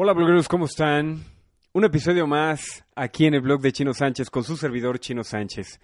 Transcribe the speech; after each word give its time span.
Hola 0.00 0.12
blogueros, 0.12 0.46
¿cómo 0.46 0.66
están? 0.66 1.24
Un 1.72 1.84
episodio 1.84 2.28
más 2.28 2.84
aquí 2.94 3.26
en 3.26 3.34
el 3.34 3.40
blog 3.40 3.60
de 3.60 3.72
Chino 3.72 3.92
Sánchez 3.92 4.30
con 4.30 4.44
su 4.44 4.56
servidor 4.56 5.00
Chino 5.00 5.24
Sánchez. 5.24 5.80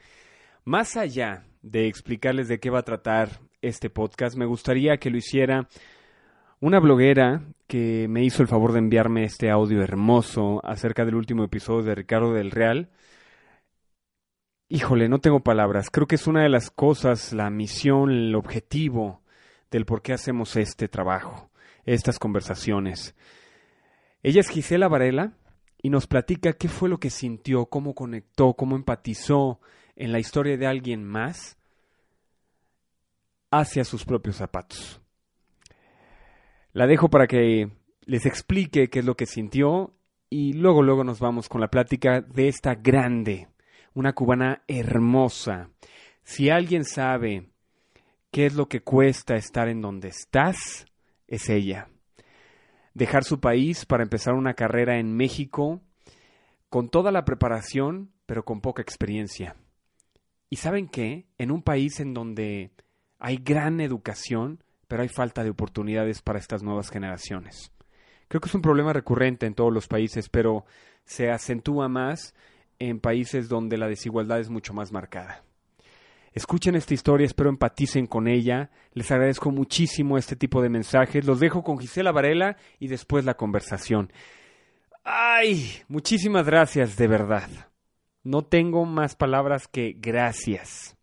Más 0.64 0.96
allá 0.96 1.42
de 1.62 1.88
explicarles 1.88 2.46
de 2.46 2.60
qué 2.60 2.70
va 2.70 2.78
a 2.78 2.84
tratar 2.84 3.40
este 3.60 3.90
podcast, 3.90 4.36
me 4.36 4.46
gustaría 4.46 4.98
que 4.98 5.10
lo 5.10 5.16
hiciera 5.16 5.66
una 6.60 6.78
bloguera 6.78 7.42
que 7.66 8.06
me 8.08 8.22
hizo 8.22 8.40
el 8.42 8.46
favor 8.46 8.70
de 8.70 8.78
enviarme 8.78 9.24
este 9.24 9.50
audio 9.50 9.82
hermoso 9.82 10.60
acerca 10.64 11.04
del 11.04 11.16
último 11.16 11.42
episodio 11.42 11.82
de 11.82 11.96
Ricardo 11.96 12.34
del 12.34 12.52
Real. 12.52 12.90
Híjole, 14.68 15.08
no 15.08 15.18
tengo 15.18 15.40
palabras. 15.40 15.90
Creo 15.90 16.06
que 16.06 16.14
es 16.14 16.28
una 16.28 16.44
de 16.44 16.50
las 16.50 16.70
cosas, 16.70 17.32
la 17.32 17.50
misión, 17.50 18.12
el 18.12 18.36
objetivo 18.36 19.22
del 19.72 19.86
por 19.86 20.02
qué 20.02 20.12
hacemos 20.12 20.54
este 20.54 20.86
trabajo, 20.86 21.50
estas 21.84 22.20
conversaciones. 22.20 23.16
Ella 24.24 24.40
es 24.40 24.48
Gisela 24.48 24.88
Varela 24.88 25.34
y 25.82 25.90
nos 25.90 26.06
platica 26.06 26.54
qué 26.54 26.68
fue 26.68 26.88
lo 26.88 26.98
que 26.98 27.10
sintió, 27.10 27.66
cómo 27.66 27.94
conectó, 27.94 28.54
cómo 28.54 28.74
empatizó 28.74 29.60
en 29.96 30.12
la 30.12 30.18
historia 30.18 30.56
de 30.56 30.66
alguien 30.66 31.04
más 31.04 31.58
hacia 33.50 33.84
sus 33.84 34.06
propios 34.06 34.36
zapatos. 34.36 35.02
La 36.72 36.86
dejo 36.86 37.10
para 37.10 37.26
que 37.26 37.70
les 38.06 38.24
explique 38.24 38.88
qué 38.88 39.00
es 39.00 39.04
lo 39.04 39.14
que 39.14 39.26
sintió 39.26 39.92
y 40.30 40.54
luego 40.54 40.82
luego 40.82 41.04
nos 41.04 41.20
vamos 41.20 41.50
con 41.50 41.60
la 41.60 41.68
plática 41.68 42.22
de 42.22 42.48
esta 42.48 42.76
grande, 42.76 43.48
una 43.92 44.14
cubana 44.14 44.62
hermosa. 44.66 45.68
Si 46.22 46.48
alguien 46.48 46.86
sabe 46.86 47.50
qué 48.30 48.46
es 48.46 48.54
lo 48.54 48.70
que 48.70 48.80
cuesta 48.80 49.36
estar 49.36 49.68
en 49.68 49.82
donde 49.82 50.08
estás, 50.08 50.86
es 51.28 51.50
ella 51.50 51.90
dejar 52.94 53.24
su 53.24 53.40
país 53.40 53.84
para 53.84 54.02
empezar 54.02 54.34
una 54.34 54.54
carrera 54.54 54.98
en 54.98 55.14
México 55.16 55.82
con 56.68 56.88
toda 56.88 57.12
la 57.12 57.24
preparación, 57.24 58.12
pero 58.26 58.44
con 58.44 58.60
poca 58.60 58.82
experiencia. 58.82 59.56
¿Y 60.48 60.56
saben 60.56 60.88
qué? 60.88 61.26
En 61.38 61.50
un 61.50 61.62
país 61.62 62.00
en 62.00 62.14
donde 62.14 62.70
hay 63.18 63.36
gran 63.36 63.80
educación, 63.80 64.62
pero 64.88 65.02
hay 65.02 65.08
falta 65.08 65.42
de 65.42 65.50
oportunidades 65.50 66.22
para 66.22 66.38
estas 66.38 66.62
nuevas 66.62 66.90
generaciones. 66.90 67.72
Creo 68.28 68.40
que 68.40 68.48
es 68.48 68.54
un 68.54 68.62
problema 68.62 68.92
recurrente 68.92 69.46
en 69.46 69.54
todos 69.54 69.72
los 69.72 69.88
países, 69.88 70.28
pero 70.28 70.64
se 71.04 71.30
acentúa 71.30 71.88
más 71.88 72.34
en 72.78 73.00
países 73.00 73.48
donde 73.48 73.78
la 73.78 73.88
desigualdad 73.88 74.40
es 74.40 74.50
mucho 74.50 74.74
más 74.74 74.92
marcada. 74.92 75.44
Escuchen 76.34 76.74
esta 76.74 76.94
historia, 76.94 77.26
espero 77.26 77.48
empaticen 77.48 78.08
con 78.08 78.26
ella. 78.26 78.68
Les 78.92 79.08
agradezco 79.12 79.52
muchísimo 79.52 80.18
este 80.18 80.34
tipo 80.34 80.60
de 80.60 80.68
mensajes. 80.68 81.24
Los 81.24 81.38
dejo 81.38 81.62
con 81.62 81.78
Gisela 81.78 82.10
Varela 82.10 82.56
y 82.80 82.88
después 82.88 83.24
la 83.24 83.34
conversación. 83.34 84.12
Ay, 85.04 85.82
muchísimas 85.86 86.44
gracias, 86.44 86.96
de 86.96 87.06
verdad. 87.06 87.48
No 88.24 88.44
tengo 88.44 88.84
más 88.84 89.14
palabras 89.14 89.68
que 89.68 89.94
gracias. 89.96 90.96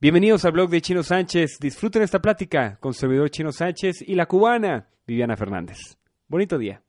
Bienvenidos 0.00 0.44
al 0.44 0.52
blog 0.52 0.70
de 0.70 0.80
Chino 0.80 1.04
Sánchez. 1.04 1.58
Disfruten 1.60 2.02
esta 2.02 2.20
plática 2.20 2.78
con 2.80 2.94
servidor 2.94 3.30
Chino 3.30 3.52
Sánchez 3.52 4.02
y 4.02 4.16
la 4.16 4.26
cubana 4.26 4.88
Viviana 5.06 5.36
Fernández. 5.36 5.78
Bonito 6.26 6.58
día. 6.58 6.82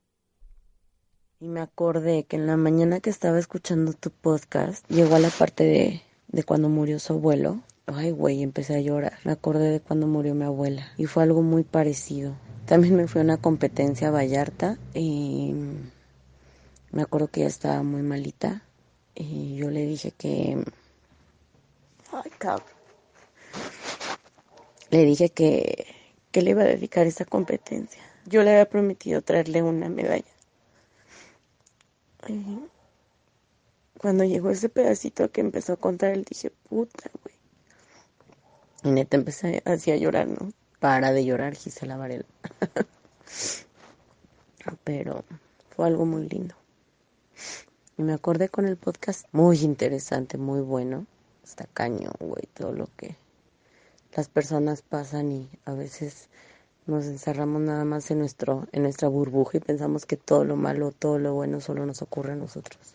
Y 1.39 1.49
me 1.49 1.61
acordé 1.61 2.23
que 2.23 2.35
en 2.35 2.47
la 2.47 2.57
mañana 2.57 2.99
que 2.99 3.11
estaba 3.11 3.37
escuchando 3.37 3.93
tu 3.93 4.09
podcast, 4.09 4.89
llegó 4.89 5.17
a 5.17 5.19
la 5.19 5.29
parte 5.29 5.63
de 5.65 6.01
de 6.33 6.43
cuando 6.43 6.67
murió 6.67 6.99
su 6.99 7.13
abuelo. 7.13 7.61
Ay, 7.85 8.11
güey, 8.11 8.43
empecé 8.43 8.75
a 8.75 8.81
llorar. 8.81 9.19
Me 9.23 9.31
acordé 9.31 9.69
de 9.69 9.79
cuando 9.79 10.07
murió 10.07 10.35
mi 10.35 10.43
abuela 10.43 10.91
y 10.97 11.05
fue 11.05 11.23
algo 11.23 11.41
muy 11.41 11.63
parecido. 11.63 12.35
También 12.65 12.95
me 12.95 13.07
fui 13.07 13.21
a 13.21 13.23
una 13.23 13.37
competencia 13.37 14.07
a 14.09 14.11
Vallarta 14.11 14.77
y 14.93 15.53
me 16.91 17.01
acuerdo 17.01 17.27
que 17.27 17.41
ella 17.41 17.49
estaba 17.49 17.83
muy 17.83 18.01
malita 18.01 18.63
y 19.15 19.55
yo 19.55 19.69
le 19.69 19.85
dije 19.85 20.11
que... 20.11 20.63
Ay, 22.11 22.31
cabrón. 22.37 22.67
Le 24.89 25.05
dije 25.05 25.29
que, 25.29 25.87
que 26.31 26.41
le 26.41 26.51
iba 26.51 26.63
a 26.63 26.65
dedicar 26.67 27.05
esa 27.05 27.25
competencia. 27.25 28.01
Yo 28.25 28.43
le 28.43 28.51
había 28.51 28.69
prometido 28.69 29.21
traerle 29.21 29.61
una 29.61 29.89
medalla. 29.89 30.23
Cuando 34.03 34.25
llegó 34.25 34.49
ese 34.49 34.67
pedacito 34.67 35.31
que 35.31 35.39
empezó 35.39 35.71
a 35.71 35.77
contar, 35.77 36.11
él 36.11 36.25
dije, 36.29 36.51
puta, 36.67 37.09
güey. 37.23 37.35
Y 38.83 38.91
neta 38.91 39.15
empecé 39.15 39.63
así 39.63 39.91
a 39.91 39.95
llorar, 39.95 40.27
¿no? 40.27 40.51
Para 40.81 41.13
de 41.13 41.23
llorar, 41.23 41.55
Gisela 41.55 41.95
Varela. 41.95 42.25
Pero 44.83 45.23
fue 45.69 45.87
algo 45.87 46.05
muy 46.05 46.27
lindo. 46.27 46.53
Y 47.97 48.03
me 48.03 48.11
acordé 48.11 48.49
con 48.49 48.67
el 48.67 48.75
podcast, 48.75 49.25
muy 49.31 49.61
interesante, 49.61 50.37
muy 50.37 50.59
bueno. 50.59 51.05
Está 51.41 51.65
cañón, 51.73 52.11
güey, 52.19 52.43
todo 52.53 52.73
lo 52.73 52.89
que 52.97 53.15
las 54.17 54.27
personas 54.27 54.81
pasan 54.81 55.31
y 55.31 55.49
a 55.63 55.71
veces 55.71 56.27
nos 56.87 57.05
encerramos 57.05 57.61
nada 57.61 57.85
más 57.85 58.11
en 58.11 58.19
nuestro 58.19 58.67
en 58.73 58.83
nuestra 58.83 59.07
burbuja 59.07 59.59
y 59.59 59.61
pensamos 59.61 60.05
que 60.05 60.17
todo 60.17 60.43
lo 60.43 60.57
malo, 60.57 60.91
todo 60.91 61.19
lo 61.19 61.33
bueno 61.33 61.61
solo 61.61 61.85
nos 61.85 62.01
ocurre 62.01 62.33
a 62.33 62.35
nosotros. 62.35 62.92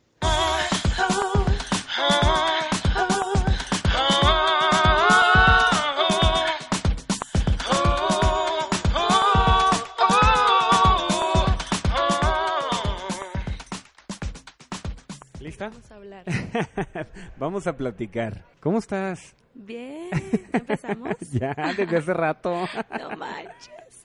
Vamos 15.59 15.91
a 15.91 15.95
hablar. 15.97 16.25
Vamos 17.39 17.67
a 17.67 17.77
platicar. 17.77 18.45
¿Cómo 18.61 18.79
estás? 18.79 19.35
Bien, 19.55 20.09
¿empezamos? 20.53 21.17
ya, 21.33 21.55
desde 21.77 21.97
hace 21.97 22.15
rato. 22.15 22.69
no 22.99 23.17
manches. 23.17 24.05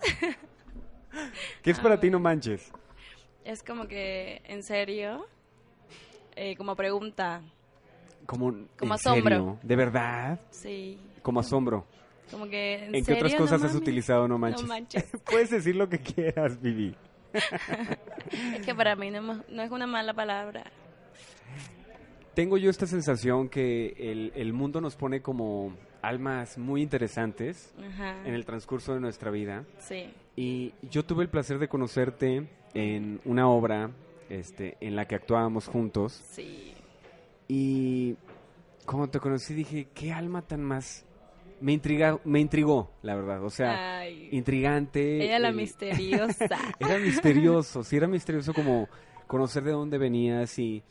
¿Qué 1.61 1.71
es 1.71 1.79
para 1.79 1.99
ti 1.99 2.09
no 2.09 2.19
manches? 2.19 2.71
Es 3.45 3.61
como 3.61 3.87
que, 3.87 4.41
en 4.45 4.63
serio, 4.63 5.27
eh, 6.35 6.55
como 6.55 6.75
pregunta. 6.75 7.41
Como, 8.25 8.55
como 8.77 8.95
asombro. 8.95 9.59
¿De 9.61 9.75
verdad? 9.75 10.39
Sí. 10.49 10.97
Como 11.21 11.39
asombro. 11.39 11.85
Como 12.31 12.47
que, 12.47 12.85
¿en, 12.85 12.95
¿En 12.95 13.05
qué 13.05 13.13
otras 13.13 13.35
cosas 13.35 13.63
has 13.63 13.75
utilizado 13.75 14.27
no 14.27 14.39
manches? 14.39 14.63
No 14.63 14.67
manches. 14.69 15.05
Puedes 15.29 15.51
decir 15.51 15.75
lo 15.75 15.87
que 15.87 15.99
quieras, 15.99 16.59
Vivi. 16.59 16.95
es 17.33 18.65
que 18.65 18.73
para 18.73 18.95
mí 18.95 19.11
no, 19.11 19.43
no 19.47 19.61
es 19.61 19.69
una 19.69 19.85
mala 19.85 20.13
palabra 20.13 20.63
tengo 22.33 22.57
yo 22.57 22.69
esta 22.69 22.87
sensación 22.87 23.49
que 23.49 23.95
el, 23.97 24.31
el 24.35 24.53
mundo 24.53 24.81
nos 24.81 24.95
pone 24.95 25.21
como 25.21 25.75
almas 26.03 26.57
muy 26.57 26.81
interesantes 26.81 27.73
en 28.25 28.33
el 28.33 28.45
transcurso 28.45 28.93
de 28.93 28.99
nuestra 28.99 29.31
vida. 29.31 29.65
Sí. 29.79 30.13
Y 30.35 30.73
yo 30.89 31.05
tuve 31.05 31.23
el 31.23 31.29
placer 31.29 31.59
de 31.59 31.69
conocerte 31.69 32.49
en 32.73 33.21
una 33.23 33.47
obra 33.47 33.91
este, 34.29 34.77
en 34.81 34.95
la 34.95 35.05
que 35.05 35.15
actuábamos 35.15 35.67
juntos. 35.67 36.21
Sí. 36.31 36.73
Y 37.47 38.15
como 38.85 39.09
te 39.09 39.19
conocí 39.19 39.53
dije, 39.53 39.87
qué 39.93 40.11
alma 40.11 40.41
tan 40.41 40.61
más... 40.61 41.05
Me, 41.61 41.71
intriga, 41.71 42.19
me 42.25 42.41
intrigó, 42.41 42.91
la 43.01 43.15
verdad. 43.15 43.41
O 43.45 43.49
sea, 43.49 44.09
intrigante. 44.09 45.23
Ella 45.23 45.39
la 45.39 45.49
eh, 45.49 45.53
misteriosa. 45.53 46.57
era 46.79 46.99
misterioso, 46.99 47.83
sí, 47.83 47.95
era 47.95 48.07
misterioso 48.07 48.53
como 48.53 48.89
conocer 49.27 49.63
de 49.63 49.71
dónde 49.71 49.97
venías 49.97 50.59
y 50.59 50.83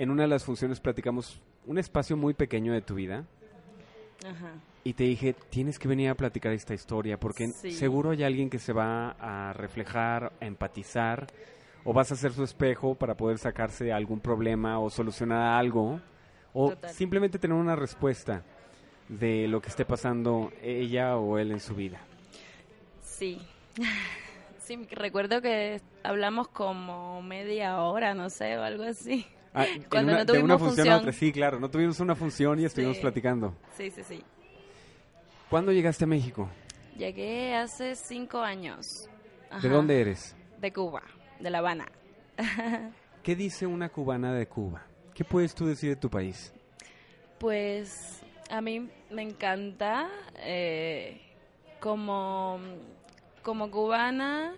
en 0.00 0.10
una 0.10 0.22
de 0.22 0.28
las 0.28 0.44
funciones 0.44 0.80
platicamos 0.80 1.42
un 1.66 1.76
espacio 1.76 2.16
muy 2.16 2.32
pequeño 2.32 2.72
de 2.72 2.80
tu 2.80 2.94
vida. 2.94 3.26
Ajá. 4.24 4.52
Y 4.82 4.94
te 4.94 5.04
dije, 5.04 5.34
tienes 5.50 5.78
que 5.78 5.88
venir 5.88 6.08
a 6.08 6.14
platicar 6.14 6.52
esta 6.52 6.72
historia, 6.72 7.20
porque 7.20 7.48
seguro 7.48 8.12
hay 8.12 8.22
alguien 8.22 8.48
que 8.48 8.58
se 8.58 8.72
va 8.72 9.10
a 9.20 9.52
reflejar, 9.52 10.32
a 10.40 10.46
empatizar, 10.46 11.26
o 11.84 11.92
vas 11.92 12.10
a 12.12 12.16
ser 12.16 12.32
su 12.32 12.42
espejo 12.44 12.94
para 12.94 13.14
poder 13.14 13.36
sacarse 13.36 13.92
algún 13.92 14.20
problema 14.20 14.78
o 14.78 14.88
solucionar 14.88 15.58
algo, 15.60 16.00
o 16.54 16.72
simplemente 16.88 17.38
tener 17.38 17.58
una 17.58 17.76
respuesta 17.76 18.42
de 19.06 19.48
lo 19.48 19.60
que 19.60 19.68
esté 19.68 19.84
pasando 19.84 20.50
ella 20.62 21.18
o 21.18 21.36
él 21.36 21.50
en 21.50 21.60
su 21.60 21.74
vida. 21.74 22.00
Sí. 23.02 23.38
Sí, 24.62 24.78
recuerdo 24.92 25.42
que 25.42 25.80
hablamos 26.04 26.46
como 26.46 27.22
media 27.22 27.80
hora, 27.80 28.14
no 28.14 28.30
sé, 28.30 28.56
o 28.56 28.62
algo 28.62 28.84
así. 28.84 29.26
Ah, 29.52 29.66
Cuando 29.90 30.12
no 30.12 30.26
tuvimos 30.26 30.44
una 30.44 30.58
función, 30.58 31.12
sí, 31.12 31.32
claro, 31.32 31.58
no 31.58 31.68
tuvimos 31.70 31.98
una 32.00 32.14
función 32.14 32.60
y 32.60 32.64
estuvimos 32.64 32.98
platicando. 32.98 33.54
Sí, 33.76 33.90
sí, 33.90 34.02
sí. 34.04 34.22
¿Cuándo 35.48 35.72
llegaste 35.72 36.04
a 36.04 36.06
México? 36.06 36.48
Llegué 36.96 37.54
hace 37.56 37.96
cinco 37.96 38.40
años. 38.40 39.08
¿De 39.60 39.68
dónde 39.68 40.00
eres? 40.00 40.36
De 40.60 40.72
Cuba, 40.72 41.02
de 41.40 41.50
La 41.50 41.58
Habana. 41.58 41.86
¿Qué 43.22 43.34
dice 43.34 43.66
una 43.66 43.88
cubana 43.88 44.32
de 44.32 44.46
Cuba? 44.46 44.86
¿Qué 45.14 45.24
puedes 45.24 45.54
tú 45.54 45.66
decir 45.66 45.90
de 45.90 45.96
tu 45.96 46.08
país? 46.08 46.52
Pues 47.38 48.22
a 48.50 48.60
mí 48.60 48.88
me 49.10 49.22
encanta 49.22 50.08
eh, 50.36 51.20
como, 51.80 52.60
como 53.42 53.70
cubana 53.70 54.54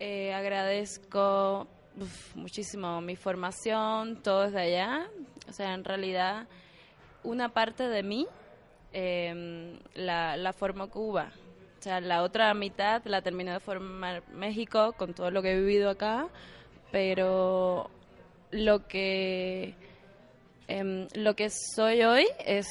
Eh, 0.00 0.34
agradezco 0.34 1.68
uf, 2.00 2.36
muchísimo 2.36 3.00
mi 3.00 3.16
formación, 3.16 4.22
todo 4.22 4.44
desde 4.44 4.60
allá. 4.60 5.06
O 5.48 5.52
sea, 5.52 5.74
en 5.74 5.84
realidad, 5.84 6.46
una 7.22 7.48
parte 7.50 7.88
de 7.88 8.02
mí 8.02 8.26
eh, 8.92 9.78
la, 9.94 10.36
la 10.36 10.52
formó 10.52 10.88
Cuba. 10.88 11.32
O 11.78 11.82
sea, 11.82 12.00
la 12.00 12.22
otra 12.22 12.54
mitad 12.54 13.02
la 13.04 13.20
terminó 13.20 13.52
de 13.52 13.60
formar 13.60 14.22
México 14.30 14.94
con 14.96 15.12
todo 15.12 15.30
lo 15.30 15.42
que 15.42 15.52
he 15.52 15.58
vivido 15.58 15.90
acá, 15.90 16.28
pero 16.90 17.90
lo 18.50 18.86
que 18.86 19.74
em, 20.68 21.06
lo 21.14 21.34
que 21.34 21.50
soy 21.50 22.02
hoy 22.04 22.26
es 22.46 22.66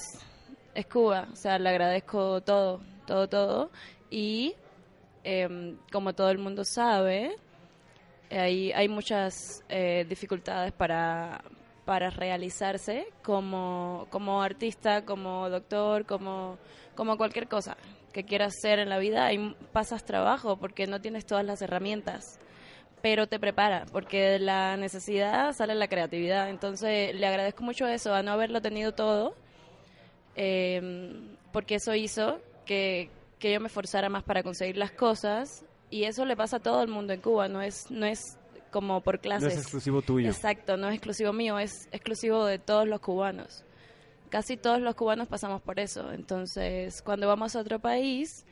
es 0.73 0.87
Cuba, 0.87 1.27
o 1.31 1.35
sea, 1.35 1.59
le 1.59 1.69
agradezco 1.69 2.41
todo, 2.41 2.81
todo, 3.05 3.27
todo 3.29 3.71
y 4.09 4.55
em, 5.23 5.77
como 5.91 6.13
todo 6.13 6.29
el 6.31 6.39
mundo 6.39 6.63
sabe, 6.65 7.35
hay, 8.39 8.71
hay 8.71 8.88
muchas 8.89 9.63
eh, 9.69 10.06
dificultades 10.07 10.71
para, 10.71 11.44
para 11.85 12.09
realizarse 12.09 13.07
como, 13.24 14.07
como 14.09 14.41
artista, 14.41 15.06
como 15.06 15.50
doctor, 15.50 16.06
como, 16.06 16.57
como 16.95 17.18
cualquier 17.18 17.47
cosa 17.47 17.77
que 18.13 18.24
quieras 18.24 18.53
hacer 18.57 18.80
en 18.80 18.89
la 18.89 19.00
vida, 19.00 19.25
ahí 19.25 19.56
pasas 19.74 20.06
trabajo 20.06 20.57
porque 20.57 20.85
no 20.88 21.01
tienes 21.01 21.25
todas 21.25 21.44
las 21.44 21.62
herramientas, 21.62 22.39
pero 23.01 23.27
te 23.27 23.39
prepara, 23.39 23.85
porque 23.91 24.21
de 24.21 24.39
la 24.39 24.77
necesidad 24.77 25.51
sale 25.53 25.75
la 25.75 25.88
creatividad. 25.88 26.50
Entonces 26.50 27.13
le 27.15 27.27
agradezco 27.27 27.63
mucho 27.63 27.88
eso, 27.88 28.13
a 28.13 28.21
no 28.24 28.31
haberlo 28.31 28.62
tenido 28.62 28.94
todo, 28.94 29.36
eh, 30.36 31.36
porque 31.51 31.75
eso 31.75 31.94
hizo 31.95 32.39
que, 32.65 33.09
que 33.39 33.51
yo 33.51 33.59
me 33.59 33.69
forzara 33.69 34.07
más 34.09 34.24
para 34.24 34.44
conseguir 34.44 34.77
las 34.77 34.91
cosas 34.91 35.65
y 35.93 36.05
eso 36.05 36.25
le 36.25 36.35
pasa 36.35 36.57
a 36.57 36.59
todo 36.59 36.81
el 36.81 36.87
mundo 36.87 37.13
en 37.13 37.21
Cuba, 37.21 37.47
no 37.47 37.61
es, 37.61 37.91
no 37.91 38.07
es 38.07 38.39
como 38.71 39.01
por 39.01 39.15
No 39.15 39.21
clases. 39.21 39.53
es 39.53 39.59
exclusivo 39.59 40.01
tuyo. 40.01 40.27
Exacto, 40.27 40.75
no 40.75 40.87
es 40.89 40.95
exclusivo 40.95 41.33
mío, 41.33 41.59
es 41.59 41.87
exclusivo 41.91 42.45
de 42.45 42.57
todos 42.57 42.87
los 42.87 42.99
cubanos. 42.99 43.63
Casi 44.29 44.57
todos 44.57 44.81
los 44.81 44.95
cubanos 44.95 45.27
pasamos 45.27 45.61
por 45.61 45.79
eso. 45.79 46.11
Entonces, 46.11 47.03
cuando 47.03 47.27
vamos 47.27 47.55
a 47.55 47.59
otro 47.59 47.77
país, 47.77 48.43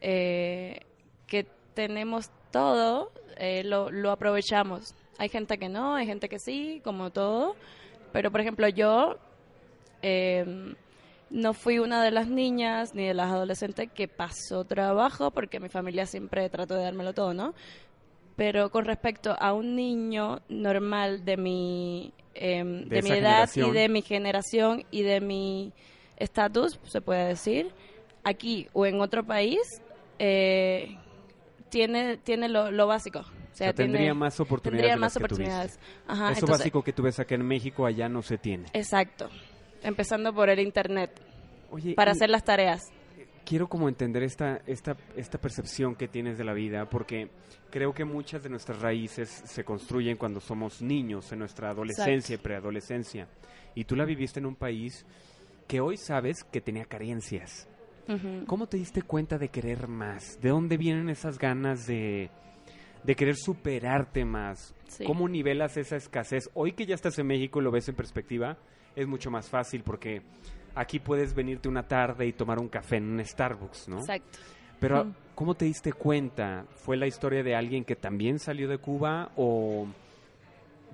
eh, 0.00 0.80
que 1.28 1.46
tenemos 1.74 2.30
todo, 2.50 3.12
eh, 3.36 3.62
lo, 3.62 3.92
lo 3.92 4.10
aprovechamos. 4.10 4.92
Hay 5.18 5.28
gente 5.28 5.56
que 5.56 5.68
no, 5.68 5.94
hay 5.94 6.06
gente 6.06 6.28
que 6.28 6.40
sí, 6.40 6.80
como 6.82 7.10
todo. 7.10 7.54
Pero, 8.12 8.32
por 8.32 8.40
ejemplo, 8.40 8.66
yo 8.68 9.18
eh, 10.02 10.74
no 11.30 11.52
fui 11.54 11.78
una 11.78 12.02
de 12.02 12.10
las 12.10 12.28
niñas 12.28 12.94
ni 12.94 13.06
de 13.06 13.14
las 13.14 13.30
adolescentes 13.30 13.90
que 13.92 14.08
pasó 14.08 14.64
trabajo, 14.64 15.30
porque 15.30 15.60
mi 15.60 15.68
familia 15.68 16.06
siempre 16.06 16.48
trató 16.48 16.74
de 16.76 16.84
dármelo 16.84 17.12
todo, 17.12 17.34
¿no? 17.34 17.54
Pero 18.36 18.70
con 18.70 18.84
respecto 18.84 19.36
a 19.38 19.52
un 19.52 19.74
niño 19.76 20.40
normal 20.48 21.24
de 21.24 21.36
mi, 21.36 22.12
em, 22.34 22.84
De 22.88 22.96
de 22.96 23.02
mi 23.02 23.10
edad 23.10 23.48
generación. 23.50 23.68
y 23.68 23.72
de 23.72 23.88
mi 23.88 24.02
generación 24.02 24.84
y 24.90 25.02
de 25.02 25.20
mi 25.20 25.72
estatus, 26.16 26.78
se 26.84 27.00
puede 27.00 27.26
decir, 27.28 27.72
aquí 28.24 28.68
o 28.72 28.86
en 28.86 29.00
otro 29.00 29.24
país, 29.24 29.58
eh, 30.18 30.96
tiene, 31.68 32.16
tiene 32.16 32.48
lo, 32.48 32.70
lo 32.70 32.86
básico. 32.86 33.18
O 33.20 33.22
O 33.22 33.56
sea, 33.58 33.72
tendría 33.72 33.98
tiene- 34.02 34.14
más 34.14 34.38
oportunidades. 34.40 34.88
tendría 34.90 35.06
más. 35.08 35.78
Ajá, 36.06 36.24
Eso 36.30 36.40
entonces- 36.40 36.58
básico 36.60 36.82
que 36.84 36.92
tú 36.92 37.02
ves 37.02 37.18
acá 37.18 37.34
en 37.34 37.44
México, 37.44 37.84
allá 37.86 38.08
no 38.08 38.22
se 38.22 38.38
tiene. 38.38 38.66
Exacto. 38.72 39.28
Empezando 39.82 40.32
por 40.34 40.48
el 40.50 40.58
internet, 40.60 41.10
Oye, 41.70 41.94
para 41.94 42.12
hacer 42.12 42.30
las 42.30 42.44
tareas. 42.44 42.82
quiero 43.44 43.68
como 43.68 43.88
entender 43.88 44.22
esta, 44.22 44.60
esta, 44.66 44.96
esta 45.16 45.38
percepción 45.38 45.94
que 45.94 46.08
tienes 46.08 46.36
de 46.38 46.44
la 46.44 46.52
vida, 46.52 46.88
porque 46.88 47.30
creo 47.70 47.92
que 47.94 48.04
muchas 48.04 48.42
de 48.42 48.50
nuestras 48.50 48.80
raíces 48.80 49.28
se 49.28 49.64
construyen 49.64 50.16
cuando 50.16 50.40
somos 50.40 50.82
niños, 50.82 51.30
en 51.32 51.38
nuestra 51.38 51.70
adolescencia 51.70 52.34
y 52.34 52.38
preadolescencia. 52.38 53.28
Y 53.74 53.84
tú 53.84 53.96
la 53.96 54.04
viviste 54.04 54.40
en 54.40 54.46
un 54.46 54.56
país 54.56 55.06
que 55.66 55.80
hoy 55.80 55.96
sabes 55.96 56.44
que 56.44 56.60
tenía 56.60 56.84
carencias. 56.84 57.68
Ujú. 58.08 58.44
¿Cómo 58.46 58.66
te 58.66 58.78
diste 58.78 59.02
cuenta 59.02 59.38
de 59.38 59.48
querer 59.50 59.86
más? 59.86 60.40
¿De 60.40 60.48
dónde 60.48 60.78
vienen 60.78 61.10
esas 61.10 61.38
ganas 61.38 61.86
de, 61.86 62.30
de 63.04 63.14
querer 63.14 63.36
superarte 63.36 64.24
más? 64.24 64.74
Sí. 64.88 65.04
¿Cómo 65.04 65.28
nivelas 65.28 65.76
esa 65.76 65.96
escasez? 65.96 66.48
Hoy 66.54 66.72
que 66.72 66.86
ya 66.86 66.94
estás 66.94 67.18
en 67.18 67.26
México 67.26 67.60
y 67.60 67.64
lo 67.64 67.70
ves 67.70 67.86
en 67.88 67.94
perspectiva, 67.94 68.56
es 69.00 69.06
mucho 69.06 69.30
más 69.30 69.48
fácil 69.48 69.82
porque 69.82 70.22
aquí 70.74 70.98
puedes 70.98 71.34
venirte 71.34 71.68
una 71.68 71.86
tarde 71.86 72.26
y 72.26 72.32
tomar 72.32 72.58
un 72.58 72.68
café 72.68 72.96
en 72.96 73.04
un 73.10 73.24
Starbucks, 73.24 73.88
¿no? 73.88 73.98
Exacto. 74.00 74.38
Pero, 74.80 75.04
Mm. 75.04 75.14
¿cómo 75.34 75.54
te 75.54 75.64
diste 75.64 75.92
cuenta? 75.92 76.64
¿Fue 76.76 76.96
la 76.96 77.06
historia 77.06 77.42
de 77.42 77.54
alguien 77.54 77.84
que 77.84 77.96
también 77.96 78.38
salió 78.38 78.68
de 78.68 78.78
Cuba 78.78 79.30
o 79.36 79.86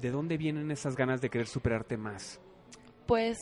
de 0.00 0.10
dónde 0.10 0.36
vienen 0.36 0.70
esas 0.70 0.96
ganas 0.96 1.20
de 1.20 1.28
querer 1.30 1.46
superarte 1.46 1.96
más? 1.96 2.40
Pues 3.06 3.38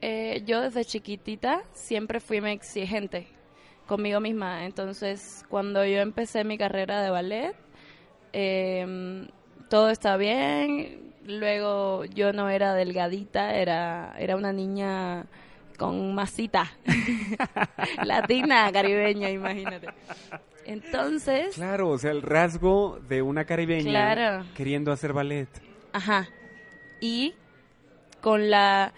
eh, 0.00 0.42
yo 0.46 0.60
desde 0.60 0.84
chiquitita 0.84 1.62
siempre 1.72 2.20
fui 2.20 2.40
muy 2.40 2.50
exigente 2.50 3.26
conmigo 3.86 4.20
misma. 4.20 4.64
Entonces, 4.66 5.44
cuando 5.48 5.84
yo 5.84 5.98
empecé 6.00 6.44
mi 6.44 6.58
carrera 6.58 7.02
de 7.02 7.10
ballet, 7.10 7.54
em, 8.32 9.28
todo 9.70 9.90
estaba 9.90 10.16
bien. 10.16 11.07
Luego 11.28 12.04
yo 12.06 12.32
no 12.32 12.48
era 12.48 12.72
delgadita, 12.74 13.54
era, 13.54 14.14
era 14.18 14.34
una 14.34 14.52
niña 14.52 15.26
con 15.78 16.14
masita. 16.14 16.72
Latina, 18.04 18.70
caribeña, 18.72 19.30
imagínate. 19.30 19.88
Entonces, 20.64 21.54
Claro, 21.54 21.90
o 21.90 21.98
sea, 21.98 22.10
el 22.12 22.22
rasgo 22.22 22.98
de 23.08 23.22
una 23.22 23.44
caribeña 23.44 23.90
Claro. 24.14 24.44
queriendo 24.54 24.90
hacer 24.90 25.12
ballet. 25.12 25.48
Ajá. 25.92 26.28
Y 27.00 27.34
con 28.22 28.50
la 28.50 28.92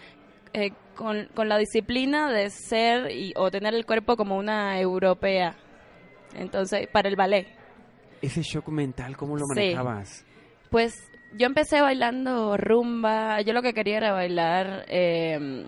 eh, 0.53 0.73
con, 0.97 1.27
con 1.35 1.49
la 1.49 1.59
disciplina 1.59 2.31
de 2.33 2.51
ser 2.51 3.11
y, 3.11 3.33
o 3.37 3.51
tener 3.51 3.75
el 3.75 3.87
cuerpo 3.87 4.17
como 4.17 4.37
una 4.37 4.79
europea. 4.81 5.57
Entonces, 6.35 6.87
para 6.89 7.09
el 7.09 7.17
ballet. 7.17 7.47
Ese 8.23 8.43
shock 8.43 8.69
mental, 8.69 9.17
¿cómo 9.17 9.37
lo 9.37 9.47
Sí. 9.47 9.55
manejabas? 9.75 10.25
Pues 10.71 10.95
yo 11.37 11.47
empecé 11.47 11.81
bailando 11.81 12.57
rumba. 12.57 13.41
Yo 13.43 13.53
lo 13.53 13.63
que 13.63 13.73
quería 13.75 13.97
era 13.99 14.13
bailar 14.13 14.85
eh, 14.89 15.65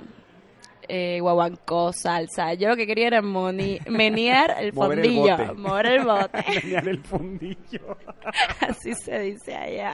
eh, 0.88 1.18
guaguancó, 1.20 1.92
salsa. 1.92 2.54
Yo 2.54 2.68
lo 2.68 2.76
que 2.76 2.86
quería 2.86 3.06
era 3.06 3.22
moni- 3.22 3.78
menear 3.88 4.54
el 4.58 4.72
Mover 4.72 4.98
el 4.98 5.04
fondillo, 5.04 5.36
bote. 5.36 5.52
mover 5.54 5.86
el 5.86 6.04
bote. 6.04 6.44
Menear 6.64 6.88
el 6.88 6.98
fundillo. 7.04 7.96
Así 8.60 8.94
se 8.94 9.18
dice 9.20 9.54
allá. 9.54 9.92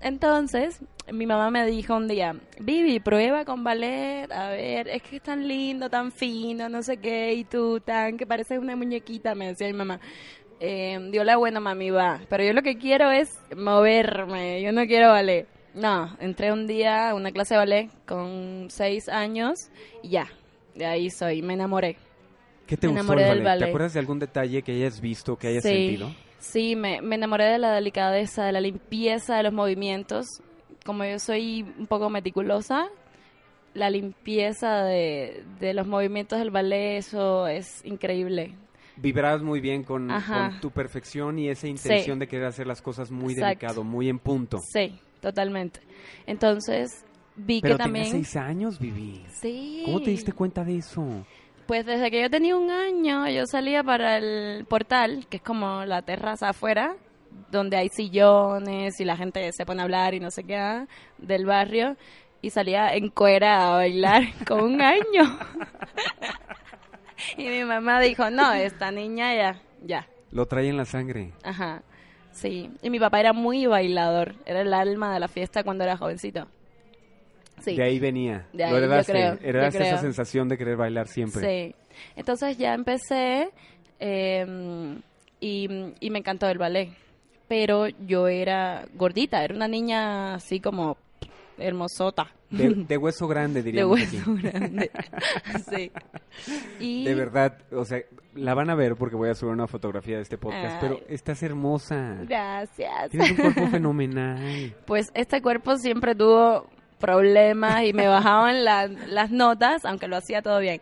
Entonces, 0.00 0.80
mi 1.10 1.24
mamá 1.24 1.50
me 1.50 1.64
dijo 1.64 1.96
un 1.96 2.08
día, 2.08 2.36
Vivi, 2.58 3.00
prueba 3.00 3.46
con 3.46 3.64
ballet, 3.64 4.30
a 4.30 4.48
ver, 4.50 4.88
es 4.88 5.02
que 5.02 5.16
es 5.16 5.22
tan 5.22 5.48
lindo, 5.48 5.88
tan 5.88 6.12
fino, 6.12 6.68
no 6.68 6.82
sé 6.82 6.98
qué, 6.98 7.32
y 7.32 7.44
tú 7.44 7.80
tan, 7.80 8.18
que 8.18 8.26
pareces 8.26 8.58
una 8.58 8.76
muñequita, 8.76 9.34
me 9.34 9.46
decía 9.48 9.66
mi 9.68 9.72
mamá. 9.72 10.00
Eh, 10.66 10.98
dio 11.10 11.24
la 11.24 11.36
buena, 11.36 11.60
mami, 11.60 11.90
va, 11.90 12.22
pero 12.30 12.42
yo 12.42 12.54
lo 12.54 12.62
que 12.62 12.78
quiero 12.78 13.10
es 13.10 13.38
moverme, 13.54 14.62
yo 14.62 14.72
no 14.72 14.86
quiero 14.86 15.10
ballet. 15.10 15.46
No, 15.74 16.16
entré 16.20 16.52
un 16.52 16.66
día 16.66 17.10
a 17.10 17.14
una 17.14 17.32
clase 17.32 17.52
de 17.52 17.58
ballet 17.58 17.90
con 18.06 18.68
seis 18.70 19.10
años 19.10 19.68
y 20.02 20.08
ya, 20.08 20.26
de 20.74 20.86
ahí 20.86 21.10
soy, 21.10 21.42
me 21.42 21.52
enamoré. 21.52 21.98
¿Qué 22.66 22.78
te 22.78 22.86
Me 22.86 22.94
gustó 22.94 23.12
enamoré 23.12 23.24
del 23.28 23.42
ballet? 23.42 23.66
¿Te 23.66 23.68
acuerdas 23.68 23.92
de 23.92 24.00
algún 24.00 24.18
detalle 24.18 24.62
que 24.62 24.72
hayas 24.72 25.02
visto, 25.02 25.36
que 25.36 25.48
hayas 25.48 25.64
sí, 25.64 25.68
sentido? 25.68 26.12
Sí, 26.38 26.76
me, 26.76 27.02
me 27.02 27.16
enamoré 27.16 27.44
de 27.44 27.58
la 27.58 27.72
delicadeza, 27.72 28.46
de 28.46 28.52
la 28.52 28.62
limpieza 28.62 29.36
de 29.36 29.42
los 29.42 29.52
movimientos. 29.52 30.40
Como 30.86 31.04
yo 31.04 31.18
soy 31.18 31.66
un 31.78 31.86
poco 31.86 32.08
meticulosa, 32.08 32.88
la 33.74 33.90
limpieza 33.90 34.82
de, 34.84 35.44
de 35.60 35.74
los 35.74 35.86
movimientos 35.86 36.38
del 36.38 36.50
ballet, 36.50 36.96
eso 36.96 37.48
es 37.48 37.84
increíble. 37.84 38.54
Vibrabas 38.96 39.42
muy 39.42 39.60
bien 39.60 39.82
con, 39.82 40.08
tu 40.60 40.70
perfección 40.70 41.38
y 41.38 41.48
esa 41.48 41.66
intención 41.66 42.16
Sí. 42.16 42.20
de 42.20 42.28
querer 42.28 42.46
hacer 42.46 42.66
las 42.66 42.80
cosas 42.80 43.10
muy 43.10 43.32
Exacto. 43.34 43.46
delicado, 43.46 43.84
muy 43.84 44.08
en 44.08 44.18
punto. 44.18 44.58
Sí, 44.72 44.98
totalmente. 45.20 45.80
Entonces, 46.26 47.04
vi 47.36 47.60
Pero 47.60 47.76
que 47.76 47.82
también... 47.82 48.06
seis 48.06 48.36
años, 48.36 48.78
Vivi. 48.78 49.24
Sí. 49.40 49.82
¿Cómo 49.84 50.00
te 50.00 50.10
diste 50.10 50.32
cuenta 50.32 50.64
de 50.64 50.76
eso? 50.78 51.04
Pues 51.66 51.86
desde 51.86 52.10
que 52.10 52.20
yo 52.22 52.30
tenía 52.30 52.56
un 52.56 52.70
año, 52.70 53.28
yo 53.28 53.46
salía 53.46 53.82
para 53.82 54.18
el 54.18 54.64
portal, 54.66 55.26
que 55.28 55.38
es 55.38 55.42
como 55.42 55.84
la 55.86 56.02
terraza 56.02 56.50
afuera, 56.50 56.94
donde 57.50 57.76
hay 57.76 57.88
sillones 57.88 59.00
y 59.00 59.04
la 59.04 59.16
gente 59.16 59.50
se 59.52 59.64
pone 59.66 59.80
a 59.80 59.84
hablar 59.84 60.14
y 60.14 60.20
no 60.20 60.30
sé 60.30 60.44
qué, 60.44 60.56
ah, 60.56 60.86
del 61.18 61.46
barrio, 61.46 61.96
y 62.42 62.50
salía 62.50 62.94
en 62.94 63.08
cuera 63.08 63.66
a 63.66 63.76
bailar 63.76 64.22
con 64.46 64.60
un 64.62 64.80
año. 64.82 65.22
y 67.36 67.46
mi 67.48 67.64
mamá 67.64 68.00
dijo, 68.00 68.30
no, 68.30 68.52
esta 68.52 68.90
niña 68.90 69.34
ya, 69.34 69.60
ya, 69.84 70.06
Lo 70.30 70.46
trae 70.46 70.68
en 70.68 70.76
la 70.76 70.84
sangre. 70.84 71.32
ajá, 71.42 71.82
sí. 72.32 72.70
Y 72.82 72.90
mi 72.90 72.98
papá 72.98 73.20
era 73.20 73.32
muy 73.32 73.66
bailador, 73.66 74.34
era 74.46 74.60
el 74.62 74.72
alma 74.74 75.12
de 75.14 75.20
la 75.20 75.28
fiesta 75.28 75.62
cuando 75.64 75.84
era 75.84 75.96
jovencito. 75.96 76.46
Sí. 77.60 77.76
De 77.76 77.82
ahí 77.84 77.98
venía. 77.98 78.46
De 78.52 78.64
ahí, 78.64 78.70
Lo 78.72 78.78
yo 78.78 78.84
heredaste. 78.84 79.12
creo, 79.12 79.34
yo 79.40 79.48
heredaste 79.48 79.78
esa 79.78 79.88
creo. 79.90 80.00
sensación 80.00 80.48
de 80.48 80.58
querer 80.58 80.76
bailar 80.76 81.06
siempre. 81.08 81.72
Sí. 81.72 81.74
Entonces 82.16 82.58
ya 82.58 82.74
empecé 82.74 83.50
eh, 84.00 84.96
y, 85.40 85.68
y 86.00 86.10
me 86.10 86.18
encantó 86.18 86.48
el 86.48 86.58
ballet. 86.58 86.90
Pero 87.48 87.88
yo 87.88 88.26
era 88.28 88.86
gordita, 88.94 89.44
era 89.44 89.54
una 89.54 89.68
niña 89.68 90.34
así 90.34 90.60
como 90.60 90.96
hermosota. 91.58 92.28
De, 92.50 92.68
de 92.88 92.96
hueso 92.96 93.26
grande, 93.28 93.62
De 93.62 93.70
diríamos 93.70 93.98
hueso 94.00 94.16
aquí. 94.32 94.42
grande. 94.42 94.90
sí. 95.70 95.92
Y, 96.80 97.04
De 97.04 97.14
verdad, 97.14 97.58
o 97.72 97.84
sea, 97.84 97.98
la 98.34 98.54
van 98.54 98.70
a 98.70 98.74
ver 98.74 98.96
porque 98.96 99.16
voy 99.16 99.28
a 99.30 99.34
subir 99.34 99.52
una 99.52 99.66
fotografía 99.66 100.16
de 100.16 100.22
este 100.22 100.38
podcast, 100.38 100.74
Ay. 100.74 100.78
pero 100.80 101.00
estás 101.08 101.42
hermosa. 101.42 102.16
Gracias. 102.28 103.10
Tienes 103.10 103.30
un 103.32 103.36
cuerpo 103.36 103.66
fenomenal. 103.70 104.74
Pues 104.86 105.10
este 105.14 105.40
cuerpo 105.42 105.76
siempre 105.76 106.14
tuvo 106.14 106.66
problemas 106.98 107.84
y 107.84 107.92
me 107.92 108.06
bajaban 108.06 108.64
la- 108.64 108.86
las 108.88 109.30
notas, 109.30 109.84
aunque 109.84 110.08
lo 110.08 110.16
hacía 110.16 110.42
todo 110.42 110.58
bien, 110.60 110.80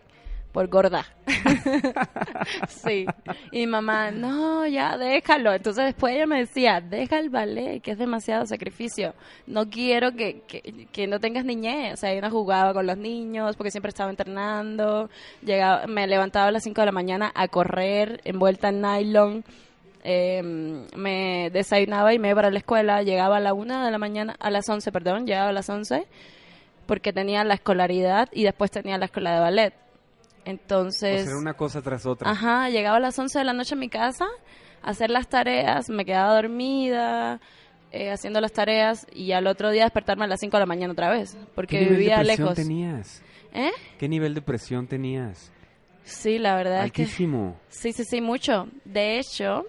por 0.53 0.69
gorda. 0.69 1.07
sí. 2.69 3.07
Y 3.51 3.67
mamá, 3.67 4.11
no, 4.11 4.67
ya 4.67 4.97
déjalo. 4.99 5.53
Entonces 5.53 5.87
después 5.87 6.15
ella 6.15 6.27
me 6.27 6.41
decía, 6.41 6.81
deja 6.81 7.19
el 7.19 7.31
ballet, 7.31 7.81
que 7.81 7.93
es 7.93 7.99
demasiado 7.99 8.47
sacrificio. 8.47 9.15
No 9.47 9.69
quiero 9.71 10.13
que, 10.13 10.43
que, 10.43 10.87
que 10.93 11.07
no 11.07 11.21
tengas 11.21 11.45
niñez. 11.45 11.95
O 11.95 11.97
sea, 11.97 12.15
yo 12.15 12.21
no 12.21 12.31
jugaba 12.31 12.73
con 12.75 12.87
los 12.87 12.99
niños 12.99 13.57
porque 13.57 13.71
siempre 13.71 13.91
estaba 13.91 14.11
entrenando. 14.11 15.09
Llegaba, 15.43 15.87
me 15.87 16.07
levantaba 16.07 16.49
a 16.49 16.53
las 16.53 16.63
5 16.63 16.81
de 16.81 16.87
la 16.87 16.93
mañana 16.93 17.33
a 17.35 17.49
correr 17.49 18.21
envuelta 18.25 18.69
en 18.69 18.83
nylon. 18.83 19.45
Eh, 20.05 20.43
me 20.97 21.51
desayunaba 21.53 22.13
y 22.13 22.19
me 22.19 22.29
iba 22.29 22.37
para 22.37 22.51
la 22.51 22.59
escuela, 22.59 23.03
llegaba 23.03 23.37
a 23.37 23.41
la 23.41 23.55
una 23.55 23.85
de 23.85 23.93
la 23.93 23.99
mañana, 23.99 24.35
a 24.41 24.51
las 24.51 24.69
11, 24.69 24.91
perdón, 24.91 25.27
llegaba 25.27 25.51
a 25.51 25.53
las 25.53 25.71
11 25.71 26.09
porque 26.87 27.13
tenía 27.13 27.45
la 27.45 27.55
escolaridad 27.55 28.29
y 28.33 28.43
después 28.43 28.71
tenía 28.71 28.99
la 28.99 29.07
escuela 29.07 29.33
de 29.33 29.41
ballet. 29.41 29.75
O 30.45 30.51
Entonces, 30.51 31.25
sea, 31.27 31.37
una 31.37 31.55
cosa 31.55 31.83
tras 31.83 32.05
otra. 32.07 32.31
ajá, 32.31 32.69
llegaba 32.69 32.97
a 32.97 33.01
las 33.01 33.19
11 33.19 33.39
de 33.39 33.45
la 33.45 33.53
noche 33.53 33.75
a 33.75 33.79
mi 33.79 33.89
casa 33.89 34.27
a 34.83 34.91
hacer 34.91 35.11
las 35.11 35.29
tareas, 35.29 35.89
me 35.89 36.05
quedaba 36.05 36.35
dormida 36.35 37.41
eh, 37.93 38.11
haciendo 38.11 38.41
las 38.41 38.53
tareas 38.53 39.07
y 39.13 39.33
al 39.33 39.47
otro 39.47 39.71
día 39.71 39.85
despertarme 39.85 40.25
a 40.25 40.29
las 40.29 40.41
5 40.41 40.57
de 40.57 40.61
la 40.61 40.67
mañana 40.67 40.93
otra 40.93 41.11
vez, 41.11 41.37
porque 41.55 41.77
¿Qué 41.79 41.85
nivel 41.85 41.99
vivía 41.99 42.19
de 42.19 42.25
presión 42.25 42.45
lejos. 42.49 42.57
tenías? 42.57 43.23
¿Eh? 43.55 43.71
¿Qué 43.99 44.09
nivel 44.09 44.35
de 44.35 44.43
presión 44.43 44.87
tenías? 44.89 45.53
Sí, 46.05 46.39
la 46.39 46.57
verdad 46.57 46.87
es 46.87 46.93
que 46.93 47.03
Altísimo. 47.03 47.57
Sí, 47.69 47.93
sí, 47.93 48.05
sí, 48.05 48.21
mucho. 48.21 48.67
De 48.85 49.19
hecho, 49.21 49.65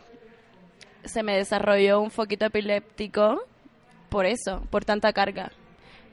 se 1.03 1.21
me 1.21 1.35
desarrolló 1.37 2.01
un 2.01 2.09
foquito 2.09 2.45
epiléptico 2.45 3.43
por 4.09 4.25
eso, 4.25 4.65
por 4.71 4.83
tanta 4.85 5.13
carga. 5.13 5.51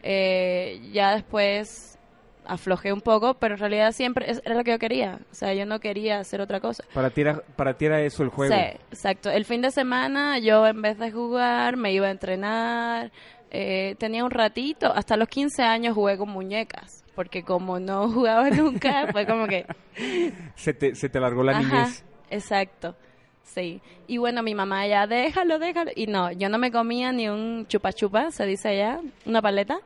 Eh, 0.03 0.81
ya 0.93 1.15
después 1.15 1.99
aflojé 2.47 2.93
un 2.93 3.01
poco, 3.01 3.35
pero 3.35 3.55
en 3.55 3.61
realidad 3.61 3.93
siempre 3.93 4.27
era 4.45 4.55
lo 4.55 4.65
que 4.65 4.73
yo 4.73 4.79
quería. 4.79 5.19
O 5.31 5.35
sea, 5.35 5.53
yo 5.55 5.67
no 5.67 5.81
quería 5.81 6.19
hacer 6.19 6.41
otra 6.41 6.61
cosa. 6.61 6.85
Para 6.95 7.11
ti 7.11 7.21
era, 7.23 7.41
para 7.57 7.75
ti 7.77 7.85
era 7.87 8.01
eso 8.03 8.23
el 8.23 8.29
juego. 8.31 8.55
Sí, 8.55 8.61
exacto. 8.91 9.31
El 9.31 9.45
fin 9.45 9.63
de 9.63 9.71
semana 9.71 10.39
yo 10.39 10.67
en 10.67 10.83
vez 10.83 10.99
de 10.99 11.11
jugar 11.11 11.77
me 11.77 11.93
iba 11.93 12.07
a 12.09 12.11
entrenar. 12.11 13.11
eh, 13.51 13.97
tenía 13.99 14.25
un 14.25 14.31
ratito, 14.31 14.93
hasta 14.95 15.17
los 15.17 15.29
15 15.29 15.63
años 15.63 15.95
jugué 15.95 16.17
con 16.17 16.29
muñecas, 16.31 17.05
porque 17.17 17.43
como 17.43 17.81
no 17.81 18.09
jugaba 18.13 18.49
nunca, 18.51 19.09
fue 19.13 19.27
como 19.27 19.47
que... 19.47 19.67
Se 20.55 20.73
te, 20.75 20.95
se 20.95 21.09
te 21.09 21.19
alargó 21.19 21.43
la 21.43 21.53
Ajá, 21.59 21.61
niñez. 21.63 22.05
exacto. 22.31 22.95
Sí. 23.43 23.81
Y 24.07 24.19
bueno, 24.19 24.45
mi 24.45 24.55
mamá 24.55 24.87
ya, 24.87 25.09
déjalo, 25.09 25.59
déjalo. 25.59 25.91
Y 25.97 26.07
no, 26.07 26.31
yo 26.31 26.49
no 26.49 26.59
me 26.59 26.71
comía 26.71 27.11
ni 27.11 27.29
un 27.29 27.67
chupa 27.67 27.93
chupa, 27.93 28.31
se 28.31 28.47
dice 28.47 28.69
allá, 28.69 29.01
una 29.27 29.43
paleta, 29.43 29.81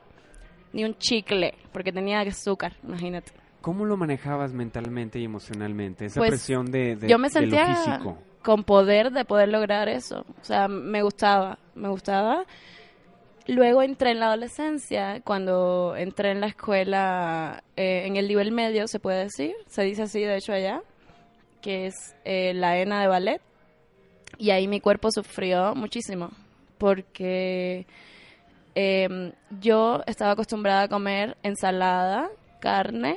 ni 0.75 0.85
un 0.85 0.95
chicle, 0.99 1.55
porque 1.73 1.91
tenía 1.93 2.21
azúcar, 2.21 2.75
imagínate. 2.83 3.33
¿Cómo 3.63 3.87
lo 3.87 3.97
manejabas 3.97 4.53
mentalmente 4.53 5.19
y 5.19 5.25
emocionalmente? 5.25 6.05
Esa 6.05 6.21
Pues, 6.21 6.31
presión 6.31 6.71
de, 6.71 6.97
de- 6.97 7.09
yo 7.09 7.19
me 7.19 7.29
de 7.31 7.35
lo 7.35 7.41
sentía 7.41 7.67
físico. 7.75 8.19
con 8.43 8.63
poder 8.65 9.11
de 9.13 9.25
poder 9.25 9.49
lograr 9.49 9.89
eso. 9.89 10.27
O 10.41 10.45
sea, 10.45 10.69
me 10.69 11.03
gustaba, 11.03 11.59
me 11.75 11.89
gustaba. 11.89 12.45
Luego 13.47 13.83
entré 13.83 14.11
en 14.11 14.21
la 14.21 14.27
adolescencia, 14.29 15.21
cuando 15.23 15.95
entré 15.97 16.31
en 16.31 16.41
la 16.41 16.47
escuela, 16.49 17.63
eh, 17.77 18.05
en 18.07 18.17
el 18.17 18.27
nivel 18.29 18.53
medio, 18.53 18.87
se 18.89 18.99
puede 18.99 19.25
decir, 19.25 19.55
se 19.67 19.83
dice 19.83 20.03
así 20.03 20.21
de 20.21 20.37
hecho 20.37 20.53
allá, 20.53 20.81
que 21.63 21.87
es 21.87 21.95
eh, 22.25 22.53
la 22.55 22.79
ENA 22.79 23.01
de 23.03 23.07
ballet. 23.09 23.41
Y 24.39 24.51
ahí 24.51 24.67
mi 24.67 24.81
cuerpo 24.81 25.11
sufrió 25.11 25.75
muchísimo, 25.75 26.31
porque 26.79 27.87
em, 28.75 29.33
yo 29.61 30.03
estaba 30.07 30.33
acostumbrada 30.33 30.83
a 30.83 30.89
comer 30.89 31.37
ensalada, 31.43 32.29
carne 32.61 33.17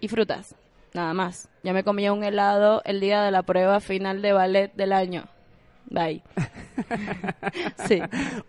y 0.00 0.08
frutas, 0.08 0.54
nada 0.94 1.14
más. 1.14 1.48
Ya 1.62 1.72
me 1.72 1.84
comía 1.84 2.12
un 2.12 2.24
helado 2.24 2.82
el 2.84 3.00
día 3.00 3.22
de 3.22 3.30
la 3.30 3.42
prueba 3.42 3.80
final 3.80 4.22
de 4.22 4.32
ballet 4.32 4.72
del 4.74 4.92
año. 4.92 5.26
Bye. 5.90 6.22
sí. 7.88 8.00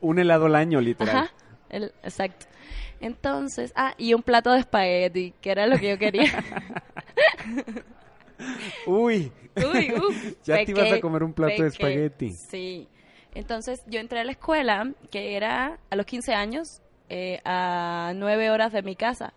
Un 0.01 0.19
helado 0.19 0.47
al 0.47 0.55
año, 0.55 0.81
literal. 0.81 1.15
Ajá. 1.15 1.31
el- 1.69 1.93
exacto. 2.03 2.45
Entonces, 3.01 3.71
ah, 3.75 3.93
y 3.97 4.13
un 4.13 4.23
plato 4.23 4.51
de 4.51 4.59
espagueti, 4.59 5.33
que 5.39 5.51
era 5.51 5.67
lo 5.67 5.77
que 5.77 5.89
yo 5.89 5.97
quería. 5.97 6.29
Uy, 8.85 9.31
Uy, 9.55 9.93
Ya 10.45 10.65
te 10.65 10.71
ibas 10.71 10.91
a 10.91 10.99
comer 10.99 11.23
un 11.23 11.33
plato 11.33 11.61
de 11.61 11.67
espagueti. 11.69 12.31
Sí. 12.31 12.87
Entonces 13.35 13.83
yo 13.87 13.99
entré 13.99 14.19
a 14.19 14.23
la 14.23 14.31
escuela, 14.31 14.91
que 15.11 15.35
era 15.35 15.77
a 15.89 15.95
los 15.95 16.05
15 16.05 16.33
años, 16.33 16.81
eh, 17.09 17.39
a 17.45 18.11
nueve 18.15 18.49
horas 18.51 18.71
de 18.73 18.81
mi 18.81 18.95
casa, 18.95 19.33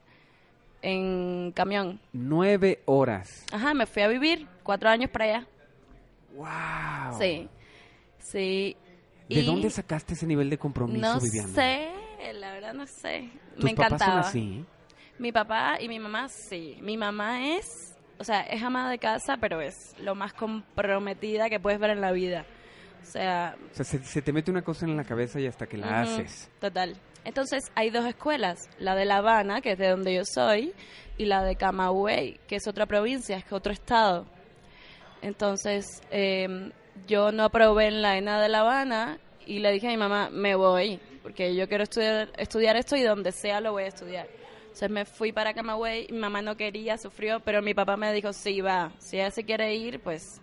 en 0.82 1.52
camión. 1.54 2.00
nueve 2.12 2.80
horas. 2.86 3.44
Ajá, 3.52 3.74
me 3.74 3.86
fui 3.86 4.02
a 4.02 4.08
vivir 4.08 4.46
cuatro 4.62 4.88
años 4.88 5.10
para 5.10 5.24
allá. 5.26 5.46
¡Wow! 6.34 7.18
Sí, 7.20 7.48
sí. 8.18 8.76
¿De 9.28 9.40
Y 9.40 9.46
dónde 9.46 9.70
sacaste 9.70 10.14
ese 10.14 10.26
nivel 10.26 10.50
de 10.50 10.58
compromiso, 10.58 11.00
No 11.14 11.20
Viviana? 11.20 11.48
sé, 11.48 11.88
la 12.34 12.52
verdad 12.52 12.74
no 12.74 12.86
sé. 12.86 13.28
¿Tus 13.56 13.64
me 13.64 13.74
papás 13.74 13.92
encantaba. 13.92 14.22
son 14.22 14.30
así? 14.30 14.64
Mi 15.18 15.30
papá 15.32 15.78
y 15.80 15.88
mi 15.88 15.98
mamá 15.98 16.28
sí. 16.28 16.78
Mi 16.80 16.96
mamá 16.96 17.46
es, 17.56 17.94
o 18.18 18.24
sea, 18.24 18.40
es 18.42 18.62
ama 18.62 18.90
de 18.90 18.98
casa, 18.98 19.36
pero 19.36 19.60
es 19.60 19.94
lo 20.00 20.14
más 20.14 20.32
comprometida 20.32 21.48
que 21.50 21.60
puedes 21.60 21.78
ver 21.78 21.90
en 21.90 22.00
la 22.00 22.12
vida. 22.12 22.44
O 23.02 23.04
sea, 23.06 23.56
O 23.70 23.74
sea, 23.74 23.84
se, 23.84 24.02
se 24.04 24.22
te 24.22 24.32
mete 24.32 24.50
una 24.50 24.62
cosa 24.62 24.86
en 24.86 24.96
la 24.96 25.04
cabeza 25.04 25.38
y 25.40 25.46
hasta 25.46 25.66
que 25.66 25.76
la 25.76 26.00
haces. 26.02 26.48
Total. 26.60 26.96
Entonces 27.24 27.70
hay 27.74 27.90
dos 27.90 28.06
escuelas, 28.06 28.68
la 28.78 28.94
de 28.94 29.04
La 29.04 29.18
Habana, 29.18 29.60
que 29.60 29.72
es 29.72 29.78
de 29.78 29.88
donde 29.88 30.14
yo 30.14 30.22
soy, 30.24 30.72
y 31.18 31.26
la 31.26 31.44
de 31.44 31.56
Camagüey, 31.56 32.40
que 32.48 32.56
es 32.56 32.66
otra 32.66 32.86
provincia, 32.86 33.36
es 33.36 33.52
otro 33.52 33.72
estado. 33.72 34.26
Entonces 35.20 35.86
eh, 36.10 36.70
yo 37.06 37.30
no 37.32 37.44
aprobé 37.44 37.86
en 37.86 38.02
la 38.02 38.16
ENA 38.16 38.40
de 38.40 38.48
La 38.48 38.60
Habana 38.60 39.18
y 39.46 39.58
le 39.60 39.72
dije 39.72 39.86
a 39.88 39.90
mi 39.90 39.96
mamá, 39.96 40.30
me 40.30 40.54
voy, 40.54 40.98
porque 41.22 41.54
yo 41.54 41.68
quiero 41.68 41.84
estudiar, 41.84 42.30
estudiar 42.36 42.76
esto 42.76 42.96
y 42.96 43.02
donde 43.02 43.32
sea 43.32 43.60
lo 43.60 43.72
voy 43.72 43.84
a 43.84 43.88
estudiar. 43.88 44.26
Entonces 44.62 44.90
me 44.90 45.04
fui 45.04 45.32
para 45.32 45.52
Camagüey, 45.54 46.08
mi 46.10 46.18
mamá 46.18 46.40
no 46.42 46.56
quería, 46.56 46.96
sufrió, 46.96 47.40
pero 47.40 47.60
mi 47.62 47.74
papá 47.74 47.96
me 47.96 48.12
dijo, 48.12 48.32
sí, 48.32 48.60
va, 48.62 48.90
si 48.98 49.16
ella 49.16 49.30
se 49.30 49.44
quiere 49.44 49.74
ir, 49.74 50.00
pues 50.00 50.40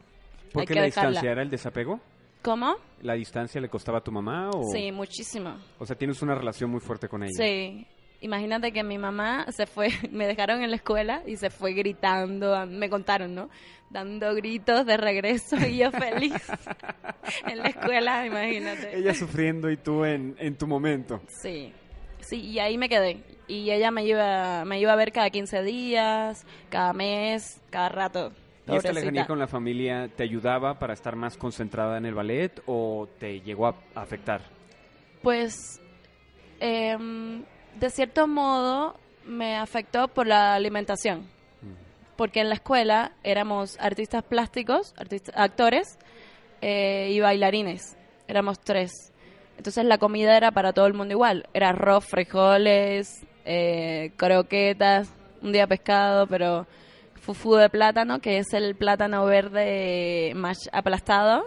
¿Por 0.54 0.64
qué 0.64 0.74
que 0.76 0.80
la 0.80 0.86
dejarla. 0.86 1.10
distancia 1.10 1.32
era 1.32 1.42
el 1.42 1.50
desapego? 1.50 2.00
¿Cómo? 2.42 2.76
¿La 3.02 3.14
distancia 3.14 3.60
le 3.60 3.70
costaba 3.70 4.00
a 4.00 4.02
tu 4.04 4.12
mamá? 4.12 4.50
O, 4.50 4.64
Sí, 4.72 4.92
muchísimo. 4.92 5.58
o 5.78 5.86
sea, 5.86 5.96
tienes 5.98 6.22
una 6.22 6.36
relación 6.36 6.70
muy 6.70 6.80
fuerte 6.80 7.08
con 7.08 7.24
ella. 7.24 7.34
Sí. 7.36 7.86
Imagínate 8.22 8.74
que 8.74 8.84
mi 8.84 8.98
mamá 8.98 9.46
se 9.52 9.66
fue, 9.66 9.88
me 10.12 10.28
dejaron 10.28 10.62
en 10.62 10.70
la 10.72 10.76
escuela 10.76 11.22
y 11.26 11.38
se 11.38 11.50
fue 11.50 11.72
gritando, 11.74 12.66
me 12.68 12.90
contaron, 12.90 13.34
¿no? 13.34 13.50
Dando 13.90 14.36
gritos 14.36 14.86
de 14.86 14.98
regreso 14.98 15.56
y 15.66 15.78
yo 15.78 15.92
feliz 15.92 16.34
en 17.48 17.58
la 17.60 17.70
escuela, 17.70 18.26
imagínate. 18.26 18.98
Ella 18.98 19.14
sufriendo 19.14 19.72
y 19.72 19.78
tú 19.78 20.04
en, 20.06 20.36
en 20.38 20.58
tu 20.58 20.68
momento. 20.68 21.22
Sí, 21.28 21.74
sí, 22.20 22.42
y 22.42 22.60
ahí 22.60 22.78
me 22.78 22.90
quedé. 22.90 23.24
Y 23.48 23.72
ella 23.72 23.90
me 23.90 24.06
iba, 24.06 24.64
me 24.66 24.80
iba 24.80 24.92
a 24.94 24.96
ver 24.98 25.12
cada 25.12 25.30
15 25.30 25.64
días, 25.64 26.46
cada 26.70 26.94
mes, 26.94 27.60
cada 27.72 27.90
rato. 27.90 28.32
¿Y 28.72 28.78
esta 28.78 28.92
lejanía 28.92 29.26
con 29.26 29.40
la 29.40 29.48
familia 29.48 30.10
te 30.16 30.24
ayudaba 30.24 30.80
para 30.80 30.94
estar 30.94 31.16
más 31.16 31.38
concentrada 31.38 31.98
en 31.98 32.06
el 32.06 32.14
ballet 32.14 32.62
o 32.66 33.08
te 33.20 33.42
llegó 33.42 33.68
a 33.68 33.76
afectar? 33.96 34.42
Pues, 35.22 35.82
em, 36.60 37.44
de 37.80 37.90
cierto 37.90 38.28
modo, 38.28 38.96
me 39.26 39.56
afectó 39.58 40.08
por 40.08 40.28
la 40.28 40.56
alimentación. 40.56 41.28
Porque 42.16 42.42
en 42.42 42.50
la 42.50 42.56
escuela 42.56 43.14
éramos 43.24 43.80
artistas 43.80 44.24
plásticos, 44.24 44.94
artistas, 44.98 45.34
actores 45.38 45.98
eh, 46.62 47.12
y 47.12 47.20
bailarines. 47.22 47.96
Éramos 48.28 48.60
tres. 48.60 48.92
Entonces 49.58 49.86
la 49.86 49.98
comida 49.98 50.36
era 50.36 50.52
para 50.52 50.74
todo 50.74 50.86
el 50.86 50.94
mundo 50.94 51.14
igual. 51.14 51.48
Era 51.54 51.70
arroz, 51.70 52.06
frijoles, 52.06 53.26
eh, 53.46 54.12
croquetas, 54.18 55.14
un 55.42 55.54
día 55.54 55.66
pescado, 55.68 56.28
pero 56.28 56.68
fufu 57.34 57.56
de 57.56 57.70
plátano, 57.70 58.20
que 58.20 58.38
es 58.40 58.54
el 58.54 58.76
plátano 58.76 59.26
verde 59.26 60.34
aplastado, 60.72 61.44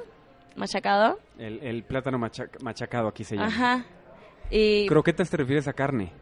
machacado. 0.57 1.19
El, 1.39 1.61
el 1.62 1.83
plátano 1.83 2.19
macha- 2.19 2.49
machacado 2.62 3.09
aquí 3.09 3.25
se 3.25 3.35
llama. 3.37 3.49
Ajá. 3.49 3.85
Y 4.51 4.87
Croquetas 4.87 5.29
te 5.31 5.37
refieres 5.39 5.67
a 5.67 5.73
carne. 5.73 6.12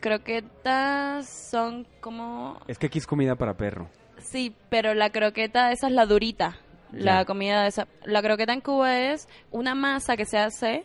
croquetas 0.00 1.28
son 1.50 1.86
como... 2.00 2.58
Es 2.66 2.78
que 2.78 2.86
aquí 2.86 2.98
es 2.98 3.06
comida 3.06 3.36
para 3.36 3.54
perro. 3.56 3.88
Sí, 4.18 4.54
pero 4.68 4.94
la 4.94 5.10
croqueta, 5.10 5.72
esa 5.72 5.86
es 5.86 5.92
la 5.92 6.06
durita. 6.06 6.56
La 6.92 7.20
Ya. 7.20 7.24
comida 7.24 7.62
de 7.62 7.68
esa. 7.68 7.86
La 8.04 8.22
croqueta 8.22 8.52
en 8.52 8.60
Cuba 8.60 8.98
es 8.98 9.28
una 9.50 9.74
masa 9.74 10.16
que 10.16 10.24
se 10.24 10.38
hace 10.38 10.84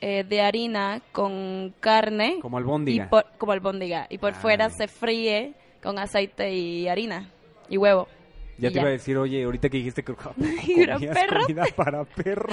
eh, 0.00 0.24
de 0.24 0.42
harina 0.42 1.00
con 1.12 1.74
carne. 1.80 2.38
Como 2.42 2.58
y 2.58 2.60
albóndiga. 2.60 3.08
por, 3.08 3.24
como 3.38 3.52
albóndiga. 3.52 4.06
Y 4.10 4.18
por 4.18 4.32
Ah, 4.32 4.36
fuera 4.36 4.68
se 4.70 4.88
fríe 4.88 5.54
con 5.84 5.98
aceite 5.98 6.52
y 6.52 6.88
harina 6.88 7.30
y 7.68 7.76
huevo. 7.76 8.08
Ya 8.56 8.70
te 8.70 8.78
iba 8.78 8.88
a 8.88 8.92
decir, 8.92 9.16
oye, 9.18 9.44
ahorita 9.44 9.68
que 9.68 9.76
dijiste 9.76 10.02
que 10.02 10.14
¿Era 10.76 10.94
comías 10.94 11.14
perro? 11.18 11.40
comida 11.42 11.64
para 11.76 12.04
perro. 12.04 12.48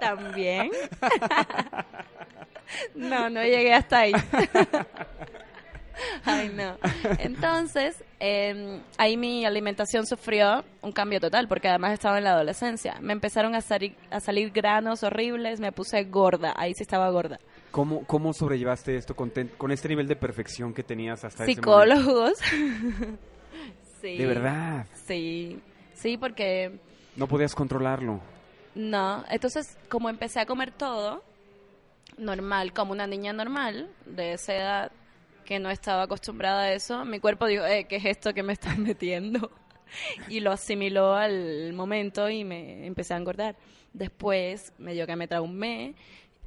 También. 0.00 0.70
no, 2.94 3.28
no 3.30 3.42
llegué 3.42 3.74
hasta 3.74 4.00
ahí. 4.00 4.12
Ay, 6.24 6.50
no. 6.54 6.76
Entonces, 7.18 8.02
eh, 8.18 8.80
ahí 8.96 9.16
mi 9.16 9.44
alimentación 9.44 10.06
sufrió 10.06 10.64
un 10.80 10.92
cambio 10.92 11.20
total, 11.20 11.48
porque 11.48 11.68
además 11.68 11.92
estaba 11.92 12.18
en 12.18 12.24
la 12.24 12.32
adolescencia. 12.32 12.96
Me 13.00 13.12
empezaron 13.12 13.54
a 13.54 13.60
salir, 13.60 13.94
a 14.10 14.20
salir 14.20 14.50
granos 14.50 15.02
horribles, 15.02 15.60
me 15.60 15.70
puse 15.72 16.04
gorda, 16.04 16.54
ahí 16.56 16.72
sí 16.74 16.82
estaba 16.82 17.10
gorda. 17.10 17.38
¿Cómo, 17.72 18.04
cómo 18.06 18.32
sobrellevaste 18.32 18.96
esto 18.96 19.16
con, 19.16 19.32
con 19.56 19.72
este 19.72 19.88
nivel 19.88 20.06
de 20.06 20.14
perfección 20.14 20.72
que 20.74 20.82
tenías 20.82 21.24
hasta 21.24 21.44
ese? 21.44 21.54
Psicólogos. 21.54 22.38
sí. 24.00 24.18
De 24.18 24.26
verdad. 24.26 24.86
Sí, 25.06 25.58
sí, 25.94 26.16
porque 26.18 26.78
No 27.16 27.26
podías 27.26 27.54
controlarlo. 27.54 28.20
No, 28.74 29.24
entonces 29.28 29.76
como 29.88 30.08
empecé 30.08 30.40
a 30.40 30.46
comer 30.46 30.70
todo 30.70 31.24
normal, 32.18 32.72
como 32.72 32.92
una 32.92 33.06
niña 33.06 33.32
normal 33.32 33.90
de 34.06 34.34
esa 34.34 34.54
edad 34.54 34.92
que 35.44 35.58
no 35.58 35.70
estaba 35.70 36.02
acostumbrada 36.04 36.62
a 36.62 36.72
eso, 36.72 37.04
mi 37.04 37.20
cuerpo 37.20 37.46
dijo, 37.46 37.64
eh, 37.64 37.86
¿qué 37.88 37.96
es 37.96 38.04
esto 38.04 38.32
que 38.32 38.42
me 38.42 38.52
estás 38.52 38.78
metiendo? 38.78 39.50
Y 40.28 40.40
lo 40.40 40.52
asimiló 40.52 41.14
al 41.14 41.72
momento 41.72 42.28
y 42.30 42.44
me 42.44 42.86
empecé 42.86 43.14
a 43.14 43.18
engordar. 43.18 43.56
Después 43.92 44.72
me 44.78 44.94
dio 44.94 45.06
que 45.06 45.16
me 45.16 45.28
traumé 45.28 45.94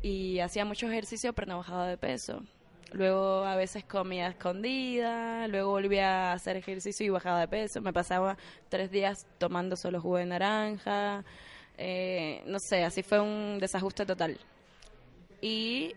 y 0.05 0.39
hacía 0.39 0.65
mucho 0.65 0.85
ejercicio 0.88 1.33
pero 1.33 1.47
no 1.47 1.57
bajaba 1.57 1.88
de 1.88 1.97
peso. 1.97 2.43
Luego 2.91 3.43
a 3.43 3.55
veces 3.55 3.83
comía 3.83 4.27
escondida, 4.27 5.47
luego 5.47 5.71
volvía 5.71 6.29
a 6.29 6.33
hacer 6.33 6.55
ejercicio 6.57 7.03
y 7.03 7.09
bajaba 7.09 7.39
de 7.39 7.47
peso. 7.47 7.81
Me 7.81 7.91
pasaba 7.91 8.38
tres 8.69 8.91
días 8.91 9.25
tomando 9.39 9.75
solo 9.75 10.00
jugo 10.00 10.17
de 10.17 10.27
naranja. 10.27 11.25
Eh, 11.77 12.43
no 12.45 12.59
sé, 12.59 12.83
así 12.83 13.01
fue 13.01 13.19
un 13.19 13.57
desajuste 13.59 14.05
total. 14.05 14.38
Y 15.41 15.95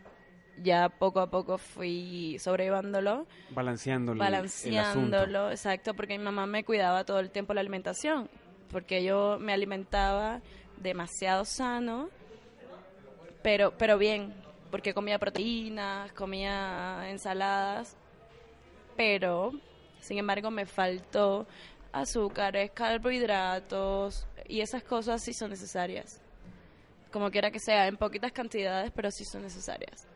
ya 0.62 0.88
poco 0.88 1.20
a 1.20 1.28
poco 1.30 1.58
fui 1.58 2.38
sobrellevándolo, 2.40 3.26
Balanceándolo. 3.50 4.14
el 4.14 4.18
balanceándolo, 4.18 5.50
exacto, 5.50 5.92
porque 5.92 6.16
mi 6.16 6.24
mamá 6.24 6.46
me 6.46 6.64
cuidaba 6.64 7.04
todo 7.04 7.20
el 7.20 7.30
tiempo 7.30 7.52
la 7.52 7.60
alimentación, 7.60 8.30
porque 8.70 9.04
yo 9.04 9.36
me 9.38 9.52
alimentaba 9.52 10.40
demasiado 10.78 11.44
sano, 11.44 12.08
pero, 13.42 13.72
pero 13.76 13.98
bien, 13.98 14.34
porque 14.70 14.94
comía 14.94 15.18
proteínas, 15.18 16.12
comía 16.12 17.08
ensaladas, 17.10 17.96
pero 18.96 19.52
sin 20.00 20.18
embargo 20.18 20.50
me 20.50 20.66
faltó 20.66 21.46
azúcares, 21.92 22.70
carbohidratos 22.72 24.26
y 24.46 24.60
esas 24.60 24.82
cosas 24.82 25.22
sí 25.22 25.32
son 25.32 25.50
necesarias. 25.50 26.20
Como 27.10 27.30
quiera 27.30 27.50
que 27.50 27.58
sea, 27.58 27.86
en 27.86 27.96
poquitas 27.96 28.32
cantidades, 28.32 28.92
pero 28.94 29.10
sí 29.10 29.24
son 29.24 29.42
necesarias. 29.42 30.06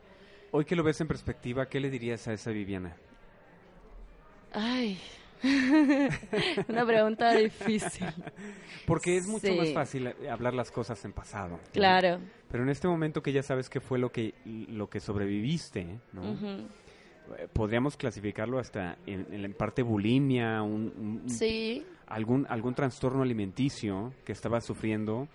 Hoy 0.50 0.64
que 0.66 0.76
lo 0.76 0.82
ves 0.82 1.00
en 1.00 1.08
perspectiva, 1.08 1.66
¿qué 1.66 1.80
le 1.80 1.88
dirías 1.88 2.28
a 2.28 2.34
esa 2.34 2.50
Viviana? 2.50 2.94
Ay, 4.52 5.00
una 6.68 6.86
pregunta 6.86 7.34
difícil. 7.34 8.06
Porque 8.86 9.16
es 9.16 9.26
mucho 9.26 9.46
Sí. 9.48 9.56
más 9.56 9.72
fácil 9.72 10.06
eh, 10.08 10.30
hablar 10.30 10.54
las 10.54 10.70
cosas 10.70 11.04
en 11.04 11.12
pasado. 11.12 11.50
¿no? 11.52 11.60
Claro. 11.72 12.18
Pero 12.50 12.62
en 12.64 12.70
este 12.70 12.88
momento 12.88 13.22
que 13.22 13.32
ya 13.32 13.42
sabes 13.42 13.68
qué 13.68 13.80
fue 13.80 13.98
lo 13.98 14.10
que, 14.10 14.34
lo 14.44 14.88
que 14.88 15.00
sobreviviste, 15.00 15.98
¿no? 16.12 16.32
Eh, 17.38 17.48
Podríamos 17.52 17.96
clasificarlo 17.96 18.58
hasta 18.58 18.98
en, 19.06 19.54
parte 19.54 19.82
bulimia, 19.82 20.62
un, 20.62 21.22
Sí. 21.26 21.84
algún, 22.06 22.46
algún 22.48 22.74
trastorno 22.74 23.22
alimenticio 23.22 24.12
que 24.24 24.32
estabas 24.32 24.64
sufriendo 24.66 25.28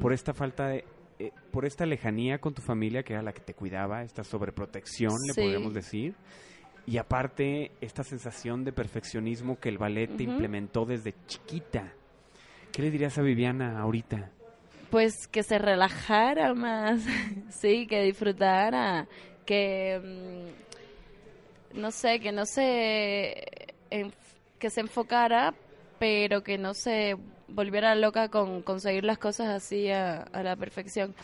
por 0.00 0.12
esta 0.12 0.34
falta 0.34 0.68
de... 0.68 0.84
eh, 1.18 1.30
por 1.50 1.64
esta 1.64 1.86
lejanía 1.86 2.38
con 2.38 2.52
tu 2.52 2.60
familia, 2.62 3.02
que 3.02 3.14
era 3.14 3.22
la 3.22 3.32
que 3.32 3.40
te 3.40 3.54
cuidaba, 3.54 4.02
esta 4.02 4.22
sobreprotección, 4.22 5.14
le 5.26 5.34
podríamos 5.42 5.72
decir. 5.72 6.14
Y 6.86 6.98
aparte, 6.98 7.70
esta 7.80 8.02
sensación 8.02 8.64
de 8.64 8.72
perfeccionismo 8.72 9.58
que 9.60 9.68
el 9.68 9.78
ballet 9.78 10.16
te 10.16 10.24
implementó 10.24 10.84
desde 10.84 11.14
chiquita. 11.26 11.92
¿Qué 12.72 12.82
le 12.82 12.90
dirías 12.90 13.16
a 13.18 13.22
Viviana 13.22 13.78
ahorita? 13.80 14.30
Pues 14.90 15.28
que 15.28 15.42
se 15.42 15.58
relajara 15.58 16.54
más, 16.54 17.02
sí, 17.50 17.86
que 17.86 18.02
disfrutara, 18.02 19.06
que 19.46 20.00
mm, 21.74 21.80
no 21.80 21.90
sé, 21.90 22.20
que 22.20 22.32
no 22.32 22.44
se 22.46 23.74
que 24.58 24.70
se 24.70 24.80
enfocara, 24.80 25.54
pero 25.98 26.42
que 26.42 26.56
no 26.56 26.72
se 26.74 27.16
volviera 27.48 27.94
loca 27.94 28.28
con 28.28 28.62
conseguir 28.62 29.04
las 29.04 29.18
cosas 29.18 29.48
así 29.48 29.90
a, 29.90 30.22
a 30.22 30.42
la 30.42 30.56
perfección. 30.56 31.14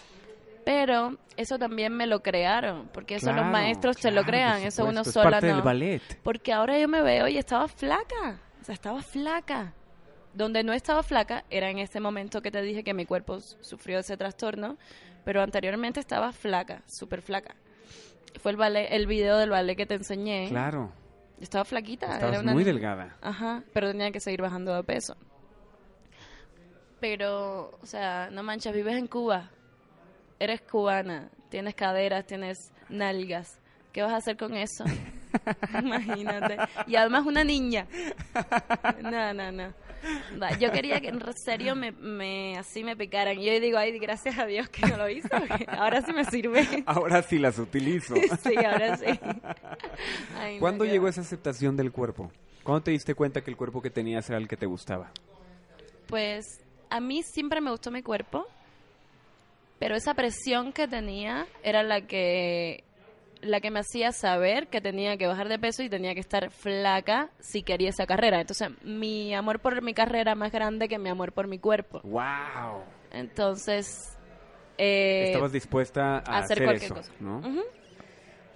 Pero 0.68 1.16
eso 1.38 1.58
también 1.58 1.94
me 1.94 2.06
lo 2.06 2.22
crearon, 2.22 2.90
porque 2.92 3.14
eso 3.14 3.28
los 3.28 3.36
Claro, 3.36 3.52
maestros 3.52 3.96
lo 3.96 4.00
claro, 4.02 4.16
por 4.16 4.26
crean, 4.26 4.60
eso 4.64 4.82
uno 4.84 4.98
supuesto, 5.02 5.12
sola 5.22 5.28
Es 5.28 5.32
parte 5.36 5.46
no. 5.48 5.54
del 5.54 5.62
ballet. 5.62 6.02
Porque 6.22 6.52
ahora 6.52 6.78
yo 6.78 6.86
me 6.88 7.00
veo 7.00 7.26
y 7.26 7.38
estaba 7.38 7.66
flaca. 7.68 8.38
O 8.60 8.64
sea, 8.64 8.74
estaba 8.74 9.00
flaca. 9.00 9.72
Donde 10.34 10.62
no 10.64 10.74
estaba 10.74 11.02
flaca 11.02 11.46
era 11.48 11.70
en 11.70 11.78
ese 11.78 12.00
momento 12.00 12.42
que 12.42 12.50
te 12.50 12.60
dije 12.60 12.84
que 12.84 12.92
mi 12.92 13.06
cuerpo 13.06 13.40
sufrió 13.40 14.00
ese 14.00 14.18
trastorno, 14.18 14.76
pero 15.24 15.40
anteriormente 15.40 16.00
estaba 16.00 16.32
flaca, 16.32 16.82
súper 16.86 17.22
flaca. 17.22 17.54
Fue 18.38 18.50
el 18.50 18.58
ballet, 18.58 18.88
el 18.90 19.06
video 19.06 19.38
del 19.38 19.48
ballet 19.48 19.74
que 19.74 19.86
te 19.86 19.94
enseñé. 19.94 20.48
Claro, 20.50 20.92
Estaba 21.40 21.64
flaquita. 21.64 22.12
estabas 22.12 22.34
era 22.34 22.42
una 22.42 22.52
muy 22.52 22.62
delgada. 22.64 23.16
Ajá, 23.22 23.62
pero 23.72 23.88
tenía 23.90 24.10
que 24.10 24.20
seguir 24.20 24.42
bajando 24.42 24.74
de 24.74 24.84
peso. 24.84 25.16
Pero, 27.00 27.78
o 27.80 27.86
sea, 27.86 28.28
no 28.30 28.42
manches, 28.42 28.74
vives 28.74 28.96
en 28.96 29.06
Cuba. 29.06 29.50
Eres 30.38 30.60
cubana, 30.62 31.30
tienes 31.50 31.74
caderas, 31.74 32.26
tienes 32.26 32.72
nalgas. 32.88 33.58
¿Qué 33.92 34.02
vas 34.02 34.12
a 34.12 34.16
hacer 34.16 34.36
con 34.36 34.54
eso? 34.54 34.84
Imagínate. 35.82 36.56
Y 36.86 36.96
además 36.96 37.26
una 37.26 37.42
niña. 37.42 37.86
No, 39.02 39.34
no, 39.34 39.50
no. 39.50 39.74
Yo 40.60 40.70
quería 40.70 41.00
que 41.00 41.08
en 41.08 41.20
serio 41.44 41.74
me, 41.74 41.92
me 41.92 42.56
así 42.56 42.84
me 42.84 42.96
picaran. 42.96 43.38
Y 43.38 43.46
yo 43.46 43.60
digo, 43.60 43.78
ay, 43.78 43.98
gracias 43.98 44.38
a 44.38 44.46
Dios 44.46 44.68
que 44.68 44.86
no 44.86 44.96
lo 44.96 45.04
porque 45.04 45.66
ahora 45.68 46.02
sí 46.02 46.12
me 46.12 46.24
sirve. 46.24 46.84
Ahora 46.86 47.22
sí 47.22 47.38
las 47.38 47.58
utilizo. 47.58 48.14
Sí, 48.42 48.54
ahora 48.56 48.96
sí. 48.96 49.06
Ay, 50.38 50.58
¿Cuándo 50.58 50.84
llegó 50.84 51.08
esa 51.08 51.22
aceptación 51.22 51.76
del 51.76 51.90
cuerpo? 51.90 52.30
¿Cuándo 52.62 52.82
te 52.82 52.90
diste 52.92 53.14
cuenta 53.14 53.42
que 53.42 53.50
el 53.50 53.56
cuerpo 53.56 53.82
que 53.82 53.90
tenías 53.90 54.28
era 54.28 54.38
el 54.38 54.46
que 54.46 54.56
te 54.56 54.66
gustaba? 54.66 55.10
Pues 56.06 56.60
a 56.90 57.00
mí 57.00 57.22
siempre 57.22 57.60
me 57.60 57.70
gustó 57.70 57.90
mi 57.90 58.02
cuerpo, 58.02 58.46
pero 59.78 59.96
esa 59.96 60.14
presión 60.14 60.72
que 60.72 60.88
tenía 60.88 61.46
era 61.62 61.82
la 61.82 62.02
que 62.06 62.84
la 63.40 63.60
que 63.60 63.70
me 63.70 63.78
hacía 63.78 64.10
saber 64.10 64.66
que 64.66 64.80
tenía 64.80 65.16
que 65.16 65.28
bajar 65.28 65.48
de 65.48 65.60
peso 65.60 65.84
y 65.84 65.88
tenía 65.88 66.12
que 66.12 66.18
estar 66.20 66.50
flaca 66.50 67.30
si 67.38 67.62
quería 67.62 67.90
esa 67.90 68.04
carrera. 68.04 68.40
Entonces, 68.40 68.70
mi 68.82 69.32
amor 69.32 69.60
por 69.60 69.80
mi 69.80 69.94
carrera 69.94 70.34
más 70.34 70.50
grande 70.50 70.88
que 70.88 70.98
mi 70.98 71.08
amor 71.08 71.32
por 71.32 71.46
mi 71.46 71.60
cuerpo. 71.60 72.00
¡Wow! 72.02 72.82
Entonces, 73.12 74.16
eh, 74.76 75.26
Estabas 75.26 75.52
dispuesta 75.52 76.16
a 76.16 76.38
hacer 76.38 76.58
hacer, 76.58 76.64
cualquier 76.64 76.84
eso, 76.90 76.94
cosa. 76.96 77.12
¿no? 77.20 77.40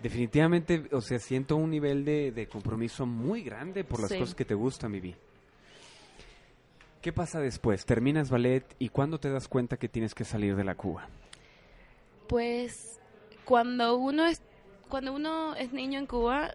Definitivamente, 0.03 0.83
o 0.91 1.01
sea, 1.01 1.21
siento 1.21 1.55
un 1.55 1.71
nivel 1.71 2.05
de, 2.05 2.33
de 2.33 2.49
compromiso 2.49 3.07
muy 3.07 3.43
grande 3.43 3.85
por 3.85 4.01
las 4.01 4.11
Sí. 4.11 4.19
cosas 4.19 4.35
que 4.35 4.45
te 4.45 4.55
gustan, 4.55 4.91
Vivi. 4.91 5.15
¿Qué 7.03 7.13
pasa 7.13 7.41
después? 7.41 7.85
Terminas 7.85 8.31
ballet 8.31 8.65
y 8.79 8.89
¿cuándo 8.89 9.19
te 9.19 9.29
das 9.29 9.49
cuenta 9.49 9.77
que 9.77 9.89
tienes 9.89 10.15
que 10.15 10.25
salir 10.25 10.55
de 10.55 10.63
la 10.63 10.77
Cuba? 10.77 11.09
Pues 12.29 13.01
cuando 13.45 13.97
uno 13.97 14.25
es 14.25 14.41
cuando 14.89 15.13
uno 15.13 15.57
es 15.57 15.73
niño 15.73 15.99
en 15.99 16.07
Cuba 16.07 16.55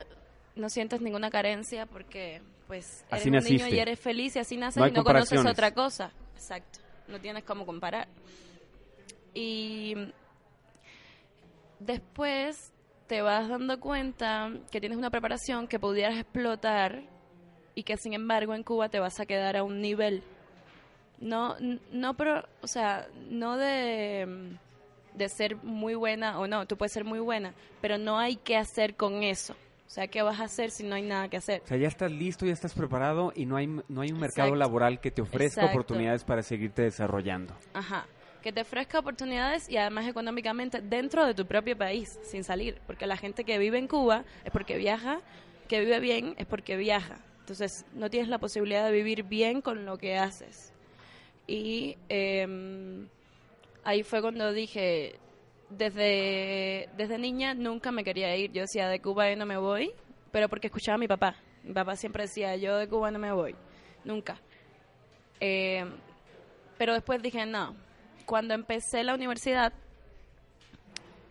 no 0.55 0.69
sientes 0.69 1.01
ninguna 1.01 1.29
carencia 1.29 1.85
porque 1.85 2.41
pues 2.65 3.03
eres 3.09 3.21
Así 3.21 3.29
un 3.29 3.43
niño 3.43 3.67
y 3.67 3.77
eres 3.77 3.99
feliz 3.99 4.37
y 4.37 4.39
así 4.39 4.55
naces 4.55 4.79
No 4.79 4.87
y 4.87 4.91
no 4.91 5.03
conoces 5.03 5.45
otra 5.45 5.73
cosa. 5.73 6.13
Exacto. 6.35 6.79
No 7.09 7.19
tienes 7.19 7.43
cómo 7.43 7.65
comparar. 7.65 8.07
Y 9.33 9.95
después 11.79 12.71
te 13.07 13.21
vas 13.21 13.49
dando 13.49 13.81
cuenta 13.81 14.49
que 14.71 14.79
tienes 14.79 14.97
una 14.97 15.09
preparación 15.09 15.67
que 15.67 15.77
pudieras 15.77 16.17
explotar 16.17 17.03
y 17.75 17.83
que 17.83 17.97
sin 17.97 18.13
embargo 18.13 18.55
en 18.55 18.63
Cuba 18.63 18.87
te 18.87 18.99
vas 18.99 19.19
a 19.19 19.25
quedar 19.25 19.57
a 19.57 19.63
un 19.63 19.81
nivel 19.81 20.23
no 21.19 21.55
no 21.91 22.13
pero 22.15 22.47
o 22.61 22.67
sea 22.67 23.07
no 23.29 23.57
de 23.57 24.55
de 25.15 25.29
ser 25.29 25.55
muy 25.57 25.95
buena 25.95 26.39
o 26.39 26.47
no 26.47 26.65
tú 26.67 26.77
puedes 26.77 26.91
ser 26.91 27.03
muy 27.03 27.19
buena 27.19 27.53
pero 27.81 27.97
no 27.97 28.19
hay 28.19 28.35
que 28.35 28.55
hacer 28.57 28.95
con 28.95 29.23
eso 29.23 29.55
O 29.87 29.89
sea, 29.89 30.07
¿qué 30.07 30.21
vas 30.21 30.41
a 30.41 30.43
hacer 30.43 30.69
si 30.69 30.83
no 30.83 30.95
hay 30.95 31.01
nada 31.01 31.29
que 31.29 31.37
hacer? 31.37 31.61
O 31.63 31.67
sea, 31.67 31.77
ya 31.77 31.87
estás 31.87 32.11
listo, 32.11 32.45
ya 32.45 32.51
estás 32.51 32.73
preparado 32.73 33.31
y 33.33 33.45
no 33.45 33.55
hay, 33.55 33.67
no 33.67 34.01
hay 34.01 34.11
un 34.11 34.19
mercado 34.19 34.49
Exacto. 34.49 34.55
laboral 34.57 34.99
que 34.99 35.11
te 35.11 35.21
ofrezca 35.21 35.61
Exacto. 35.61 35.71
oportunidades 35.71 36.25
para 36.25 36.43
seguirte 36.43 36.81
desarrollando. 36.81 37.53
Ajá. 37.73 38.05
Que 38.43 38.51
te 38.51 38.59
ofrezca 38.59 38.99
oportunidades 38.99 39.69
y 39.69 39.77
además 39.77 40.05
económicamente 40.05 40.81
dentro 40.81 41.25
de 41.25 41.33
tu 41.33 41.45
propio 41.45 41.77
país, 41.77 42.19
sin 42.21 42.43
salir. 42.43 42.81
Porque 42.85 43.07
la 43.07 43.15
gente 43.15 43.45
que 43.45 43.57
vive 43.59 43.77
en 43.77 43.87
Cuba 43.87 44.25
es 44.43 44.51
porque 44.51 44.75
viaja, 44.75 45.21
que 45.69 45.79
vive 45.79 46.01
bien 46.01 46.35
es 46.37 46.45
porque 46.47 46.75
viaja. 46.75 47.19
Entonces, 47.39 47.85
no 47.93 48.09
tienes 48.09 48.27
la 48.27 48.39
posibilidad 48.39 48.83
de 48.85 48.91
vivir 48.91 49.23
bien 49.23 49.61
con 49.61 49.85
lo 49.85 49.97
que 49.97 50.17
haces. 50.17 50.73
Y 51.47 51.97
em, 52.09 53.07
ahí 53.83 54.03
fue 54.03 54.21
cuando 54.21 54.51
dije, 54.51 55.15
desde, 55.69 56.89
desde 56.97 57.17
niña 57.17 57.53
nunca 57.53 57.91
me 57.91 58.03
quería 58.03 58.35
ir. 58.35 58.51
Yo 58.51 58.61
decía, 58.61 58.89
de 58.89 59.01
Cuba 59.01 59.29
yo 59.29 59.37
no 59.37 59.45
me 59.45 59.57
voy, 59.57 59.91
pero 60.31 60.49
porque 60.49 60.67
escuchaba 60.67 60.95
a 60.95 60.99
mi 60.99 61.07
papá. 61.07 61.35
Mi 61.63 61.73
papá 61.73 61.95
siempre 61.95 62.23
decía, 62.23 62.55
yo 62.57 62.77
de 62.77 62.87
Cuba 62.87 63.11
no 63.11 63.19
me 63.19 63.31
voy, 63.31 63.55
nunca. 64.03 64.39
Eh, 65.39 65.85
pero 66.77 66.93
después 66.93 67.21
dije, 67.21 67.45
no. 67.45 67.75
Cuando 68.25 68.53
empecé 68.53 69.03
la 69.03 69.15
universidad, 69.15 69.71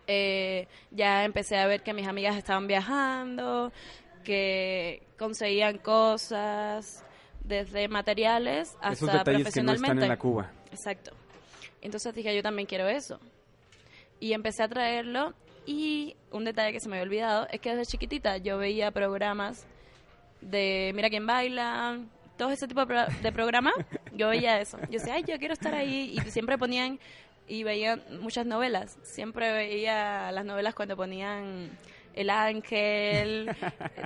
eh, 0.07 0.67
ya 0.91 1.25
empecé 1.25 1.57
a 1.57 1.67
ver 1.67 1.83
que 1.83 1.93
mis 1.93 2.07
amigas 2.07 2.35
estaban 2.37 2.65
viajando, 2.65 3.71
que 4.23 5.03
conseguían 5.17 5.77
cosas, 5.77 7.03
desde 7.47 7.87
materiales 7.87 8.75
hasta 8.81 8.91
Esos 8.91 9.11
detalles 9.11 9.25
que 9.25 9.61
no 9.63 9.71
profesionalmente. 9.73 9.87
están 9.87 10.03
en 10.03 10.09
la 10.09 10.17
Cuba. 10.17 10.51
Exacto. 10.71 11.11
Entonces 11.81 12.13
dije, 12.13 12.35
yo 12.35 12.43
también 12.43 12.65
quiero 12.67 12.87
eso. 12.87 13.19
Y 14.19 14.33
empecé 14.33 14.63
a 14.63 14.67
traerlo. 14.67 15.33
Y 15.65 16.15
un 16.31 16.45
detalle 16.45 16.71
que 16.71 16.79
se 16.79 16.87
me 16.89 16.95
había 16.95 17.03
olvidado 17.03 17.47
es 17.51 17.59
que 17.59 17.71
desde 17.75 17.91
chiquitita 17.91 18.37
yo 18.37 18.57
veía 18.57 18.91
programas 18.91 19.67
de 20.41 20.91
Mira 20.95 21.09
quién 21.09 21.25
baila, 21.27 21.99
todo 22.37 22.51
ese 22.51 22.67
tipo 22.67 22.81
de, 22.81 22.87
pro- 22.87 23.07
de 23.21 23.31
programas. 23.31 23.73
Yo 24.13 24.29
veía 24.29 24.59
eso. 24.61 24.77
Yo 24.89 24.99
decía, 24.99 25.15
ay, 25.15 25.23
yo 25.27 25.37
quiero 25.37 25.53
estar 25.53 25.73
ahí. 25.75 26.15
Y 26.15 26.31
siempre 26.31 26.57
ponían, 26.57 26.99
y 27.47 27.63
veía 27.63 27.99
muchas 28.21 28.45
novelas. 28.45 28.97
Siempre 29.03 29.51
veía 29.51 30.31
las 30.31 30.45
novelas 30.45 30.73
cuando 30.73 30.95
ponían 30.95 31.69
El 32.17 32.31
Ángel, 32.31 33.55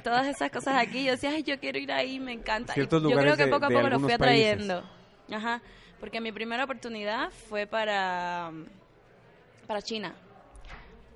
todas 0.04 0.28
esas 0.28 0.52
cosas 0.52 0.76
aquí. 0.76 1.06
Yo 1.06 1.12
decía, 1.12 1.30
ay, 1.30 1.43
yo 1.43 1.58
quiero 1.60 1.80
ir 1.80 1.91
ahí, 1.93 2.19
me 2.19 2.34
encanta. 2.34 2.74
Y 2.76 2.82
yo 2.82 2.88
creo 2.89 3.38
que 3.38 3.47
poco 3.47 3.65
a 3.65 3.69
poco 3.69 3.88
lo 3.88 4.00
fui 4.00 4.10
países. 4.10 4.15
atrayendo. 4.15 4.84
Ajá, 5.32 5.62
porque 6.00 6.19
mi 6.19 6.34
primera 6.34 6.65
oportunidad 6.65 7.30
fue 7.30 7.65
para, 7.67 8.52
para 9.65 9.82
China, 9.82 10.13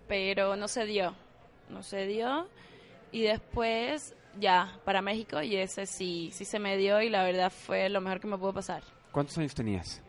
pero 0.07 0.55
no 0.55 0.69
se 0.69 0.85
dio, 0.85 1.13
no 1.69 1.83
se 1.83 2.05
dio. 2.07 2.47
Y 3.11 3.23
después 3.23 4.15
ya, 4.39 4.79
para 4.85 5.01
México, 5.01 5.41
y 5.41 5.57
ese 5.57 5.85
sí, 5.85 6.29
sí 6.31 6.45
se 6.45 6.59
me 6.59 6.77
dio 6.77 7.01
y 7.01 7.09
la 7.09 7.23
verdad 7.23 7.51
fue 7.51 7.89
lo 7.89 7.99
mejor 7.99 8.21
que 8.21 8.27
me 8.27 8.37
pudo 8.37 8.53
pasar. 8.53 8.83
¿Cuántos 9.11 9.37
años 9.37 9.53
tenías? 9.53 10.01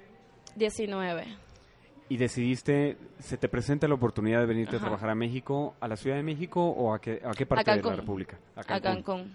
19. 0.54 1.45
Y 2.08 2.18
decidiste, 2.18 2.96
se 3.18 3.36
te 3.36 3.48
presenta 3.48 3.88
la 3.88 3.94
oportunidad 3.94 4.40
de 4.40 4.46
venirte 4.46 4.76
a 4.76 4.78
trabajar 4.78 5.10
a 5.10 5.14
México, 5.16 5.74
a 5.80 5.88
la 5.88 5.96
Ciudad 5.96 6.16
de 6.16 6.22
México 6.22 6.64
o 6.64 6.94
a 6.94 7.00
qué, 7.00 7.20
a 7.24 7.32
qué 7.32 7.46
parte 7.46 7.68
de 7.70 7.82
la. 7.82 7.96
República? 7.96 8.38
A 8.54 8.80
Cancún. 8.80 9.34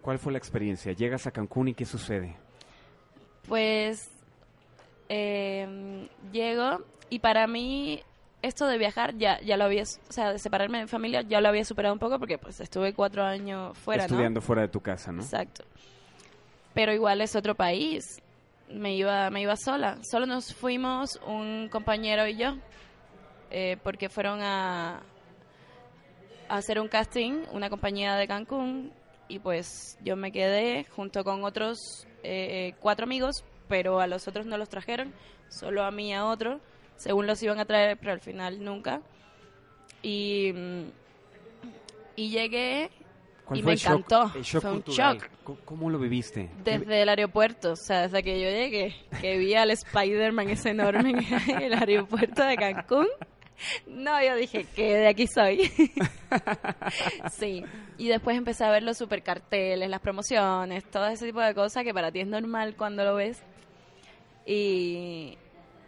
¿Cuál 0.00 0.18
fue 0.18 0.32
la 0.32 0.38
experiencia? 0.38 0.92
Llegas 0.92 1.28
a 1.28 1.30
Cancún 1.30 1.68
y 1.68 1.74
qué 1.74 1.84
sucede? 1.84 2.34
Pues 3.46 4.10
eh, 5.08 6.08
llego 6.32 6.80
y 7.10 7.20
para 7.20 7.46
mí 7.46 8.02
esto 8.42 8.66
de 8.66 8.78
viajar 8.78 9.16
ya, 9.16 9.40
ya 9.40 9.56
lo 9.56 9.64
había, 9.64 9.82
o 9.82 10.12
sea, 10.12 10.32
de 10.32 10.38
separarme 10.38 10.78
de 10.78 10.84
mi 10.84 10.88
familia 10.88 11.22
ya 11.22 11.40
lo 11.40 11.48
había 11.48 11.64
superado 11.64 11.94
un 11.94 12.00
poco 12.00 12.18
porque 12.18 12.38
pues 12.38 12.60
estuve 12.60 12.92
cuatro 12.92 13.22
años 13.22 13.76
fuera, 13.78 14.02
¿no? 14.02 14.06
Estudiando 14.06 14.40
fuera 14.40 14.62
de 14.62 14.68
tu 14.68 14.80
casa, 14.80 15.12
¿no? 15.12 15.22
Exacto. 15.22 15.64
Pero 16.74 16.92
igual 16.92 17.20
es 17.20 17.36
otro 17.36 17.54
país. 17.54 18.20
Me 18.68 18.94
iba, 18.94 19.30
me 19.30 19.42
iba 19.42 19.56
sola. 19.56 19.98
Solo 20.02 20.26
nos 20.26 20.54
fuimos 20.54 21.20
un 21.26 21.68
compañero 21.70 22.26
y 22.26 22.36
yo, 22.36 22.56
eh, 23.50 23.76
porque 23.82 24.08
fueron 24.08 24.40
a, 24.42 25.02
hacer 26.48 26.80
un 26.80 26.88
casting, 26.88 27.44
una 27.52 27.70
compañía 27.70 28.14
de 28.16 28.26
Cancún, 28.26 28.92
y 29.28 29.38
pues 29.38 29.98
yo 30.02 30.16
me 30.16 30.32
quedé 30.32 30.84
junto 30.84 31.24
con 31.24 31.44
otros 31.44 32.06
eh, 32.22 32.74
cuatro 32.80 33.04
amigos, 33.04 33.44
pero 33.68 34.00
a 34.00 34.06
los 34.06 34.28
otros 34.28 34.46
no 34.46 34.58
los 34.58 34.68
trajeron, 34.68 35.12
solo 35.48 35.84
a 35.84 35.90
mí 35.90 36.10
y 36.10 36.12
a 36.12 36.26
otro, 36.26 36.60
según 36.96 37.26
los 37.26 37.42
iban 37.42 37.58
a 37.58 37.64
traer, 37.64 37.96
pero 37.98 38.12
al 38.12 38.20
final 38.20 38.62
nunca. 38.62 39.00
Y, 40.02 40.52
y 42.16 42.30
llegué 42.30 42.90
¿Cuál 43.44 43.58
y 43.58 43.62
fue 43.62 43.70
me 43.70 43.72
el 43.74 43.78
shock- 43.78 43.98
encantó. 43.98 44.32
el 44.38 44.42
shock 44.44 44.62
Fue 44.62 44.70
un 44.70 44.80
cultural? 44.82 45.18
shock. 45.18 45.28
¿Cómo- 45.44 45.58
¿Cómo 45.64 45.90
lo 45.90 45.98
viviste? 45.98 46.48
Desde 46.64 47.02
el 47.02 47.08
aeropuerto, 47.08 47.72
o 47.72 47.76
sea, 47.76 48.02
desde 48.02 48.22
que 48.22 48.40
yo 48.40 48.48
llegué, 48.48 48.94
que 49.20 49.36
vi 49.38 49.54
al 49.54 49.70
Spider-Man 49.70 50.50
ese 50.50 50.70
enorme 50.70 51.10
en 51.48 51.62
el 51.62 51.74
aeropuerto 51.74 52.44
de 52.44 52.56
Cancún. 52.56 53.08
No, 53.86 54.20
yo 54.22 54.34
dije 54.36 54.66
que 54.74 54.94
de 54.96 55.06
aquí 55.08 55.26
soy. 55.26 55.70
sí. 57.32 57.64
Y 57.98 58.08
después 58.08 58.36
empecé 58.36 58.64
a 58.64 58.70
ver 58.70 58.82
los 58.82 58.98
supercarteles, 58.98 59.88
las 59.88 60.00
promociones, 60.00 60.84
todo 60.90 61.06
ese 61.08 61.26
tipo 61.26 61.40
de 61.40 61.54
cosas 61.54 61.84
que 61.84 61.94
para 61.94 62.10
ti 62.10 62.20
es 62.20 62.26
normal 62.26 62.74
cuando 62.76 63.04
lo 63.04 63.14
ves. 63.14 63.40
Y, 64.46 65.36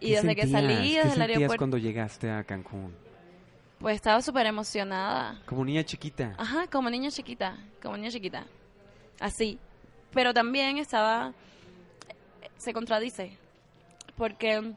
y 0.00 0.08
¿Qué 0.08 0.14
desde 0.16 0.34
que 0.36 0.42
sentías? 0.42 0.62
salí 0.62 0.74
¿Qué 0.92 0.98
del 0.98 1.08
sentías 1.08 1.20
aeropuerto, 1.20 1.56
cuando 1.58 1.78
llegaste 1.78 2.30
a 2.30 2.44
Cancún? 2.44 2.94
Pues 3.84 3.96
estaba 3.96 4.22
súper 4.22 4.46
emocionada. 4.46 5.42
Como 5.44 5.62
niña 5.62 5.84
chiquita. 5.84 6.32
Ajá, 6.38 6.66
como 6.68 6.88
niña 6.88 7.10
chiquita, 7.10 7.58
como 7.82 7.98
niña 7.98 8.10
chiquita. 8.10 8.46
Así. 9.20 9.58
Pero 10.10 10.32
también 10.32 10.78
estaba, 10.78 11.34
se 12.56 12.72
contradice, 12.72 13.36
porque, 14.16 14.72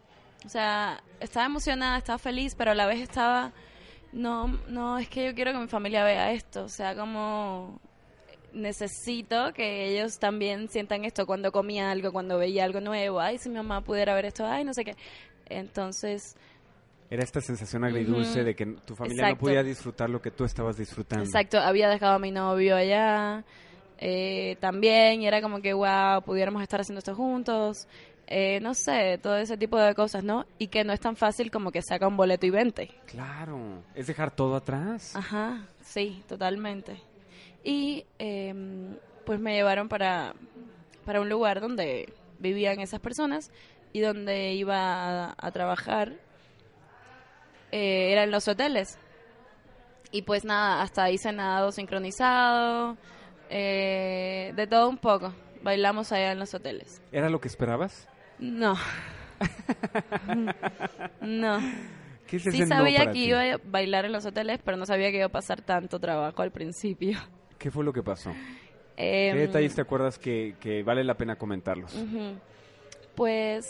o 0.46 0.50
sea, 0.50 1.02
estaba 1.22 1.46
emocionada, 1.46 1.98
estaba 1.98 2.18
feliz, 2.18 2.54
pero 2.54 2.72
a 2.72 2.76
la 2.76 2.86
vez 2.86 3.00
estaba, 3.00 3.54
no, 4.12 4.60
no, 4.68 4.98
es 4.98 5.08
que 5.08 5.28
yo 5.28 5.34
quiero 5.34 5.54
que 5.54 5.60
mi 5.60 5.68
familia 5.70 6.04
vea 6.04 6.34
esto, 6.34 6.66
o 6.66 6.70
sea, 6.70 6.94
como 6.94 7.80
necesito 8.52 9.54
que 9.54 9.88
ellos 9.88 10.20
también 10.20 10.68
sientan 10.68 11.06
esto 11.06 11.26
cuando 11.26 11.54
comía 11.54 11.92
algo, 11.92 12.12
cuando 12.12 12.38
veía 12.38 12.66
algo 12.66 12.82
nuevo, 12.82 13.22
ay, 13.22 13.38
si 13.38 13.48
mi 13.48 13.56
mamá 13.56 13.80
pudiera 13.80 14.14
ver 14.16 14.26
esto, 14.26 14.46
ay, 14.46 14.66
no 14.66 14.74
sé 14.74 14.84
qué. 14.84 14.98
Entonces, 15.46 16.36
Era 17.10 17.24
esta 17.24 17.40
sensación 17.40 17.86
agridulce 17.86 18.40
Ujú. 18.40 18.46
de 18.48 18.56
que 18.56 18.66
tu 18.86 18.96
familia 18.96 19.24
no 19.24 19.30
Exacto. 19.30 19.46
podía 19.46 19.64
disfrutar 19.64 20.10
lo 20.10 20.22
que 20.22 20.32
tú 20.32 20.44
estabas 20.44 20.78
disfrutando. 20.78 21.24
Exacto, 21.24 21.58
había 21.60 21.88
dejado 21.90 22.16
a 22.16 22.20
mi 22.20 22.32
novio 22.32 22.76
allá 22.76 23.46
eh, 23.98 24.58
también 24.60 25.22
y 25.22 25.28
era 25.28 25.42
como 25.42 25.62
que, 25.62 25.74
wow, 25.74 26.22
pudiéramos 26.26 26.62
estar 26.62 26.82
haciendo 26.82 27.00
esto 27.00 27.16
juntos. 27.16 27.88
Eh, 28.30 28.60
no 28.60 28.74
sé, 28.74 29.18
todo 29.24 29.38
ese 29.38 29.56
tipo 29.58 29.78
de 29.80 29.96
cosas, 29.96 30.22
¿no? 30.22 30.46
Y 30.58 30.68
que 30.68 30.84
no 30.84 30.92
es 30.92 31.00
tan 31.00 31.16
fácil 31.16 31.50
como 31.50 31.72
que 31.72 31.82
saca 31.82 32.08
un 32.10 32.18
boleto 32.18 32.46
y 32.46 32.50
vente. 32.50 32.90
Claro, 33.06 33.84
es 33.96 34.06
dejar 34.08 34.32
todo 34.36 34.58
atrás. 34.58 35.16
Ajá, 35.16 35.66
sí, 35.82 36.22
totalmente. 36.28 36.98
Y 37.64 38.06
em, 38.20 38.98
pues 39.26 39.40
me 39.40 39.54
llevaron 39.54 39.88
para, 39.88 40.34
para 41.06 41.22
un 41.22 41.30
lugar 41.30 41.62
donde 41.62 42.12
vivían 42.40 42.82
esas 42.82 43.00
personas 43.00 43.50
y 43.94 44.02
donde 44.02 44.54
iba 44.56 45.30
a, 45.30 45.36
a 45.38 45.52
trabajar. 45.52 46.14
Eh, 47.72 48.12
era 48.12 48.24
en 48.24 48.32
los 48.32 48.48
hoteles. 48.48 48.98
Y 50.12 50.22
pues 50.22 50.46
nada, 50.46 50.82
hasta 50.82 51.10
hice 51.12 51.32
nadado 51.32 51.72
sincronizado, 51.72 52.96
eh, 53.50 54.54
de 54.56 54.68
todo 54.68 54.90
un 54.90 54.98
poco. 54.98 55.34
Bailamos 55.64 56.12
allá 56.12 56.32
en 56.32 56.40
los 56.40 56.54
hoteles. 56.54 57.02
¿Era 57.12 57.30
lo 57.30 57.42
que 57.42 57.48
esperabas? 57.48 58.08
No. 58.40 58.76
no. 61.22 61.60
¿Qué 62.28 62.38
es 62.38 62.44
Sí 62.44 62.66
sabía 62.66 63.00
para 63.00 63.12
que 63.12 63.20
ti? 63.20 63.26
iba 63.26 63.42
a 63.42 63.60
bailar 63.66 64.06
en 64.06 64.12
los 64.12 64.26
hoteles, 64.26 64.60
pero 64.64 64.78
no 64.78 64.86
sabía 64.86 65.12
que 65.12 65.18
iba 65.18 65.26
a 65.26 65.30
pasar 65.30 65.62
tanto 65.62 66.00
trabajo 66.00 66.42
al 66.42 66.52
principio. 66.52 67.18
¿Qué 67.58 67.72
fue 67.72 67.84
lo 67.84 67.92
que 67.92 68.04
pasó? 68.04 68.32
Em, 68.96 69.36
¿Qué 69.36 69.42
detalles 69.42 69.76
te 69.76 69.82
acuerdas 69.82 70.18
que, 70.18 70.56
que 70.60 70.84
vale 70.84 71.04
la 71.04 71.16
pena 71.18 71.38
comentarlos? 71.38 71.94
ujú. 71.94 72.36
Pues, 73.16 73.66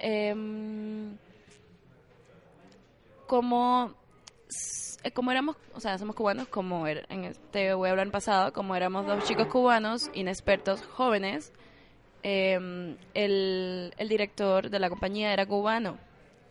em, 0.00 1.16
como, 3.28 3.94
eh, 5.04 5.12
como 5.12 5.30
éramos, 5.30 5.56
o 5.74 5.80
sea, 5.80 5.96
somos 5.98 6.16
cubanos, 6.16 6.48
como 6.48 6.88
er- 6.88 7.04
en 7.10 7.24
este 7.24 7.74
voy 7.74 7.88
a 7.88 7.90
hablar 7.92 8.06
en 8.06 8.12
pasado, 8.12 8.52
como 8.52 8.74
éramos 8.74 9.06
dos 9.06 9.22
chicos 9.24 9.46
cubanos, 9.46 10.10
inexpertos, 10.14 10.82
jóvenes, 10.82 11.52
em, 12.22 12.96
el, 13.14 13.92
el 13.96 14.08
director 14.08 14.70
de 14.70 14.78
la 14.80 14.88
compañía 14.88 15.32
era 15.32 15.46
cubano 15.46 15.98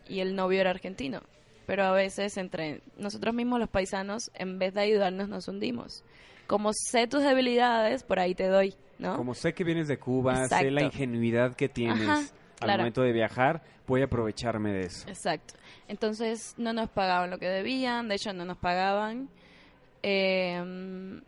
y 0.08 0.20
el 0.20 0.34
novio 0.34 0.60
era 0.60 0.70
argentino. 0.70 1.20
Pero 1.66 1.84
a 1.84 1.92
veces 1.92 2.38
entre 2.38 2.80
nosotros 2.96 3.34
mismos 3.34 3.58
los 3.60 3.68
paisanos, 3.68 4.30
en 4.32 4.58
vez 4.58 4.72
de 4.72 4.80
ayudarnos, 4.80 5.28
nos 5.28 5.48
hundimos. 5.48 6.02
Como 6.46 6.70
sé 6.72 7.06
tus 7.06 7.22
debilidades, 7.22 8.04
por 8.04 8.18
ahí 8.18 8.34
te 8.34 8.46
doy, 8.46 8.74
¿no? 8.98 9.16
Como 9.18 9.34
sé 9.34 9.52
que 9.52 9.64
vienes 9.64 9.86
de 9.86 9.98
Cuba, 9.98 10.48
sé 10.48 10.70
la 10.70 10.82
ingenuidad 10.82 11.54
que 11.54 11.68
tienes 11.68 12.08
Ajá, 12.08 12.20
al 12.60 12.66
claro. 12.68 12.78
momento 12.78 13.02
de 13.02 13.12
viajar, 13.12 13.62
voy 13.86 14.00
a 14.00 14.04
aprovecharme 14.06 14.72
de 14.72 14.86
eso. 14.86 15.06
Exacto. 15.10 15.52
Entonces 15.88 16.54
no 16.58 16.72
nos 16.72 16.88
pagaban 16.90 17.30
lo 17.30 17.38
que 17.38 17.48
debían, 17.48 18.08
de 18.08 18.14
hecho 18.16 18.32
no 18.32 18.44
nos 18.44 18.58
pagaban. 18.58 19.28
eh, 20.02 21.20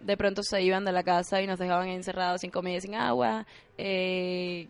de 0.00 0.16
pronto 0.16 0.42
se 0.42 0.60
iban 0.62 0.84
de 0.84 0.92
la 0.92 1.02
casa 1.02 1.40
y 1.40 1.46
nos 1.46 1.58
dejaban 1.58 1.88
encerrados 1.88 2.40
sin 2.42 2.50
comida 2.50 2.76
y 2.76 2.80
sin 2.80 2.94
agua. 2.94 3.46
Eh, 3.78 4.68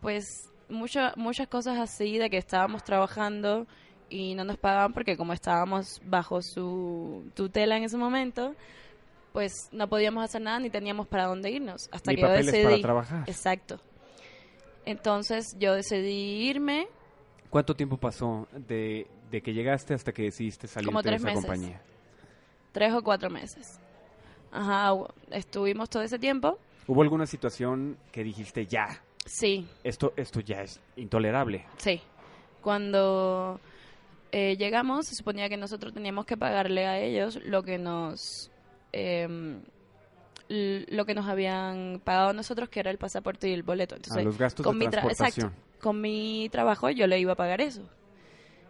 pues 0.00 0.50
mucha- 0.68 1.12
muchas 1.16 1.48
cosas 1.48 1.78
así 1.78 2.18
de 2.18 2.30
que 2.30 2.36
estábamos 2.38 2.84
trabajando 2.84 3.66
y 4.08 4.34
no 4.34 4.44
nos 4.44 4.56
pagaban 4.58 4.92
porque 4.92 5.16
como 5.16 5.32
estábamos 5.32 6.00
bajo 6.04 6.40
su 6.42 7.24
tutela 7.34 7.76
en 7.76 7.84
ese 7.84 7.96
momento, 7.96 8.54
pues 9.32 9.52
no 9.72 9.88
podíamos 9.88 10.24
hacer 10.24 10.40
nada 10.42 10.58
ni 10.60 10.70
teníamos 10.70 11.06
para 11.08 11.26
dónde 11.26 11.50
irnos. 11.50 11.88
Hasta 11.92 12.10
Ni 12.12 12.16
que 12.16 12.22
yo 12.22 12.28
decidí... 12.30 12.62
para 12.64 12.80
trabajar. 12.80 13.24
Exacto. 13.28 13.80
Entonces 14.84 15.56
yo 15.58 15.74
decidí 15.74 16.48
irme 16.48 16.86
¿Cuánto 17.50 17.74
tiempo 17.74 17.96
pasó 17.96 18.46
de, 18.52 19.06
de 19.30 19.42
que 19.42 19.52
llegaste 19.52 19.92
hasta 19.94 20.12
que 20.12 20.22
decidiste 20.22 20.66
salir 20.68 20.86
Como 20.86 21.02
de 21.02 21.08
tres 21.10 21.20
esa 21.20 21.26
meses. 21.26 21.42
compañía? 21.44 21.82
tres 22.72 22.92
o 22.94 23.02
cuatro 23.02 23.28
meses. 23.28 23.80
Ajá, 24.52 24.92
estuvimos 25.32 25.90
todo 25.90 26.02
ese 26.04 26.18
tiempo. 26.18 26.58
¿Hubo 26.86 27.02
alguna 27.02 27.26
situación 27.26 27.96
que 28.12 28.22
dijiste 28.24 28.66
ya? 28.66 29.02
Sí, 29.26 29.68
Esto, 29.84 30.12
esto 30.16 30.40
ya 30.40 30.62
es 30.62 30.80
intolerable. 30.96 31.66
sí. 31.76 32.00
Cuando 32.62 33.58
eh, 34.32 34.56
llegamos, 34.56 35.06
se 35.06 35.14
suponía 35.16 35.48
que 35.48 35.56
nosotros 35.56 35.92
teníamos 35.94 36.26
que 36.26 36.36
pagarle 36.36 36.86
a 36.86 36.98
ellos 37.00 37.36
lo 37.44 37.62
que 37.62 37.78
nos 37.78 38.50
l- 38.92 40.86
lo 40.88 41.04
que 41.06 41.14
nos 41.14 41.26
habían 41.26 42.00
pagado 42.04 42.32
nosotros, 42.32 42.68
que 42.68 42.80
era 42.80 42.90
el 42.90 42.98
pasaporte 42.98 43.48
y 43.48 43.52
el 43.52 43.62
boleto. 43.62 43.96
Entonces, 43.96 44.20
a 44.20 44.24
los 44.24 44.36
gastos 44.38 44.64
con 44.64 44.78
de 44.78 44.84
mi 44.84 44.86
tra- 44.86 45.00
transportación. 45.00 45.46
exacto, 45.48 45.69
con 45.80 46.00
mi 46.00 46.48
trabajo 46.50 46.90
yo 46.90 47.06
le 47.06 47.18
iba 47.18 47.32
a 47.32 47.36
pagar 47.36 47.60
eso. 47.60 47.82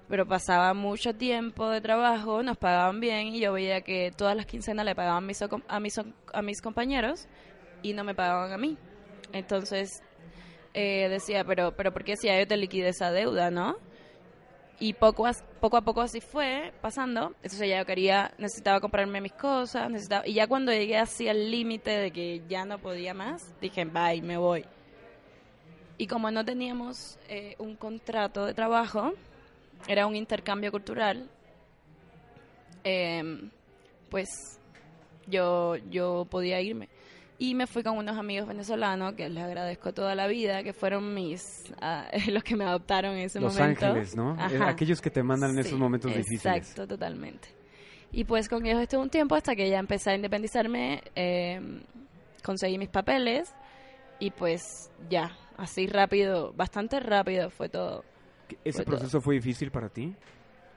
Pero 0.08 0.26
pasaba 0.26 0.74
mucho 0.74 1.14
tiempo 1.14 1.68
de 1.68 1.80
trabajo, 1.80 2.42
nos 2.42 2.56
pagaban 2.56 2.98
bien 3.00 3.28
y 3.28 3.40
yo 3.40 3.52
veía 3.52 3.82
que 3.82 4.10
todas 4.16 4.36
las 4.36 4.46
quincenas 4.46 4.84
le 4.84 4.94
pagaban 4.94 5.24
mis, 5.24 5.40
a, 5.42 5.80
mis, 5.80 6.00
a 6.32 6.42
mis 6.42 6.60
compañeros 6.60 7.28
y 7.82 7.92
no 7.92 8.02
me 8.02 8.14
pagaban 8.14 8.52
a 8.52 8.58
mí. 8.58 8.76
Entonces 9.32 10.02
eh, 10.74 11.08
decía, 11.08 11.44
pero, 11.44 11.76
pero 11.76 11.92
¿por 11.92 12.04
qué 12.04 12.16
si 12.16 12.28
yo 12.28 12.46
te 12.46 12.56
liquidé 12.56 12.88
esa 12.88 13.10
deuda, 13.10 13.50
no? 13.50 13.76
Y 14.78 14.94
poco 14.94 15.26
a, 15.26 15.32
poco 15.60 15.76
a 15.76 15.82
poco 15.82 16.00
así 16.00 16.20
fue 16.20 16.72
pasando. 16.80 17.34
Entonces 17.42 17.68
ya 17.68 17.78
yo 17.78 17.86
quería, 17.86 18.32
necesitaba 18.38 18.80
comprarme 18.80 19.20
mis 19.20 19.32
cosas, 19.32 19.90
necesitaba, 19.90 20.26
y 20.26 20.34
ya 20.34 20.46
cuando 20.46 20.72
llegué 20.72 20.96
así 20.96 21.28
al 21.28 21.50
límite 21.50 21.90
de 21.90 22.10
que 22.10 22.42
ya 22.48 22.64
no 22.64 22.78
podía 22.78 23.12
más, 23.12 23.54
dije, 23.60 23.84
bye, 23.84 24.22
me 24.22 24.38
voy. 24.38 24.64
Y 26.00 26.06
como 26.06 26.30
no 26.30 26.42
teníamos 26.46 27.18
eh, 27.28 27.56
un 27.58 27.76
contrato 27.76 28.46
de 28.46 28.54
trabajo, 28.54 29.12
era 29.86 30.06
un 30.06 30.16
intercambio 30.16 30.70
cultural, 30.70 31.28
em, 32.84 33.50
pues 34.08 34.26
yo, 35.26 35.76
yo 35.90 36.26
podía 36.30 36.58
irme. 36.62 36.88
Y 37.38 37.54
me 37.54 37.66
fui 37.66 37.82
con 37.82 37.98
unos 37.98 38.16
amigos 38.16 38.48
venezolanos 38.48 39.12
que 39.12 39.28
les 39.28 39.44
agradezco 39.44 39.92
toda 39.92 40.14
la 40.14 40.26
vida, 40.26 40.62
que 40.62 40.72
fueron 40.72 41.12
mis, 41.12 41.70
ah, 41.82 42.06
los 42.30 42.42
que 42.44 42.56
me 42.56 42.64
adoptaron 42.64 43.12
en 43.16 43.24
ese 43.26 43.38
Los 43.38 43.58
momento. 43.58 43.84
ángeles, 43.84 44.16
¿no? 44.16 44.32
Eh, 44.36 44.56
Ajá. 44.56 44.68
Aquellos 44.70 45.02
que 45.02 45.10
te 45.10 45.22
mandan 45.22 45.50
en 45.50 45.62
Sí, 45.64 45.68
esos 45.68 45.78
momentos 45.78 46.14
difíciles. 46.14 46.46
Exacto, 46.46 46.86
totalmente. 46.88 47.48
Y 48.10 48.24
pues 48.24 48.48
con 48.48 48.64
ellos 48.64 48.80
estuve 48.80 49.02
un 49.02 49.10
tiempo 49.10 49.34
hasta 49.34 49.54
que 49.54 49.68
ya 49.68 49.78
empecé 49.78 50.12
a 50.12 50.14
independizarme, 50.14 51.02
eh, 51.14 51.60
conseguí 52.42 52.78
mis 52.78 52.88
papeles 52.88 53.54
y 54.18 54.30
pues 54.30 54.90
ya, 55.10 55.30
así 55.60 55.86
rápido, 55.86 56.52
bastante 56.54 56.98
rápido 57.00 57.50
fue 57.50 57.68
todo. 57.68 58.04
¿Ese 58.64 58.78
Fue 58.78 58.84
todo. 58.84 58.96
proceso 58.96 59.20
fue 59.20 59.34
difícil 59.36 59.70
para 59.70 59.88
ti? 59.88 60.14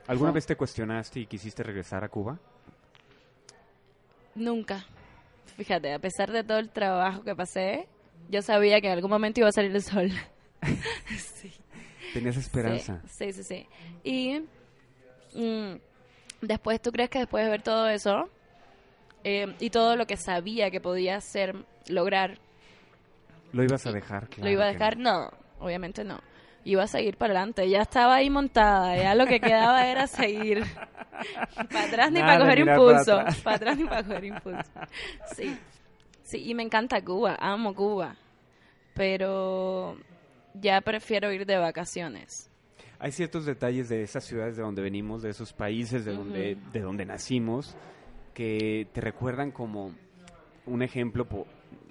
¿Alguna 0.07 0.31
Fue- 0.31 0.35
vez 0.35 0.45
te 0.45 0.55
cuestionaste 0.55 1.21
y 1.21 1.25
quisiste 1.25 1.63
regresar 1.63 2.03
a 2.03 2.09
Cuba? 2.09 2.37
Nunca. 4.35 4.85
Fíjate, 5.57 5.93
a 5.93 5.99
pesar 5.99 6.31
de 6.31 6.43
todo 6.43 6.57
el 6.59 6.69
trabajo 6.69 7.23
que 7.23 7.35
pasé, 7.35 7.87
yo 8.29 8.41
sabía 8.41 8.81
que 8.81 8.87
en 8.87 8.93
algún 8.93 9.11
momento 9.11 9.39
iba 9.39 9.49
a 9.49 9.51
salir 9.51 9.71
el 9.75 9.83
sol. 9.83 10.09
sí. 11.17 11.51
Tenías 12.13 12.37
esperanza. 12.37 13.01
Sí, 13.07 13.31
sí, 13.33 13.43
sí. 13.43 13.67
Y 14.03 14.39
mm, 15.35 15.75
después, 16.41 16.81
¿tú 16.81 16.91
crees 16.91 17.09
que 17.09 17.19
después 17.19 17.43
de 17.45 17.51
ver 17.51 17.61
todo 17.61 17.87
eso 17.89 18.29
eh, 19.23 19.55
y 19.59 19.69
todo 19.69 19.95
lo 19.95 20.05
que 20.07 20.17
sabía 20.17 20.69
que 20.71 20.81
podía 20.81 21.17
hacer, 21.17 21.55
lograr, 21.87 22.39
¿Lo 23.53 23.63
ibas 23.63 23.85
a 23.85 23.91
dejar? 23.91 24.23
lo 24.23 24.29
Claro 24.29 24.51
iba 24.51 24.63
a 24.65 24.67
dejar? 24.67 24.97
No, 24.97 25.29
obviamente 25.59 26.03
no. 26.03 26.19
Iba 26.65 26.83
a 26.83 26.87
seguir 26.87 27.17
para 27.17 27.33
adelante. 27.33 27.69
Ya 27.69 27.81
estaba 27.81 28.15
ahí 28.15 28.29
montada. 28.29 28.95
Ya 28.97 29.15
lo 29.15 29.25
que 29.25 29.39
quedaba 29.39 29.85
era 29.87 30.07
seguir. 30.07 30.63
para 31.71 31.85
atrás 31.85 32.11
ni 32.11 32.19
Nada 32.19 32.33
para 32.33 32.39
coger 32.39 32.65
para 32.65 32.71
impulso. 32.75 33.43
Para 33.43 33.55
atrás 33.55 33.77
ni 33.77 33.83
para 33.85 34.03
coger 34.03 34.25
impulso. 34.25 34.71
Sí. 35.35 35.57
Sí, 36.23 36.49
y 36.49 36.55
me 36.55 36.63
encanta 36.63 37.01
Cuba. 37.03 37.37
Amo 37.39 37.75
Cuba. 37.75 38.15
Pero 38.95 39.97
ya 40.53 40.81
prefiero 40.81 41.31
ir 41.31 41.45
de 41.45 41.57
vacaciones. 41.57 42.49
Hay 42.97 43.11
ciertos 43.11 43.45
detalles 43.45 43.89
de 43.89 44.01
esas 44.01 44.23
ciudades 44.23 44.55
de 44.55 44.63
donde 44.63 44.81
venimos, 44.81 45.21
de 45.21 45.29
esos 45.29 45.51
países 45.53 46.05
de 46.05 46.13
donde, 46.13 46.57
de 46.71 46.79
donde 46.79 47.05
nacimos, 47.05 47.75
que 48.33 48.87
te 48.93 49.01
recuerdan 49.01 49.51
como 49.51 49.93
un 50.65 50.81
ejemplo. 50.81 51.27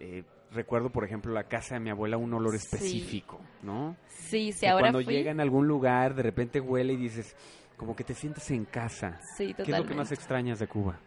eh, 0.00 0.24
recuerdo, 0.54 0.90
por 0.90 1.04
ejemplo, 1.04 1.32
la 1.32 1.44
casa 1.44 1.74
de 1.74 1.80
mi 1.80 1.90
abuela, 1.90 2.16
un 2.16 2.32
olor 2.34 2.52
Sí. 2.58 2.58
específico, 2.58 3.40
¿no? 3.62 3.96
Sí, 4.08 4.52
sí, 4.52 4.60
que 4.60 4.68
ahora 4.68 4.90
cuando 4.90 5.02
fui. 5.02 5.14
llega 5.14 5.30
en 5.30 5.40
algún 5.40 5.66
lugar, 5.66 6.14
de 6.14 6.22
repente 6.22 6.60
huele 6.60 6.92
y 6.94 6.96
dices, 6.96 7.34
como 7.76 7.94
que 7.96 8.04
te 8.04 8.14
sientes 8.14 8.50
en 8.50 8.64
casa. 8.64 9.20
Sí, 9.36 9.46
¿Qué 9.46 9.50
es 9.50 9.56
totalmente. 9.56 9.78
lo 9.82 9.86
que 9.88 9.94
más 9.94 10.12
extrañas 10.12 10.58
de 10.58 10.66
Cuba? 10.66 10.98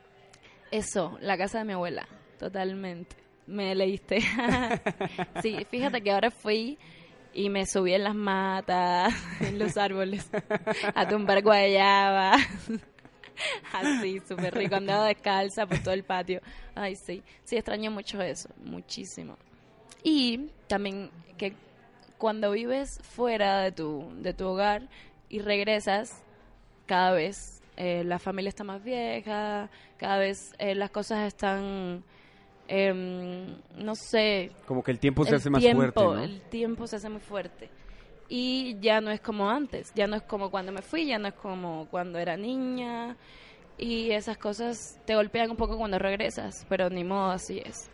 Eso, 0.71 1.17
la 1.21 1.37
casa 1.37 1.59
de 1.59 1.65
mi 1.65 1.73
abuela, 1.73 2.07
totalmente. 2.39 3.15
Me 3.47 3.75
leíste. 3.75 4.19
sí, 5.41 5.65
fíjate 5.69 6.01
que 6.01 6.11
ahora 6.11 6.31
fui 6.31 6.77
y 7.33 7.49
me 7.49 7.65
subí 7.65 7.93
en 7.93 8.03
las 8.03 8.15
matas, 8.15 9.13
en 9.41 9.59
los 9.59 9.77
árboles, 9.77 10.29
a 10.95 11.07
tumbar 11.07 11.43
guayaba. 11.43 12.33
Así, 13.73 14.21
súper 14.27 14.53
rico. 14.53 14.75
Andaba 14.75 15.07
descalza 15.07 15.65
por 15.65 15.79
todo 15.79 15.93
el 15.93 16.03
patio. 16.03 16.41
Ay, 16.73 16.95
sí. 16.95 17.23
Sí, 17.43 17.55
extraño 17.55 17.91
mucho 17.91 18.21
eso, 18.21 18.49
muchísimo. 18.63 19.37
Y 20.03 20.49
también 20.67 21.09
que 21.37 21.53
cuando 22.17 22.51
vives 22.51 22.99
fuera 23.01 23.61
de 23.61 23.71
tu, 23.71 24.11
de 24.17 24.33
tu 24.33 24.47
hogar 24.47 24.87
y 25.29 25.39
regresas, 25.39 26.23
cada 26.85 27.11
vez 27.11 27.61
eh, 27.77 28.03
la 28.05 28.19
familia 28.19 28.49
está 28.49 28.63
más 28.63 28.83
vieja, 28.83 29.69
cada 29.97 30.17
vez 30.17 30.53
eh, 30.59 30.75
las 30.75 30.91
cosas 30.91 31.27
están, 31.27 32.03
em, 32.67 33.47
no 33.77 33.95
sé, 33.95 34.51
Como 34.65 34.83
que 34.83 34.91
el 34.91 34.99
tiempo 34.99 35.23
se 35.23 35.31
el 35.31 35.35
hace 35.35 35.49
más 35.49 35.61
fuerte, 35.63 36.03
¿no? 36.03 36.23
el 36.23 36.41
tiempo 36.41 36.87
se 36.87 36.95
hace 36.95 37.09
muy 37.09 37.21
fuerte. 37.21 37.69
Y 38.27 38.77
ya 38.79 39.01
no 39.01 39.11
es 39.11 39.21
como 39.21 39.49
antes, 39.49 39.91
ya 39.93 40.07
no 40.07 40.15
es 40.15 40.23
como 40.23 40.49
cuando 40.49 40.71
me 40.71 40.81
fui, 40.81 41.05
ya 41.05 41.19
no 41.19 41.27
es 41.27 41.35
como 41.35 41.87
cuando 41.89 42.17
era 42.17 42.35
niña. 42.35 43.15
Y 43.77 44.11
esas 44.11 44.37
cosas 44.37 44.99
te 45.05 45.15
golpean 45.15 45.51
un 45.51 45.57
poco 45.57 45.77
cuando 45.77 45.99
regresas, 45.99 46.65
pero 46.69 46.89
ni 46.89 47.03
modo, 47.03 47.31
así 47.31 47.59
es. 47.59 47.89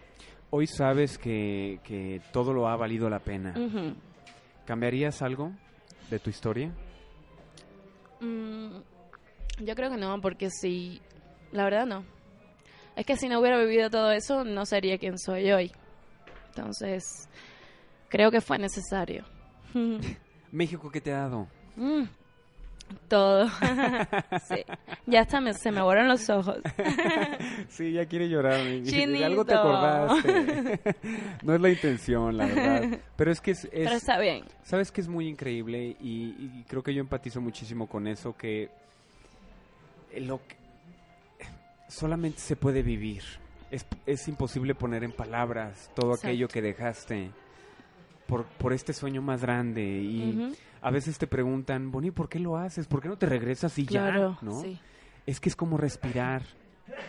Hoy 0.52 0.68
sabes 0.68 1.18
que, 1.18 1.80
que 1.84 2.22
todo 2.32 2.54
lo 2.54 2.68
ha 2.68 2.76
valido 2.76 3.10
la 3.10 3.20
pena. 3.20 3.54
¿Cambiarías 4.66 5.22
algo 5.22 5.52
de 6.10 6.20
tu 6.20 6.30
historia? 6.30 6.72
Mm, 8.20 8.78
yo 9.60 9.76
creo 9.76 9.90
que 9.90 9.98
no, 9.98 10.20
porque 10.22 10.50
si, 10.50 11.02
la 11.52 11.64
verdad 11.64 11.86
no. 11.86 12.06
Es 12.96 13.06
que 13.06 13.16
si 13.16 13.30
no 13.30 13.40
hubiera 13.40 13.58
vivido 13.58 13.90
todo 13.90 14.12
eso, 14.12 14.44
no 14.44 14.66
sería 14.66 14.98
quien 14.98 15.18
soy 15.18 15.52
hoy. 15.52 15.72
Entonces, 16.50 17.04
creo 18.10 18.30
que 18.30 18.42
fue 18.42 18.60
necesario. 18.60 19.26
México, 20.52 20.90
¿qué 20.92 21.00
te 21.02 21.14
ha 21.14 21.20
dado? 21.22 21.48
Mm, 21.76 22.04
todo. 23.08 23.48
sí. 24.48 24.56
Ya 25.06 25.22
hasta 25.22 25.40
me, 25.40 25.54
se 25.54 25.72
me 25.72 25.82
borran 25.82 26.08
los 26.08 26.30
ojos. 26.30 26.58
Sí, 27.70 27.94
ya 27.94 28.06
quiere 28.06 28.28
llorar. 28.28 28.60
Chinito. 28.84 29.26
algo 29.26 29.46
te 29.46 29.54
acordaste. 29.54 30.80
no 31.44 31.56
es 31.56 31.62
la 31.62 31.70
intención, 31.70 32.36
la 32.36 32.46
verdad. 32.46 33.00
Pero 33.16 33.32
es 33.32 33.40
que 33.40 33.52
es, 33.52 33.64
es- 33.66 33.70
Pero 33.72 33.92
está 33.96 34.20
bien. 34.20 34.44
sabes 34.64 34.92
que 34.92 35.00
es 35.00 35.08
muy 35.08 35.28
increíble 35.30 35.96
y, 36.02 36.36
y 36.38 36.66
creo 36.68 36.84
que 36.84 36.94
yo 36.94 37.00
empatizo 37.00 37.40
muchísimo 37.40 37.88
con 37.88 38.08
eso 38.08 38.36
que 38.36 38.70
lo 40.18 40.40
que- 40.46 40.58
solamente 41.88 42.40
se 42.40 42.56
puede 42.58 42.84
vivir. 42.84 43.24
Es, 43.72 43.86
es 44.06 44.28
imposible 44.28 44.76
poner 44.76 45.04
en 45.06 45.14
palabras 45.14 45.90
todo 45.96 46.12
Exacto. 46.12 46.28
aquello 46.28 46.48
que 46.50 46.62
dejaste 46.62 47.32
por, 48.32 48.46
por 48.46 48.72
este 48.72 48.94
sueño 48.94 49.22
más 49.22 49.42
grande 49.42 49.84
y 49.84 50.38
Ujú. 50.38 50.54
a 50.82 50.90
veces 50.90 51.18
te 51.18 51.28
preguntan, 51.28 51.92
Boni, 51.92 52.12
¿por 52.12 52.30
qué 52.30 52.40
lo 52.40 52.56
haces? 52.56 52.88
¿Por 52.88 53.02
qué 53.02 53.10
no 53.10 53.18
te 53.18 53.26
regresas 53.26 53.78
y 53.78 53.86
Claro, 53.86 54.38
ya? 54.42 54.46
¿no? 54.46 54.54
sí. 54.62 54.80
Es 55.26 55.42
que 55.42 55.50
es 55.50 55.56
como 55.58 55.78
respirar. 55.78 56.42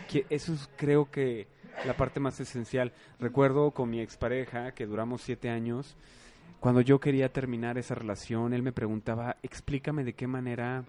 Que 0.09 0.27
eso 0.31 0.53
es 0.53 0.69
creo 0.77 1.13
que 1.13 1.47
la 1.87 1.95
parte 1.95 2.19
más 2.19 2.41
esencial. 2.41 2.93
Recuerdo 3.21 3.71
con 3.71 3.89
mi 3.89 4.01
expareja, 4.01 4.73
que 4.73 4.85
duramos 4.85 5.23
siete 5.23 5.49
años, 5.49 5.97
cuando 6.59 6.81
yo 6.81 6.99
quería 6.99 7.29
terminar 7.33 7.79
esa 7.79 7.95
relación, 7.95 8.53
él 8.53 8.63
me 8.65 8.73
preguntaba, 8.73 9.37
explícame 9.45 10.03
de 10.03 10.15
qué 10.15 10.27
manera, 10.27 10.85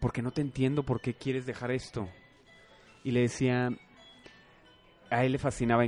porque 0.00 0.20
no 0.20 0.32
te 0.32 0.40
entiendo 0.40 0.82
por 0.82 1.00
qué 1.00 1.14
quieres 1.14 1.46
dejar 1.46 1.70
esto. 1.70 2.08
y 3.04 3.12
le 3.12 3.20
decía, 3.20 3.70
a 5.10 5.24
él 5.24 5.30
le 5.30 5.38
fascinaba 5.38 5.84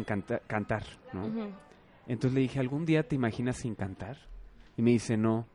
cantar, 0.47 0.85
¿no? 1.13 1.27
Ujú. 1.27 1.66
Entonces 2.07 2.35
le 2.35 2.41
dije, 2.43 2.61
¿algún 2.61 2.85
día 2.87 3.03
te 3.03 3.15
imaginas 3.17 3.57
sin 3.57 3.75
cantar? 3.75 4.17
Y 4.77 4.83
me 4.83 4.91
dice, 4.93 5.17
no. 5.17 5.47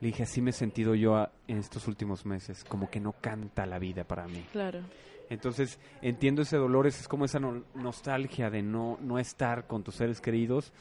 Le 0.00 0.08
dije, 0.08 0.24
así 0.24 0.42
me 0.42 0.50
he 0.50 0.52
sentido 0.52 0.94
yo 0.94 1.16
a- 1.16 1.32
en 1.48 1.56
estos 1.58 1.88
últimos 1.88 2.26
meses, 2.26 2.64
como 2.64 2.90
que 2.90 3.00
no 3.00 3.12
canta 3.12 3.64
la 3.66 3.78
vida 3.78 4.04
para 4.04 4.26
mí. 4.26 4.44
Claro. 4.52 4.80
Entonces 5.30 5.78
entiendo 6.02 6.42
ese 6.42 6.56
dolor, 6.56 6.86
es 6.86 7.08
como 7.08 7.24
esa 7.24 7.40
no- 7.40 7.64
nostalgia 7.74 8.50
de 8.50 8.62
no, 8.62 8.98
no 9.00 9.18
estar 9.18 9.66
con 9.66 9.82
tus 9.82 9.96
seres 9.96 10.20
queridos, 10.20 10.72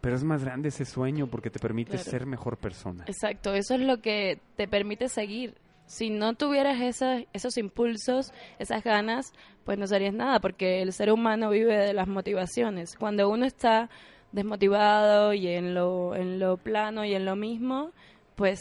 pero 0.00 0.16
es 0.16 0.24
más 0.24 0.44
grande 0.44 0.68
ese 0.68 0.84
sueño 0.84 1.28
porque 1.28 1.50
te 1.50 1.58
permite 1.60 1.92
Claro. 1.92 2.10
ser 2.10 2.26
mejor 2.26 2.56
persona. 2.58 3.04
Exacto, 3.06 3.54
eso 3.54 3.74
es 3.74 3.80
lo 3.80 3.98
que 4.02 4.40
te 4.56 4.68
permite 4.68 5.08
seguir. 5.08 5.54
Si 5.86 6.10
no 6.10 6.34
tuvieras 6.34 6.80
esas, 6.80 7.24
esos 7.32 7.56
impulsos, 7.56 8.32
esas 8.58 8.82
ganas, 8.82 9.32
pues 9.64 9.78
no 9.78 9.86
serías 9.86 10.14
nada, 10.14 10.40
porque 10.40 10.82
el 10.82 10.92
ser 10.92 11.10
humano 11.12 11.50
vive 11.50 11.76
de 11.78 11.92
las 11.94 12.08
motivaciones. 12.08 12.96
Cuando 12.96 13.28
uno 13.30 13.46
está 13.46 13.88
desmotivado 14.34 15.32
y 15.32 15.48
en 15.48 15.74
lo, 15.74 16.14
en 16.14 16.38
lo 16.38 16.56
plano 16.56 17.04
y 17.04 17.14
en 17.14 17.24
lo 17.24 17.36
mismo, 17.36 17.92
pues 18.34 18.60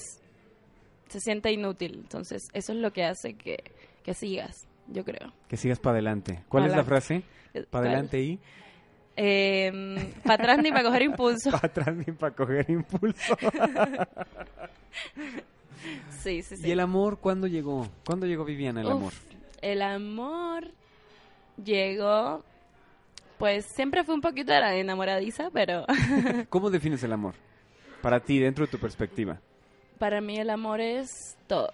se 1.10 1.20
siente 1.20 1.52
inútil. 1.52 1.96
Entonces, 1.96 2.44
eso 2.54 2.74
es 2.74 2.80
lo 2.80 2.92
que 2.92 3.04
hace 3.04 3.34
que, 3.34 3.58
que 4.04 4.14
sigas, 4.14 4.68
yo 4.88 5.04
creo. 5.04 5.34
Que 5.48 5.58
sigas 5.58 5.80
para 5.80 5.96
adelante. 5.96 6.44
¿Cuál 6.48 6.66
es 6.68 6.76
la 6.76 6.84
frase? 6.84 7.24
Para 7.70 7.88
adelante 7.88 8.22
y 8.22 8.40
para 9.16 10.34
atrás 10.36 10.58
ni 10.64 10.72
para 10.72 10.84
coger 10.84 11.02
impulso. 11.04 11.52
para 11.52 11.68
atrás 11.68 11.96
ni 11.96 12.14
para 12.14 12.36
coger 12.36 12.70
impulso. 12.70 13.38
Sí, 16.22 16.42
sí, 16.44 16.56
sí. 16.56 16.66
¿Y 16.66 16.72
el 16.72 16.80
amor 16.80 17.20
cuándo 17.20 17.46
llegó? 17.46 17.90
¿Cuándo 18.06 18.26
llegó 18.26 18.46
Viviana 18.46 18.80
el 18.80 18.88
Uf, 18.88 18.94
amor? 18.94 19.14
El 19.62 19.82
amor 19.82 20.72
llegó, 21.62 22.42
pues 23.38 23.66
siempre 23.66 24.04
fue 24.04 24.16
un 24.16 24.22
poquito 24.22 24.54
enamoradiza, 24.54 25.50
pero 25.52 25.86
¿Cómo 26.50 26.70
defines 26.70 27.04
el 27.04 27.14
amor? 27.14 27.36
Para 28.02 28.20
ti, 28.20 28.40
dentro 28.40 28.66
de 28.66 28.72
tu 28.72 28.80
perspectiva. 28.80 29.40
para 29.98 30.22
mí 30.22 30.38
el 30.38 30.50
amor 30.50 30.82
es 30.82 31.38
todo, 31.48 31.72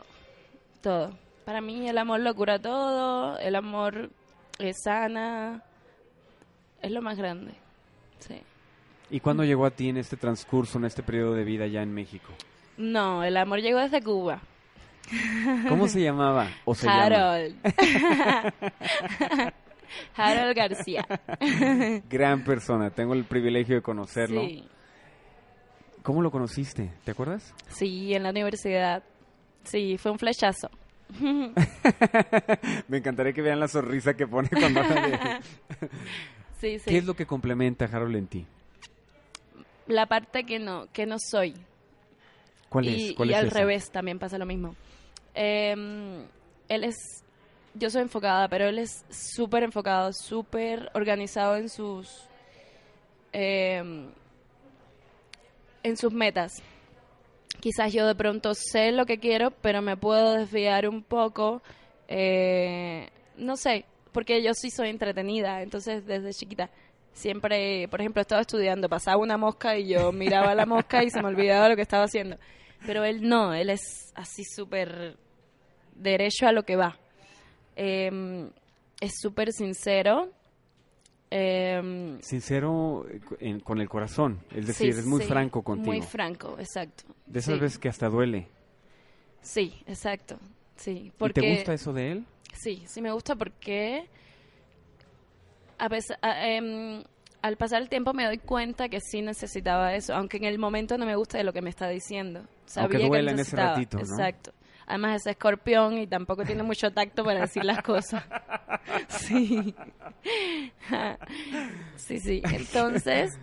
todo. 0.81 1.17
Para 1.45 1.61
mí 1.61 1.89
el 1.89 1.97
amor 1.97 2.19
lo 2.19 2.35
cura 2.35 2.59
todo, 2.59 3.39
el 3.39 3.55
amor 3.55 4.11
es 4.59 4.77
sana, 4.83 5.63
es 6.81 6.91
lo 6.91 7.01
más 7.01 7.17
grande. 7.17 7.53
Sí. 8.19 8.39
¿Y 9.09 9.19
cuándo 9.19 9.43
llegó 9.43 9.65
a 9.65 9.71
ti 9.71 9.89
en 9.89 9.97
este 9.97 10.17
transcurso, 10.17 10.77
en 10.77 10.85
este 10.85 11.01
periodo 11.01 11.33
de 11.33 11.43
vida 11.43 11.65
ya 11.65 11.81
en 11.81 11.93
México? 11.93 12.31
No, 12.77 13.23
el 13.23 13.35
amor 13.37 13.61
llegó 13.61 13.79
desde 13.79 14.03
Cuba. 14.03 14.41
¿Cómo 15.67 15.87
se 15.87 16.01
llamaba? 16.03 16.47
¿O 16.65 16.75
se 16.75 16.85
llama? 16.85 17.39
Harold. 20.15 20.55
García. 20.55 21.05
Gran 22.09 22.43
persona, 22.43 22.89
tengo 22.89 23.13
el 23.13 23.23
privilegio 23.25 23.75
de 23.75 23.81
conocerlo. 23.81 24.41
Sí. 24.41 24.67
¿Cómo 26.03 26.21
lo 26.21 26.31
conociste? 26.31 26.91
¿Te 27.03 27.11
acuerdas? 27.11 27.53
Sí, 27.69 28.13
en 28.13 28.23
la 28.23 28.29
universidad. 28.29 29.03
Sí, 29.63 29.97
fue 29.97 30.11
un 30.11 30.19
flechazo. 30.19 30.69
Me 32.87 32.97
encantaría 32.97 33.33
que 33.33 33.41
vean 33.41 33.59
la 33.59 33.67
sonrisa 33.67 34.13
que 34.15 34.27
pone 34.27 34.49
cuando. 34.49 34.81
Sí, 36.59 36.77
sí. 36.77 36.89
¿Qué 36.89 36.97
es 36.97 37.05
lo 37.05 37.13
que 37.13 37.25
complementa 37.25 37.85
a 37.85 37.87
Harold 37.87 38.17
en 38.17 38.27
ti? 38.27 38.45
La 39.87 40.07
parte 40.07 40.43
que 40.43 40.59
no, 40.59 40.87
que 40.91 41.05
no 41.05 41.15
soy. 41.17 41.53
¿Cuál 42.67 42.89
y 42.89 43.09
es? 43.11 43.15
¿Cuál 43.15 43.29
y 43.29 43.31
es 43.31 43.39
al 43.39 43.47
esa? 43.47 43.59
revés 43.59 43.89
también 43.91 44.19
pasa 44.19 44.37
lo 44.37 44.45
mismo. 44.45 44.75
Em, 45.33 46.25
él 46.67 46.83
es, 46.83 46.95
yo 47.73 47.89
soy 47.89 48.01
enfocada, 48.03 48.47
pero 48.47 48.67
él 48.67 48.79
es 48.79 49.05
súper 49.09 49.63
enfocado, 49.63 50.11
súper 50.13 50.89
organizado 50.93 51.55
en 51.57 51.69
sus, 51.69 52.27
em, 53.31 54.09
en 55.83 55.97
sus 55.97 56.11
metas. 56.13 56.61
Quizás 57.59 57.91
yo 57.93 58.07
de 58.07 58.15
pronto 58.15 58.53
sé 58.53 58.91
lo 58.91 59.05
que 59.05 59.19
quiero, 59.19 59.51
pero 59.51 59.81
me 59.81 59.97
puedo 59.97 60.33
desviar 60.33 60.87
un 60.87 61.03
poco. 61.03 61.61
eh, 62.07 63.07
no 63.37 63.55
sé, 63.55 63.85
porque 64.11 64.41
yo 64.43 64.53
sí 64.53 64.69
soy 64.71 64.89
entretenida, 64.89 65.61
entonces 65.61 66.05
desde 66.05 66.31
chiquita 66.33 66.69
siempre, 67.13 67.87
por 67.89 67.99
ejemplo, 68.01 68.21
estaba 68.21 68.41
estudiando, 68.41 68.89
pasaba 68.89 69.17
una 69.17 69.37
mosca 69.37 69.77
y 69.77 69.87
yo 69.87 70.11
miraba 70.11 70.55
la 70.55 70.65
mosca 70.65 71.03
y 71.03 71.09
se 71.09 71.21
me 71.21 71.27
olvidaba 71.27 71.69
lo 71.69 71.75
que 71.75 71.81
estaba 71.83 72.05
haciendo. 72.05 72.37
Pero 72.85 73.03
él 73.03 73.27
no, 73.27 73.53
él 73.53 73.69
es 73.69 74.11
así 74.15 74.43
súper 74.43 75.17
derecho 75.95 76.47
a 76.47 76.51
lo 76.51 76.63
que 76.63 76.75
va. 76.75 76.97
Eh, 77.81 78.49
es 78.99 79.13
súper 79.21 79.53
sincero. 79.53 80.29
Eh, 81.31 82.17
Sincero 82.21 83.05
eh, 83.09 83.19
en- 83.39 83.59
con 83.59 83.79
el 83.79 83.87
corazón, 83.87 84.39
es 84.51 84.65
decir, 84.67 84.93
sí, 84.93 84.99
es 84.99 85.05
muy 85.05 85.21
sí, 85.21 85.27
franco 85.27 85.61
contigo. 85.61 85.93
Muy 85.93 86.01
franco, 86.01 86.57
exacto. 86.59 87.03
de 87.27 87.39
esas 87.39 87.55
sí. 87.55 87.59
veces 87.61 87.77
que 87.79 87.87
hasta 87.87 88.09
duele. 88.09 88.47
Sí, 89.41 89.73
exacto. 89.87 90.37
Sí, 90.75 90.91
¿Y 91.07 91.11
porque 91.11 91.41
te 91.41 91.55
gusta 91.55 91.73
eso 91.73 91.93
de 91.93 92.11
él? 92.13 92.25
Sí, 92.53 92.83
sí 92.87 93.01
me 93.01 93.11
gusta 93.11 93.35
porque 93.35 94.07
a 95.77 95.87
pesar, 95.87 96.17
a- 96.21 96.47
em, 96.47 97.03
al 97.41 97.57
pasar 97.57 97.81
el 97.81 97.89
tiempo 97.89 98.13
me 98.13 98.25
doy 98.25 98.37
cuenta 98.39 98.89
que 98.89 98.99
sí 98.99 99.21
necesitaba 99.21 99.93
eso, 99.95 100.13
aunque 100.15 100.37
en 100.37 100.45
el 100.45 100.57
momento 100.59 100.97
no 100.97 101.05
me 101.05 101.15
gusta 101.15 101.37
de 101.37 101.43
lo 101.43 101.53
que 101.53 101.61
me 101.61 101.69
está 101.69 101.87
diciendo. 101.87 102.41
Sabía 102.65 103.07
duela 103.07 103.29
que 103.31 103.35
en 103.35 103.39
ese 103.39 103.55
ratito, 103.55 103.97
¿no? 103.97 104.03
Exacto. 104.03 104.51
Además 104.89 105.21
es 105.21 105.27
escorpión 105.27 105.99
y 105.99 106.07
tampoco 106.07 106.43
tiene 106.43 106.63
mucho 106.63 106.91
tacto 106.91 107.23
para 107.23 107.41
decir 107.41 107.63
las 107.63 107.81
cosas. 107.81 108.25
Sí. 109.07 109.75
sí, 111.95 112.19
sí. 112.19 112.41
Entonces... 112.43 113.37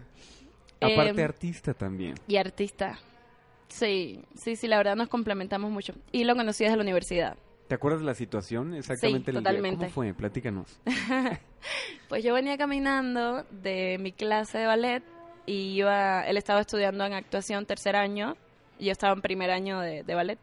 Aparte 0.80 1.10
em, 1.10 1.24
artista 1.24 1.72
también. 1.72 2.14
y 2.26 2.36
artista. 2.36 2.98
Sí, 3.68 4.24
sí, 4.34 4.56
sí, 4.56 4.66
la 4.66 4.76
verdad 4.78 4.96
nos 4.96 5.08
complementamos 5.08 5.70
mucho. 5.70 5.94
Y 6.10 6.24
lo 6.24 6.34
conocí 6.34 6.64
desde 6.64 6.76
la 6.76 6.82
universidad. 6.82 7.36
¿Te 7.68 7.74
acuerdas 7.74 8.00
de 8.00 8.06
la 8.06 8.14
situación? 8.14 8.74
Exactamente. 8.74 9.30
el 9.30 9.36
día. 9.36 9.42
totalmente. 9.42 9.76
¿Cómo 9.76 9.90
fue? 9.90 10.14
Platícanos. 10.14 10.80
Pues 12.08 12.22
yo 12.22 12.34
venía 12.34 12.56
caminando 12.56 13.44
de 13.50 13.98
mi 13.98 14.12
clase 14.12 14.58
de 14.58 14.66
ballet 14.66 15.02
y 15.44 15.76
iba, 15.78 16.22
él 16.22 16.36
estaba 16.36 16.60
estudiando 16.60 17.04
en 17.04 17.12
actuación 17.12 17.66
tercer 17.66 17.96
año 17.96 18.36
y 18.78 18.86
yo 18.86 18.92
estaba 18.92 19.12
en 19.14 19.22
primer 19.22 19.50
año 19.50 19.80
de, 19.80 20.04
de 20.04 20.14
ballet. 20.14 20.38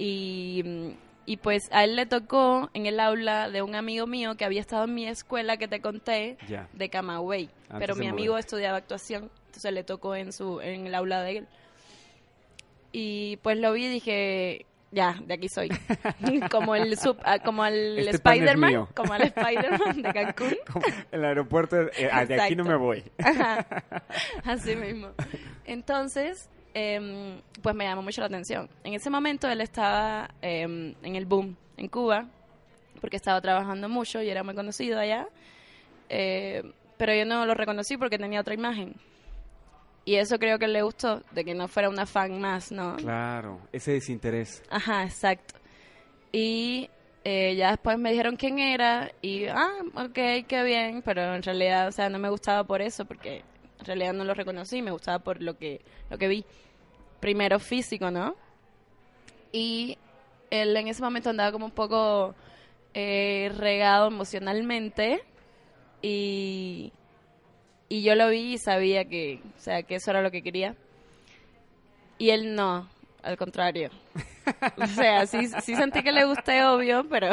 Y, 0.00 0.94
y 1.26 1.36
pues 1.38 1.68
a 1.72 1.82
él 1.82 1.96
le 1.96 2.06
tocó 2.06 2.70
en 2.72 2.86
el 2.86 3.00
aula 3.00 3.50
de 3.50 3.62
un 3.62 3.74
amigo 3.74 4.06
mío 4.06 4.36
que 4.36 4.44
había 4.44 4.60
estado 4.60 4.84
en 4.84 4.94
mi 4.94 5.06
escuela 5.08 5.56
que 5.56 5.66
te 5.66 5.80
conté 5.80 6.38
de 6.72 6.88
Camagüey, 6.88 7.50
Antes 7.68 7.78
pero 7.80 7.96
mi 7.96 8.06
amigo 8.06 8.38
estudiaba 8.38 8.78
actuación, 8.78 9.28
entonces 9.46 9.72
le 9.72 9.82
tocó 9.82 10.14
en 10.14 10.32
su 10.32 10.60
en 10.60 10.86
el 10.86 10.94
aula 10.94 11.22
de 11.22 11.38
él. 11.38 11.48
Y 12.92 13.38
pues 13.38 13.58
lo 13.58 13.72
vi 13.72 13.86
y 13.86 13.88
dije, 13.88 14.66
ya, 14.90 15.16
de 15.26 15.34
aquí 15.34 15.48
soy. 15.48 15.68
como 16.50 16.74
el 16.74 16.96
sub, 16.96 17.18
ah, 17.24 17.40
como 17.40 17.66
el 17.66 17.98
Este 17.98 18.16
Spider-Man, 18.16 18.86
como 18.94 19.14
el 19.14 19.22
Spider-Man 19.22 20.02
de 20.02 20.12
Cancún. 20.12 20.56
Como 20.72 20.86
el 21.10 21.24
aeropuerto, 21.24 21.76
eh, 21.76 22.08
ah, 22.10 22.24
de 22.24 22.40
aquí 22.40 22.56
no 22.56 22.64
me 22.64 22.76
voy. 22.76 23.04
Ajá, 23.18 23.66
Así 24.44 24.76
mismo. 24.76 25.10
Entonces, 25.64 26.48
em, 26.78 27.40
pues 27.62 27.74
me 27.74 27.84
llamó 27.84 28.02
mucho 28.02 28.20
la 28.20 28.26
atención. 28.26 28.68
En 28.84 28.94
ese 28.94 29.10
momento 29.10 29.48
él 29.48 29.60
estaba 29.60 30.30
em, 30.42 30.94
en 31.02 31.16
el 31.16 31.26
boom 31.26 31.56
en 31.76 31.88
Cuba, 31.88 32.26
porque 33.00 33.16
estaba 33.16 33.40
trabajando 33.40 33.88
mucho 33.88 34.22
y 34.22 34.28
era 34.28 34.42
muy 34.42 34.54
conocido 34.54 34.98
allá. 34.98 35.28
Eh, 36.08 36.62
pero 36.96 37.14
yo 37.14 37.24
no 37.24 37.46
lo 37.46 37.54
reconocí 37.54 37.96
porque 37.96 38.18
tenía 38.18 38.40
otra 38.40 38.54
imagen. 38.54 38.94
Y 40.04 40.16
eso 40.16 40.38
creo 40.38 40.58
que 40.58 40.68
le 40.68 40.82
gustó, 40.82 41.22
de 41.32 41.44
que 41.44 41.54
no 41.54 41.68
fuera 41.68 41.88
una 41.90 42.06
fan 42.06 42.40
más, 42.40 42.72
¿no? 42.72 42.96
Claro, 42.96 43.60
ese 43.72 43.92
desinterés. 43.92 44.62
Ajá, 44.70 45.04
exacto. 45.04 45.54
Y 46.32 46.88
eh, 47.24 47.54
ya 47.56 47.72
después 47.72 47.98
me 47.98 48.10
dijeron 48.10 48.36
quién 48.36 48.58
era 48.58 49.12
y, 49.20 49.46
ah, 49.46 49.82
ok, 49.94 50.46
qué 50.48 50.62
bien, 50.64 51.02
pero 51.02 51.34
en 51.34 51.42
realidad, 51.42 51.88
o 51.88 51.92
sea, 51.92 52.08
no 52.08 52.18
me 52.18 52.30
gustaba 52.30 52.64
por 52.64 52.80
eso, 52.80 53.04
porque 53.04 53.42
en 53.80 53.84
realidad 53.84 54.14
no 54.14 54.24
lo 54.24 54.34
reconocí, 54.34 54.80
me 54.80 54.90
gustaba 54.90 55.18
por 55.18 55.42
lo 55.42 55.58
que, 55.58 55.82
lo 56.10 56.16
que 56.16 56.28
vi. 56.28 56.44
Primero 57.20 57.58
físico, 57.58 58.10
¿no? 58.10 58.36
Y 59.52 59.98
él 60.50 60.76
en 60.76 60.88
ese 60.88 61.02
momento 61.02 61.30
andaba 61.30 61.52
como 61.52 61.66
un 61.66 61.72
poco 61.72 62.34
eh, 62.94 63.52
regado 63.56 64.08
emocionalmente 64.08 65.22
y, 66.02 66.92
y 67.88 68.02
yo 68.02 68.14
lo 68.14 68.28
vi 68.28 68.54
y 68.54 68.58
sabía 68.58 69.04
que, 69.04 69.40
o 69.56 69.60
sea, 69.60 69.82
que 69.82 69.96
eso 69.96 70.10
era 70.10 70.22
lo 70.22 70.30
que 70.30 70.42
quería. 70.42 70.74
Y 72.18 72.30
él 72.30 72.54
no, 72.54 72.88
al 73.22 73.36
contrario. 73.36 73.90
O 74.76 74.86
sea, 74.86 75.26
sí, 75.26 75.48
sí 75.62 75.76
sentí 75.76 76.02
que 76.02 76.12
le 76.12 76.24
gusté, 76.24 76.64
obvio, 76.64 77.06
pero 77.08 77.32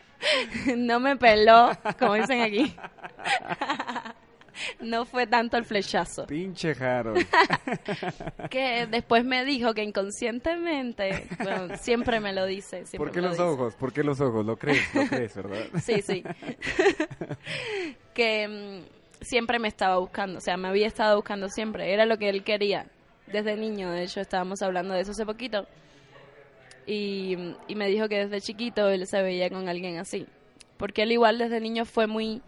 no 0.76 1.00
me 1.00 1.16
peló, 1.16 1.70
como 1.98 2.14
dicen 2.14 2.40
aquí. 2.40 2.74
no 4.80 5.04
fue 5.04 5.26
tanto 5.26 5.56
el 5.56 5.64
flechazo. 5.64 6.26
Pinche 6.26 6.72
Harold. 6.72 7.26
que 8.50 8.86
después 8.86 9.24
me 9.24 9.44
dijo 9.44 9.74
que 9.74 9.82
inconscientemente, 9.82 11.26
bueno, 11.42 11.76
siempre 11.76 12.20
me 12.20 12.32
lo 12.32 12.46
dice. 12.46 12.84
Siempre 12.86 12.98
¿Por 12.98 13.10
qué 13.10 13.20
me 13.20 13.22
lo 13.22 13.28
los 13.28 13.38
dice. 13.38 13.48
ojos? 13.48 13.74
¿Por 13.74 13.92
qué 13.92 14.02
los 14.04 14.20
ojos? 14.20 14.44
Lo 14.44 14.56
crees, 14.56 14.94
lo 14.94 15.06
crees, 15.06 15.34
¿verdad? 15.34 15.64
Sí, 15.82 16.02
sí. 16.02 16.24
que 18.14 18.48
mm, 18.48 19.24
siempre 19.24 19.58
me 19.58 19.68
estaba 19.68 19.98
buscando, 19.98 20.38
o 20.38 20.40
sea, 20.40 20.56
me 20.56 20.68
había 20.68 20.86
estado 20.86 21.16
buscando 21.16 21.48
siempre. 21.48 21.92
Era 21.92 22.06
lo 22.06 22.18
que 22.18 22.28
él 22.28 22.42
quería. 22.44 22.86
Desde 23.26 23.56
niño, 23.56 23.90
de 23.90 24.04
hecho, 24.04 24.20
estábamos 24.20 24.62
hablando 24.62 24.94
de 24.94 25.00
eso 25.00 25.12
hace 25.12 25.24
poquito. 25.24 25.66
Y, 26.86 27.36
y 27.66 27.74
me 27.74 27.88
dijo 27.88 28.08
que 28.08 28.26
desde 28.26 28.40
chiquito 28.42 28.88
él 28.90 29.06
se 29.06 29.22
veía 29.22 29.48
con 29.48 29.68
alguien 29.68 29.98
así. 29.98 30.26
Porque 30.76 31.02
él 31.02 31.12
igual 31.12 31.38
desde 31.38 31.60
niño 31.60 31.84
fue 31.84 32.06
muy... 32.06 32.42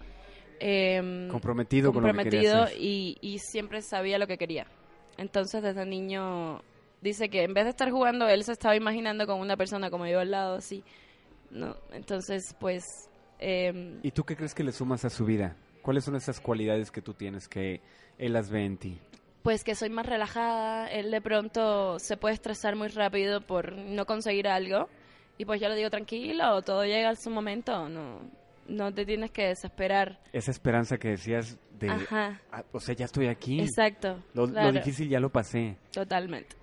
em, 0.60 1.28
Comprometido 1.28 1.92
con 1.92 2.02
lo 2.02 2.08
que 2.08 2.14
comprometido 2.14 2.66
y, 2.78 3.18
y 3.20 3.38
siempre 3.38 3.82
sabía 3.82 4.18
lo 4.18 4.26
que 4.26 4.38
quería. 4.38 4.66
Entonces 5.18 5.62
desde 5.62 5.84
niño 5.86 6.62
dice 7.00 7.28
que 7.28 7.44
en 7.44 7.54
vez 7.54 7.64
de 7.64 7.70
estar 7.70 7.90
jugando, 7.90 8.28
él 8.28 8.44
se 8.44 8.52
estaba 8.52 8.76
imaginando 8.76 9.26
con 9.26 9.40
una 9.40 9.56
persona 9.56 9.90
como 9.90 10.06
yo 10.06 10.20
al 10.20 10.30
lado, 10.30 10.56
así. 10.56 10.82
¿no? 11.50 11.76
Entonces, 11.92 12.54
pues... 12.58 12.82
em, 13.38 14.00
¿Y 14.02 14.10
tú 14.10 14.24
qué 14.24 14.36
crees 14.36 14.54
que 14.54 14.64
le 14.64 14.72
sumas 14.72 15.04
a 15.04 15.10
su 15.10 15.24
vida? 15.24 15.56
¿Cuáles 15.82 16.04
son 16.04 16.16
esas 16.16 16.40
cualidades 16.40 16.90
que 16.90 17.00
tú 17.00 17.14
tienes 17.14 17.48
que 17.48 17.80
él 18.18 18.32
las 18.32 18.50
ve 18.50 18.64
en 18.64 18.76
ti? 18.76 18.98
pues 19.46 19.62
que 19.62 19.76
soy 19.76 19.90
más 19.90 20.06
relajada, 20.06 20.88
él 20.88 21.12
de 21.12 21.20
pronto 21.20 22.00
se 22.00 22.16
puede 22.16 22.34
estresar 22.34 22.74
muy 22.74 22.88
rápido 22.88 23.40
por 23.40 23.70
no 23.70 24.04
conseguir 24.04 24.48
algo 24.48 24.88
y 25.38 25.44
pues 25.44 25.60
yo 25.60 25.68
le 25.68 25.76
digo 25.76 25.88
tranquilo, 25.88 26.62
todo 26.62 26.84
llega 26.84 27.10
a 27.10 27.14
su 27.14 27.30
momento, 27.30 27.88
no 27.88 28.22
no 28.68 28.92
te 28.92 29.04
tienes 29.04 29.30
que 29.30 29.48
desesperar. 29.48 30.20
Esa 30.32 30.50
esperanza 30.50 30.98
que 30.98 31.08
decías 31.08 31.58
de, 31.78 31.90
Ajá. 31.90 32.40
"Ah, 32.50 32.64
o 32.72 32.80
sea, 32.80 32.94
ya 32.94 33.04
estoy 33.04 33.28
aquí. 33.28 33.60
Exacto. 33.60 34.22
Lo, 34.34 34.46
difícil 34.72 35.08
ya 35.08 35.20
lo 35.20 35.30
pasé. 35.30 35.76
Totalmente. 35.92 36.56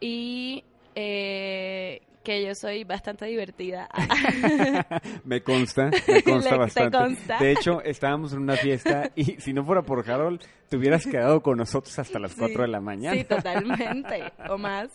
Y 0.00 0.64
eh, 0.94 2.00
que 2.22 2.44
yo 2.44 2.54
soy 2.54 2.84
bastante 2.84 3.26
divertida. 3.26 3.88
me 5.24 5.42
consta, 5.42 5.90
me 6.08 6.22
consta 6.24 6.56
bastante. 6.56 6.98
consta. 6.98 7.38
De 7.38 7.52
hecho, 7.52 7.82
estábamos 7.82 8.32
en 8.32 8.40
una 8.40 8.56
fiesta 8.56 9.10
y 9.14 9.24
si 9.40 9.52
no 9.52 9.64
fuera 9.64 9.82
por 9.82 10.08
Harold, 10.08 10.42
te 10.68 10.76
hubieras 10.76 11.06
quedado 11.06 11.42
con 11.42 11.58
nosotros 11.58 11.98
hasta 11.98 12.18
las 12.18 12.34
4 12.34 12.62
de 12.62 12.68
la 12.68 12.80
mañana. 12.80 13.16
Sí, 13.16 13.24
totalmente. 13.24 14.32
o 14.48 14.58
más. 14.58 14.90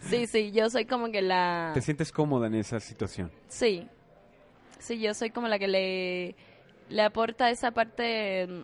sí, 0.00 0.26
sí, 0.26 0.52
yo 0.52 0.68
soy 0.70 0.84
como 0.84 1.10
que 1.10 1.22
la... 1.22 1.70
¿Te 1.74 1.80
sientes 1.80 2.12
cómoda 2.12 2.46
en 2.46 2.54
esa 2.56 2.80
situación? 2.80 3.30
Sí. 3.48 3.86
Sí, 4.82 4.98
yo 4.98 5.14
soy 5.14 5.30
como 5.30 5.46
la 5.46 5.60
que 5.60 5.68
le, 5.68 6.34
le 6.88 7.02
aporta 7.02 7.50
esa 7.50 7.70
parte 7.70 8.48
mm, 8.48 8.62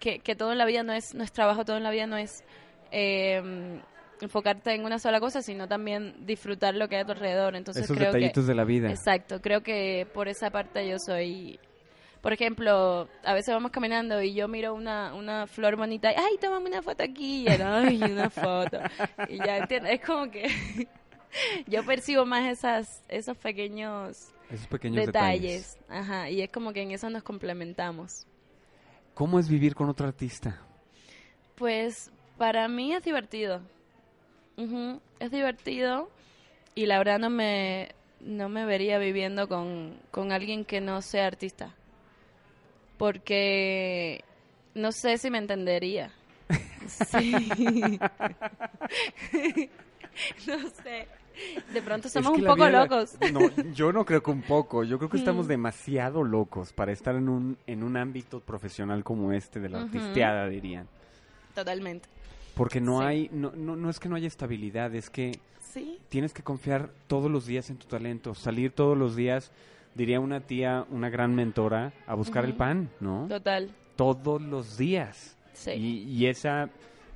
que, 0.00 0.18
que 0.18 0.34
todo 0.34 0.50
en 0.50 0.58
la 0.58 0.66
vida 0.66 0.82
no 0.82 0.92
es, 0.92 1.14
no 1.14 1.22
es 1.22 1.30
trabajo, 1.30 1.64
todo 1.64 1.76
en 1.76 1.84
la 1.84 1.92
vida 1.92 2.08
no 2.08 2.16
es 2.16 2.42
eh, 2.90 3.80
enfocarte 4.20 4.74
en 4.74 4.84
una 4.84 4.98
sola 4.98 5.20
cosa, 5.20 5.40
sino 5.40 5.68
también 5.68 6.26
disfrutar 6.26 6.74
lo 6.74 6.88
que 6.88 6.96
hay 6.96 7.02
a 7.02 7.06
tu 7.06 7.12
alrededor. 7.12 7.54
Entonces 7.54 7.84
Esos 7.84 7.96
creo 7.96 8.12
detallitos 8.12 8.44
que, 8.44 8.48
de 8.48 8.54
la 8.56 8.64
vida. 8.64 8.90
Exacto, 8.90 9.40
creo 9.40 9.62
que 9.62 10.06
por 10.12 10.26
esa 10.26 10.50
parte 10.50 10.88
yo 10.88 10.96
soy... 10.98 11.60
Por 12.20 12.32
ejemplo, 12.32 13.06
a 13.22 13.34
veces 13.34 13.54
vamos 13.54 13.70
caminando 13.70 14.20
y 14.20 14.34
yo 14.34 14.48
miro 14.48 14.74
una, 14.74 15.14
una 15.14 15.46
flor 15.46 15.76
bonita 15.76 16.10
y, 16.10 16.14
ay, 16.16 16.38
tómame 16.40 16.70
una 16.70 16.80
foto 16.80 17.04
aquí, 17.04 17.42
y 17.42 17.48
él, 17.48 17.60
ay, 17.62 18.02
una 18.02 18.30
foto. 18.30 18.78
Y 19.28 19.36
ya, 19.36 19.58
¿entiendes? 19.58 20.00
Es 20.00 20.06
como 20.06 20.30
que 20.30 20.48
yo 21.66 21.84
percibo 21.84 22.24
más 22.24 22.50
esas, 22.50 23.04
esos 23.08 23.36
pequeños 23.36 24.33
Esos 24.50 24.66
pequeños 24.66 25.06
detalles. 25.06 25.74
detalles. 25.74 25.78
Ajá, 25.88 26.30
y 26.30 26.42
es 26.42 26.50
como 26.50 26.72
que 26.72 26.82
en 26.82 26.92
eso 26.92 27.08
nos 27.10 27.22
complementamos. 27.22 28.26
¿Cómo 29.14 29.38
es 29.38 29.48
vivir 29.48 29.74
con 29.74 29.88
otro 29.88 30.06
artista? 30.06 30.60
Pues 31.54 32.10
para 32.36 32.68
mí 32.68 32.92
es 32.92 33.04
divertido. 33.04 33.62
Es 35.18 35.30
divertido 35.30 36.10
y 36.74 36.86
la 36.86 36.98
verdad 36.98 37.18
no 37.18 37.30
me, 37.30 37.94
no 38.20 38.48
me 38.48 38.64
vería 38.64 38.98
viviendo 38.98 39.48
con, 39.48 39.98
con 40.10 40.32
alguien 40.32 40.64
que 40.64 40.80
no 40.80 41.00
sea 41.02 41.26
artista. 41.26 41.74
Porque 42.98 44.24
no 44.74 44.92
sé 44.92 45.18
si 45.18 45.30
me 45.30 45.38
entendería. 45.38 46.12
Sí. 46.86 47.32
no 50.46 50.58
sé. 50.82 51.08
De 51.72 51.82
pronto 51.82 52.08
somos 52.08 52.32
Es 52.32 52.36
que 52.36 52.42
un 52.42 52.46
poco 52.56 52.66
vida- 52.68 52.82
locos. 52.84 53.16
No, 53.32 53.40
yo 53.72 53.92
no 53.92 54.04
creo 54.04 54.22
que 54.22 54.30
un 54.30 54.42
poco. 54.42 54.84
Yo 54.84 54.98
creo 54.98 55.10
que 55.10 55.16
estamos 55.38 55.48
demasiado 55.48 56.22
locos 56.24 56.72
para 56.72 56.92
estar 56.92 57.14
en 57.16 57.28
un, 57.28 57.56
en 57.66 57.82
un 57.82 57.96
ámbito 57.96 58.40
profesional 58.40 59.02
como 59.04 59.32
este 59.32 59.60
de 59.60 59.68
la 59.68 59.78
Ujú. 59.78 59.86
artisteada, 59.86 60.48
dirían. 60.48 60.86
Totalmente. 61.54 62.08
Porque 62.54 62.80
no 62.80 63.00
Sí. 63.00 63.04
hay, 63.06 63.30
no, 63.32 63.52
no, 63.54 63.74
no 63.76 63.90
es 63.90 63.98
que 63.98 64.08
no 64.08 64.16
haya 64.16 64.28
estabilidad, 64.28 64.94
es 64.94 65.10
que 65.10 65.38
Sí. 65.72 65.98
tienes 66.08 66.32
que 66.32 66.42
confiar 66.44 66.90
todos 67.08 67.30
los 67.30 67.46
días 67.46 67.68
en 67.70 67.76
tu 67.78 67.86
talento, 67.86 68.34
salir 68.34 68.70
todos 68.70 68.96
los 68.96 69.16
días, 69.16 69.50
diría 69.96 70.20
una 70.20 70.40
tía, 70.40 70.86
una 70.90 71.10
gran 71.10 71.34
mentora, 71.34 71.92
a 72.06 72.14
buscar 72.14 72.44
el 72.44 72.54
pan, 72.54 72.90
¿no? 73.00 73.26
Total. 73.28 73.70
Todos 73.96 74.40
los 74.40 74.76
días. 74.78 75.36
Sí. 75.52 75.70
Y, 75.72 75.98
y 76.04 76.26
esa 76.26 76.68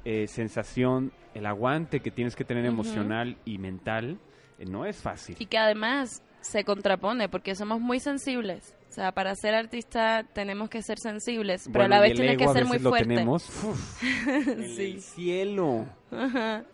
eh, 0.04 0.26
sensación, 0.28 1.12
el 1.34 1.46
aguante 1.46 2.00
que 2.00 2.10
tienes 2.10 2.34
que 2.36 2.44
tener 2.44 2.64
Ujú. 2.64 2.72
emocional 2.72 3.36
y 3.44 3.58
mental, 3.58 4.18
eh, 4.58 4.64
no 4.66 4.84
es 4.86 4.96
fácil. 4.96 5.36
Y 5.38 5.46
que 5.46 5.58
además 5.58 6.22
se 6.40 6.64
contrapone 6.64 7.28
porque 7.28 7.54
somos 7.54 7.80
muy 7.80 8.00
sensibles. 8.00 8.74
O 8.88 8.92
sea, 8.92 9.12
para 9.12 9.34
ser 9.34 9.54
artista 9.54 10.24
tenemos 10.32 10.70
que 10.70 10.82
ser 10.82 10.98
sensibles, 10.98 11.64
pero 11.66 11.80
Bueno, 11.84 11.94
a 11.96 11.98
la 11.98 12.02
vez 12.02 12.14
tienes 12.14 12.38
que 12.38 12.48
ser 12.48 12.64
muy 12.64 12.78
lo 12.78 12.90
fuerte. 12.90 13.08
tenemos 13.08 13.48
uf, 13.64 14.02
en 14.26 14.68
Sí. 14.68 14.82
el 14.92 15.02
cielo. 15.02 15.86
Ajá. 16.10 16.64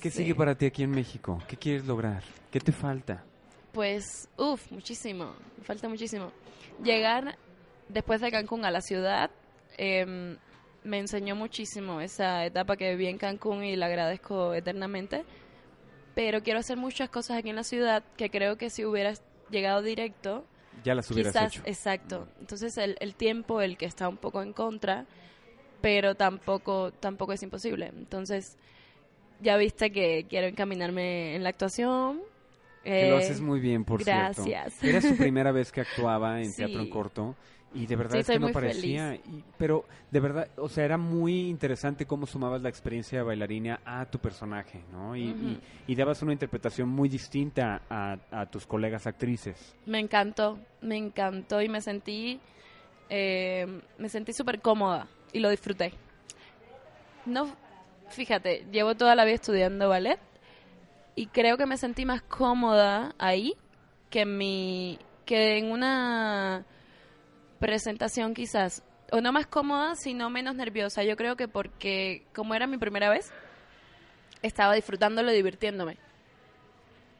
¿Qué 0.00 0.10
Sí. 0.10 0.18
sigue 0.18 0.34
para 0.34 0.54
ti 0.54 0.64
aquí 0.66 0.82
en 0.82 0.90
México? 0.92 1.42
¿Qué 1.46 1.56
quieres 1.56 1.84
lograr? 1.86 2.22
¿Qué 2.50 2.58
te 2.58 2.72
falta? 2.72 3.22
Pues, 3.72 4.28
uff, 4.38 4.72
muchísimo. 4.72 5.34
Me 5.58 5.64
falta 5.64 5.88
muchísimo. 5.88 6.32
Llegar 6.82 7.36
después 7.88 8.20
de 8.22 8.30
Cancún 8.30 8.64
a 8.64 8.70
la 8.70 8.80
ciudad 8.80 9.30
em, 9.76 10.36
me 10.84 10.98
enseñó 10.98 11.36
muchísimo 11.36 12.00
esa 12.00 12.44
etapa 12.44 12.76
que 12.76 12.90
viví 12.90 13.06
en 13.06 13.18
Cancún 13.18 13.64
y 13.64 13.76
la 13.76 13.86
agradezco 13.86 14.54
eternamente. 14.54 15.24
Pero 16.14 16.42
quiero 16.42 16.58
hacer 16.60 16.76
muchas 16.76 17.08
cosas 17.08 17.38
aquí 17.38 17.50
en 17.50 17.56
la 17.56 17.64
ciudad 17.64 18.02
que 18.16 18.30
creo 18.30 18.56
que 18.56 18.70
si 18.70 18.84
hubieras 18.84 19.22
llegado 19.50 19.82
directo, 19.82 20.44
Ya 20.84 20.94
las 20.94 21.10
hubieras 21.10 21.32
Quizás, 21.34 21.52
hecho. 21.56 21.62
exacto. 21.66 22.28
Entonces 22.40 22.76
el, 22.78 22.96
el 23.00 23.14
tiempo, 23.14 23.60
el 23.60 23.76
que 23.76 23.86
está 23.86 24.08
un 24.08 24.16
poco 24.16 24.42
en 24.42 24.52
contra, 24.52 25.06
pero 25.80 26.14
tampoco, 26.14 26.92
tampoco 26.92 27.32
es 27.32 27.42
imposible. 27.42 27.86
Entonces, 27.96 28.56
ya 29.40 29.56
viste 29.56 29.90
que 29.92 30.26
quiero 30.28 30.46
encaminarme 30.46 31.34
en 31.36 31.42
la 31.42 31.50
actuación. 31.50 32.20
Que 32.82 33.08
lo 33.08 33.16
Eh, 33.16 33.18
haces 33.18 33.40
muy 33.40 33.60
bien, 33.60 33.84
por 33.84 34.02
cierto. 34.02 34.42
gracias. 34.44 34.82
Era 34.82 35.00
su 35.00 35.16
primera 35.16 35.52
vez 35.52 35.70
que 35.72 35.80
actuaba 35.82 36.40
en 36.40 36.50
Sí. 36.50 36.56
teatro 36.56 36.80
en 36.80 36.90
corto 36.90 37.34
y 37.72 37.86
de 37.86 37.96
verdad 37.96 38.14
Sí, 38.14 38.20
es 38.20 38.26
que 38.30 38.38
no 38.40 38.48
parecía. 38.50 39.14
y- 39.14 39.44
pero 39.56 39.84
de 40.10 40.20
verdad, 40.20 40.48
o 40.56 40.68
sea, 40.68 40.84
era 40.84 40.96
muy 40.98 41.48
interesante 41.48 42.04
cómo 42.06 42.26
sumabas 42.26 42.62
la 42.62 42.68
experiencia 42.68 43.18
de 43.18 43.24
bailarina 43.24 43.80
a 43.84 44.06
tu 44.06 44.18
personaje, 44.18 44.82
¿no? 44.92 45.14
Y, 45.16 45.22
y- 45.28 45.60
y 45.86 45.94
dabas 45.94 46.20
una 46.22 46.32
interpretación 46.32 46.88
muy 46.88 47.08
distinta 47.08 47.82
a, 47.88 48.16
a 48.32 48.46
tus 48.46 48.66
colegas 48.66 49.06
actrices. 49.06 49.74
Me 49.86 49.98
encantó, 50.00 50.58
me 50.80 50.96
encantó 50.96 51.62
y 51.62 51.68
me 51.68 51.80
sentí, 51.80 52.40
eh, 53.08 53.66
me 53.98 54.08
sentí 54.08 54.32
súper 54.32 54.60
cómoda 54.60 55.06
y 55.32 55.38
lo 55.40 55.48
disfruté. 55.50 55.92
No, 57.26 57.54
fíjate, 58.08 58.66
llevo 58.72 58.94
toda 58.96 59.14
la 59.14 59.24
vida 59.24 59.34
estudiando 59.36 59.88
ballet 59.88 60.18
y 61.14 61.26
creo 61.26 61.56
que 61.56 61.66
me 61.66 61.76
sentí 61.76 62.04
más 62.04 62.22
cómoda 62.22 63.14
ahí 63.18 63.54
que 64.08 64.22
en 64.22 64.38
mi, 64.38 64.98
que 65.24 65.58
en 65.58 65.70
una 65.70 66.64
presentación 67.60 68.34
quizás, 68.34 68.82
o 69.12 69.20
no 69.20 69.30
más 69.32 69.46
cómoda, 69.46 69.94
sino 69.94 70.30
menos 70.30 70.56
nerviosa. 70.56 71.04
Yo 71.04 71.16
creo 71.16 71.36
que 71.36 71.46
porque 71.46 72.24
como 72.34 72.54
era 72.54 72.66
mi 72.66 72.78
primera 72.78 73.08
vez, 73.08 73.30
estaba 74.42 74.74
disfrutándolo 74.74 75.30
divirtiéndome. 75.30 75.96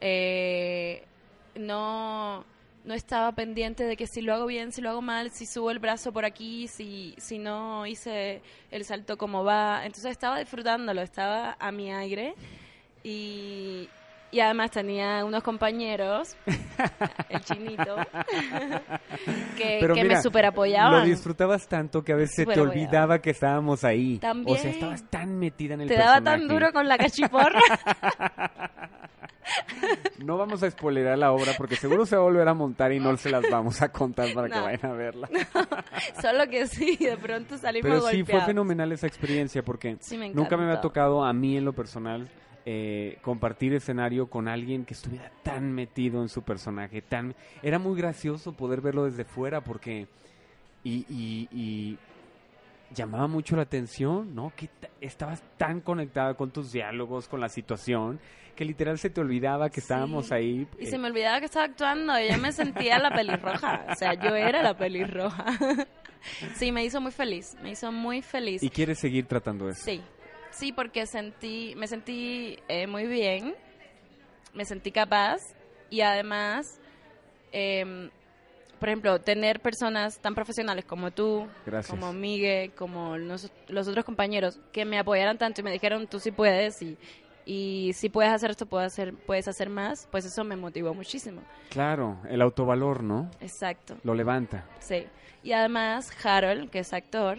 Eh, 0.01 1.05
no, 1.55 2.45
no 2.85 2.95
estaba 2.95 3.33
pendiente 3.33 3.85
de 3.85 3.97
que 3.97 4.07
si 4.07 4.23
lo 4.23 4.35
hago 4.35 4.47
bien, 4.47 4.73
si 4.73 4.81
lo 4.81 4.91
hago 4.91 5.03
mal, 5.03 5.31
si 5.31 5.47
subo 5.47 5.71
el 5.71 5.79
brazo 5.79 6.13
por 6.13 6.25
aquí, 6.25 6.67
si, 6.69 7.15
si 7.19 7.39
no 7.39 7.87
hice 7.87 8.43
el 8.71 8.85
salto 8.85 9.19
como 9.19 9.45
va. 9.45 9.85
Entonces 9.85 10.11
estaba 10.11 10.39
disfrutándolo, 10.39 11.03
estaba 11.03 11.57
a 11.61 11.71
mi 11.71 11.93
aire 11.93 12.35
y, 13.05 13.89
y 14.31 14.41
además 14.41 14.71
tenía 14.71 15.25
unos 15.25 15.43
compañeros, 15.43 16.37
el 17.29 17.41
chinito, 17.43 17.97
que, 19.57 19.79
Pero 19.81 19.95
que 19.95 20.03
mira, 20.03 20.17
me 20.17 20.23
super 20.23 20.45
Lo 20.45 20.49
apoyaban. 20.51 21.05
disfrutabas 21.05 21.67
tanto 21.69 22.03
que 22.03 22.13
a 22.13 22.17
veces 22.17 22.37
se 22.37 22.47
te 22.47 22.53
apoyaba. 22.53 22.71
olvidaba 22.71 23.19
que 23.21 23.31
estábamos 23.31 23.85
ahí. 23.85 24.17
O 24.17 24.21
También. 24.21 24.59
sea, 24.59 24.71
estabas 24.71 25.03
tan 25.11 25.39
metida 25.39 25.75
en 25.75 25.83
el 25.83 25.89
Te 25.89 25.97
daba 25.97 26.21
tan 26.21 26.47
duro 26.49 26.73
con 26.73 26.89
la 26.89 26.97
cachiporra. 26.99 27.61
No 30.19 30.37
vamos 30.37 30.63
a 30.63 30.71
spoilerar 30.71 31.19
la 31.19 31.33
obra 31.33 31.53
porque 31.57 31.75
seguro 31.75 32.07
se 32.07 32.15
va 32.15 32.23
a 32.23 32.25
volver 32.25 32.47
a 32.47 32.55
montar 32.55 32.93
y 32.93 33.01
no 33.01 33.17
se 33.17 33.31
las 33.31 33.43
vamos 33.51 33.83
a 33.83 33.91
contar 33.91 34.33
para 34.35 34.49
que 34.49 34.61
vayan 34.61 34.87
a 34.87 34.95
verla. 34.95 35.29
Solo 36.21 36.47
que 36.49 36.67
sí, 36.67 36.97
de 36.97 37.17
pronto 37.17 37.57
salimos 37.59 37.91
Pero 37.91 38.03
sí, 38.09 38.23
fue 38.23 38.41
fenomenal 38.43 38.93
esa 38.93 39.07
experiencia 39.07 39.63
porque 39.65 39.97
Sí, 40.01 40.17
me 40.17 40.29
nunca 40.31 40.57
me 40.57 40.65
había 40.65 40.81
tocado 40.81 41.25
a 41.25 41.33
mí 41.33 41.57
en 41.57 41.65
lo 41.65 41.73
personal 41.73 42.29
eh, 42.67 43.19
compartir 43.23 43.73
escenario 43.75 44.29
con 44.29 44.49
alguien 44.49 44.85
que 44.85 44.95
estuviera 44.95 45.31
tan 45.43 45.73
metido 45.73 46.23
en 46.23 46.29
su 46.29 46.43
personaje. 46.43 47.03
tan 47.03 47.35
Era 47.63 47.79
muy 47.79 47.97
gracioso 47.99 48.53
poder 48.53 48.81
verlo 48.81 49.05
desde 49.05 49.25
fuera 49.25 49.61
porque... 49.63 50.07
Y, 50.83 51.05
y- 51.11 51.49
y 51.53 51.99
llamaba 52.95 53.27
mucho 53.29 53.55
la 53.57 53.63
atención, 53.63 54.35
¿no? 54.35 54.53
Que 54.57 54.67
ta- 54.69 54.89
estabas 55.01 55.43
tan 55.59 55.81
conectada 55.81 56.35
con 56.35 56.51
tus 56.51 56.73
diálogos, 56.73 57.29
con 57.29 57.39
la 57.41 57.49
situación, 57.49 58.19
que 58.57 58.65
literal 58.65 58.99
se 58.99 59.11
te 59.11 59.21
olvidaba 59.21 59.69
que 59.69 59.81
Sí. 59.81 59.85
estábamos 59.85 60.33
ahí. 60.33 60.67
Y 60.79 60.85
eh, 60.85 60.87
se 60.91 60.99
me 60.99 61.07
olvidaba 61.09 61.39
que 61.39 61.47
estaba 61.47 61.67
actuando, 61.67 62.19
y 62.19 62.31
yo 62.31 62.39
me 62.39 62.51
sentía 62.53 62.99
la 62.99 63.11
pelirroja, 63.11 63.85
o 63.91 63.95
sea, 63.95 64.15
yo 64.15 64.35
era 64.35 64.63
la 64.63 64.77
pelirroja. 64.77 65.45
Sí, 66.55 66.71
me 66.71 66.85
hizo 66.85 67.01
muy 67.01 67.13
feliz, 67.13 67.57
me 67.63 67.71
hizo 67.71 67.91
muy 67.91 68.21
feliz. 68.21 68.63
y 68.63 68.69
quieres 68.69 68.99
seguir 68.99 69.25
tratando 69.27 69.71
eso. 69.71 69.83
Sí, 69.83 70.03
sí, 70.51 70.73
porque 70.73 71.07
sentí, 71.07 71.75
me 71.77 71.87
sentí 71.87 72.59
eh, 72.69 72.87
muy 72.87 73.07
bien, 73.07 73.55
me 74.55 74.65
sentí 74.65 74.91
capaz 74.93 75.55
y 75.91 76.01
además, 76.03 76.81
em, 77.53 78.11
por 78.79 78.89
ejemplo, 78.89 79.21
tener 79.21 79.61
personas 79.61 80.19
tan 80.21 80.35
profesionales 80.35 80.85
como 80.85 81.11
tú, 81.11 81.47
Gracias. 81.67 81.91
como 81.91 82.13
Miguel, 82.13 82.73
como 82.73 83.19
nos- 83.19 83.51
los 83.69 83.89
otros 83.89 84.05
compañeros 84.05 84.59
que 84.73 84.85
me 84.85 84.99
apoyaron 84.99 85.37
tanto 85.39 85.61
y 85.61 85.65
me 85.65 85.73
dijeron 85.73 86.07
tú 86.07 86.19
sí 86.19 86.31
puedes 86.31 86.81
y, 86.83 86.97
y 87.45 87.93
si 87.95 88.09
puedes 88.09 88.33
hacer 88.33 88.51
esto 88.51 88.67
puedes 88.67 88.93
hacer, 88.93 89.15
puedes 89.15 89.49
hacer 89.49 89.69
más, 89.69 90.09
pues 90.11 90.25
eso 90.25 90.45
me 90.45 90.57
motivó 90.57 90.95
muchísimo. 90.95 91.43
Claro, 91.69 92.19
el 92.29 92.41
autovalor, 92.43 93.03
¿no? 93.03 93.31
Exacto. 93.41 93.97
Lo 94.03 94.15
levanta. 94.15 94.65
Sí. 94.79 95.07
Y 95.43 95.53
además, 95.53 96.11
Harold, 96.25 96.71
que 96.71 96.81
es 96.81 96.93
actor, 96.93 97.39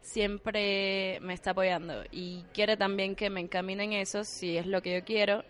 siempre 0.00 1.18
me 1.20 1.34
está 1.34 1.50
apoyando 1.50 2.02
y 2.10 2.44
quiere 2.54 2.76
también 2.76 3.14
que 3.14 3.30
me 3.30 3.40
encamine 3.40 3.84
en 3.84 3.92
eso 3.94 4.24
si 4.24 4.56
es 4.56 4.66
lo 4.66 4.82
que 4.82 4.94
yo 4.98 5.04
quiero. 5.04 5.44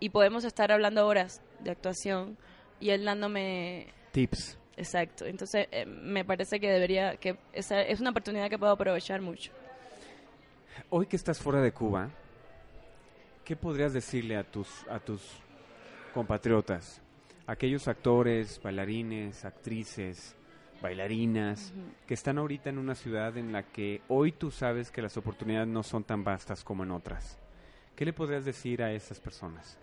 Y 0.00 0.10
podemos 0.10 0.44
estar 0.44 0.70
hablando 0.70 1.06
horas 1.06 1.42
de 1.60 1.70
actuación 1.70 2.36
y 2.80 2.90
él 2.90 3.04
dándome. 3.04 3.88
Tips. 4.12 4.58
Exacto. 4.76 5.26
Entonces, 5.26 5.66
eh, 5.72 5.86
me 5.86 6.24
parece 6.24 6.60
que 6.60 6.70
debería. 6.70 7.16
que 7.16 7.36
esa 7.52 7.82
es 7.82 8.00
una 8.00 8.10
oportunidad 8.10 8.48
que 8.48 8.58
puedo 8.58 8.72
aprovechar 8.72 9.20
mucho. 9.20 9.52
Hoy 10.90 11.06
que 11.06 11.16
estás 11.16 11.40
fuera 11.40 11.60
de 11.60 11.72
Cuba, 11.72 12.10
¿qué 13.44 13.56
podrías 13.56 13.92
decirle 13.92 14.36
a 14.36 14.44
tus, 14.44 14.68
a 14.88 15.00
tus 15.00 15.20
compatriotas? 16.14 17.02
Aquellos 17.46 17.88
actores, 17.88 18.60
bailarines, 18.62 19.44
actrices, 19.44 20.36
bailarinas, 20.80 21.72
que 22.06 22.14
están 22.14 22.38
ahorita 22.38 22.70
en 22.70 22.78
una 22.78 22.94
ciudad 22.94 23.36
en 23.36 23.52
la 23.52 23.62
que 23.62 24.00
hoy 24.08 24.32
tú 24.32 24.50
sabes 24.50 24.90
que 24.90 25.02
las 25.02 25.16
oportunidades 25.16 25.68
no 25.68 25.82
son 25.82 26.04
tan 26.04 26.24
vastas 26.24 26.64
como 26.64 26.84
en 26.84 26.90
otras. 26.90 27.38
¿Qué 27.96 28.04
le 28.04 28.12
podrías 28.12 28.44
decir 28.44 28.82
a 28.82 28.92
esas 28.92 29.18
personas? 29.18 29.76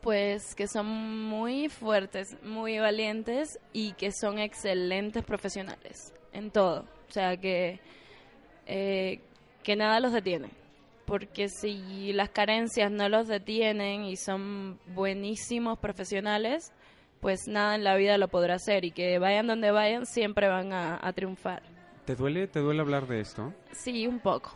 Pues 0.00 0.54
que 0.54 0.66
son 0.66 0.86
muy 0.86 1.68
fuertes, 1.68 2.36
muy 2.42 2.78
valientes 2.78 3.58
y 3.72 3.92
que 3.92 4.10
son 4.12 4.38
excelentes 4.38 5.24
profesionales 5.24 6.12
en 6.32 6.50
todo. 6.50 6.84
O 7.08 7.12
sea, 7.12 7.36
que, 7.36 7.80
eh, 8.66 9.20
que 9.62 9.76
nada 9.76 10.00
los 10.00 10.12
detiene. 10.12 10.50
Porque 11.06 11.48
si 11.48 12.12
las 12.12 12.30
carencias 12.30 12.90
no 12.90 13.08
los 13.08 13.28
detienen 13.28 14.04
y 14.04 14.16
son 14.16 14.78
buenísimos 14.94 15.78
profesionales, 15.78 16.72
pues 17.24 17.48
nada 17.48 17.74
en 17.74 17.84
la 17.84 17.96
vida 17.96 18.18
lo 18.18 18.28
podrá 18.28 18.56
hacer 18.56 18.84
y 18.84 18.90
que 18.90 19.18
vayan 19.18 19.46
donde 19.46 19.70
vayan 19.70 20.04
siempre 20.04 20.46
van 20.46 20.74
a, 20.74 20.98
a 21.00 21.10
triunfar. 21.14 21.62
¿Te 22.04 22.14
duele, 22.14 22.48
te 22.48 22.60
duele 22.60 22.82
hablar 22.82 23.06
de 23.06 23.20
esto? 23.20 23.50
Sí, 23.72 24.06
un 24.06 24.20
poco. 24.20 24.52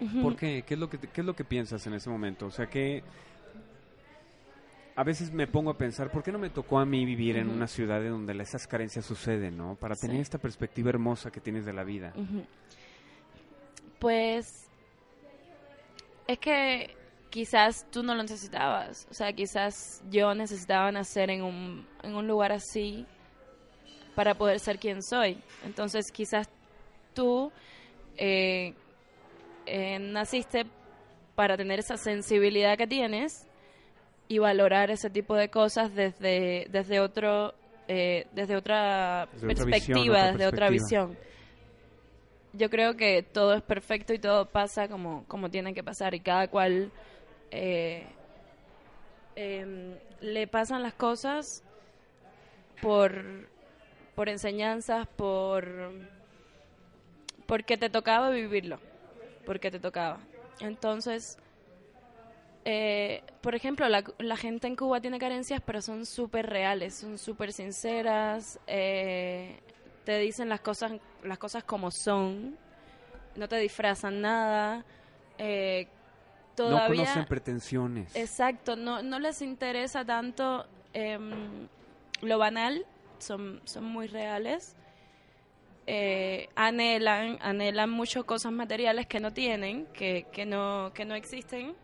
¿Por 0.22 0.36
qué? 0.36 0.62
¿Qué 0.66 0.74
es 0.74 0.80
lo 0.80 0.90
que, 0.90 0.98
qué 0.98 1.22
es 1.22 1.26
lo 1.26 1.34
que 1.34 1.44
piensas 1.44 1.86
en 1.86 1.94
ese 1.94 2.10
momento? 2.10 2.44
O 2.44 2.50
sea, 2.50 2.66
que 2.66 3.02
a 4.94 5.02
veces 5.02 5.32
me 5.32 5.46
pongo 5.46 5.70
a 5.70 5.78
pensar, 5.78 6.10
¿por 6.10 6.22
qué 6.22 6.30
no 6.30 6.38
me 6.38 6.50
tocó 6.50 6.78
a 6.78 6.84
mí 6.84 7.06
vivir 7.06 7.38
en 7.38 7.48
una 7.48 7.66
ciudad 7.66 8.04
en 8.04 8.10
donde 8.10 8.42
esas 8.42 8.66
carencias 8.66 9.06
suceden, 9.06 9.56
¿no? 9.56 9.76
Para 9.76 9.96
tener 9.96 10.20
esta 10.20 10.36
perspectiva 10.36 10.90
hermosa 10.90 11.30
que 11.30 11.40
tienes 11.40 11.64
de 11.64 11.72
la 11.72 11.84
vida. 11.84 12.12
Pues 13.98 14.68
es 16.26 16.38
que 16.38 16.99
quizás 17.30 17.86
tú 17.90 18.02
no 18.02 18.14
lo 18.14 18.22
necesitabas, 18.22 19.06
o 19.10 19.14
sea, 19.14 19.32
quizás 19.32 20.02
yo 20.10 20.34
necesitaba 20.34 20.90
nacer 20.92 21.30
en 21.30 21.42
un, 21.42 21.86
en 22.02 22.14
un 22.14 22.26
lugar 22.26 22.52
así 22.52 23.06
para 24.14 24.34
poder 24.34 24.60
ser 24.60 24.78
quien 24.78 25.02
soy. 25.02 25.38
Entonces 25.64 26.10
quizás 26.12 26.48
tú 27.14 27.50
eh, 28.16 28.74
eh, 29.66 29.98
naciste 29.98 30.66
para 31.34 31.56
tener 31.56 31.78
esa 31.78 31.96
sensibilidad 31.96 32.76
que 32.76 32.86
tienes 32.86 33.46
y 34.28 34.38
valorar 34.38 34.90
ese 34.90 35.08
tipo 35.08 35.34
de 35.34 35.48
cosas 35.48 35.94
desde, 35.94 36.66
desde 36.70 37.00
otro 37.00 37.54
eh, 37.88 38.26
desde 38.32 38.56
otra 38.56 39.28
Desde 39.32 39.46
otra 39.46 39.64
perspectiva, 39.64 39.96
visión, 39.96 40.10
otra 40.10 40.32
desde 40.32 40.46
otra 40.46 40.70
visión. 40.70 41.18
Yo 42.52 42.70
creo 42.70 42.96
que 42.96 43.22
todo 43.22 43.54
es 43.54 43.62
perfecto 43.62 44.12
y 44.12 44.18
todo 44.18 44.46
pasa 44.46 44.88
como, 44.88 45.24
como 45.26 45.50
tiene 45.50 45.72
que 45.72 45.82
pasar 45.82 46.14
y 46.14 46.20
cada 46.20 46.48
cual 46.48 46.92
eh, 47.50 48.06
em, 49.36 49.94
le 50.20 50.46
pasan 50.46 50.82
las 50.82 50.94
cosas 50.94 51.62
por, 52.80 53.48
por 54.14 54.28
enseñanzas, 54.28 55.06
por 55.06 55.92
porque 57.46 57.76
te 57.76 57.90
tocaba 57.90 58.30
vivirlo, 58.30 58.78
porque 59.44 59.72
te 59.72 59.80
tocaba. 59.80 60.20
Entonces, 60.60 61.36
eh, 62.64 63.22
por 63.40 63.56
ejemplo, 63.56 63.88
la, 63.88 64.04
la 64.18 64.36
gente 64.36 64.68
en 64.68 64.76
Cuba 64.76 65.00
tiene 65.00 65.18
carencias, 65.18 65.60
pero 65.64 65.82
son 65.82 66.06
súper 66.06 66.46
reales, 66.48 66.94
son 66.94 67.18
súper 67.18 67.52
sinceras, 67.52 68.60
eh, 68.68 69.58
te 70.04 70.18
dicen 70.18 70.48
las 70.48 70.60
cosas, 70.60 70.92
las 71.24 71.38
cosas 71.38 71.64
como 71.64 71.90
son, 71.90 72.56
no 73.34 73.48
te 73.48 73.56
disfrazan 73.56 74.20
nada, 74.20 74.84
eh, 75.38 75.88
No 76.58 76.66
todavía... 76.66 77.04
conocen 77.04 77.24
pretensiones. 77.26 78.14
Exacto, 78.14 78.76
no, 78.76 79.02
no 79.02 79.18
les 79.18 79.42
interesa 79.42 80.04
tanto 80.04 80.66
em, 80.92 81.68
lo 82.20 82.38
banal, 82.38 82.84
son, 83.18 83.60
son 83.64 83.84
muy 83.84 84.06
reales. 84.06 84.76
Eh, 85.86 86.48
anhelan, 86.54 87.38
anhelan 87.40 87.90
mucho 87.90 88.24
cosas 88.24 88.52
materiales 88.52 89.06
que 89.06 89.20
no 89.20 89.32
tienen, 89.32 89.86
que, 89.86 90.26
que, 90.30 90.46
no, 90.46 90.92
que 90.94 91.04
no 91.04 91.14
existen 91.14 91.74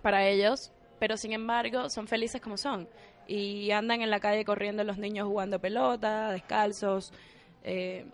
para 0.00 0.26
ellos, 0.26 0.72
pero 0.98 1.16
sin 1.16 1.32
embargo 1.32 1.90
son 1.90 2.06
felices 2.06 2.40
como 2.40 2.56
son. 2.56 2.88
Y 3.26 3.72
andan 3.72 4.02
en 4.02 4.10
la 4.10 4.20
calle 4.20 4.44
corriendo 4.44 4.84
los 4.84 4.98
niños 4.98 5.26
jugando 5.26 5.58
pelota, 5.58 6.30
descalzos, 6.30 7.12
eh, 7.64 8.06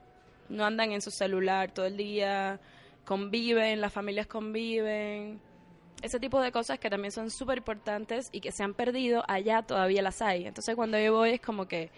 no 0.48 0.64
andan 0.64 0.92
en 0.92 1.02
su 1.02 1.10
celular 1.10 1.70
todo 1.70 1.86
el 1.86 1.96
día, 1.96 2.58
conviven, 3.04 3.80
las 3.80 3.92
familias 3.92 4.26
conviven 4.26 5.40
ese 6.02 6.20
tipo 6.20 6.40
de 6.40 6.52
cosas 6.52 6.78
que 6.78 6.90
también 6.90 7.12
son 7.12 7.30
súper 7.30 7.58
importantes 7.58 8.28
y 8.32 8.40
que 8.40 8.52
se 8.52 8.62
han 8.62 8.74
perdido, 8.74 9.22
allá 9.28 9.62
todavía 9.62 10.02
las 10.02 10.20
hay. 10.20 10.46
Entonces 10.46 10.74
cuando 10.76 10.98
yo 10.98 11.14
voy 11.14 11.30
es 11.30 11.40
como 11.40 11.66
que 11.66 11.90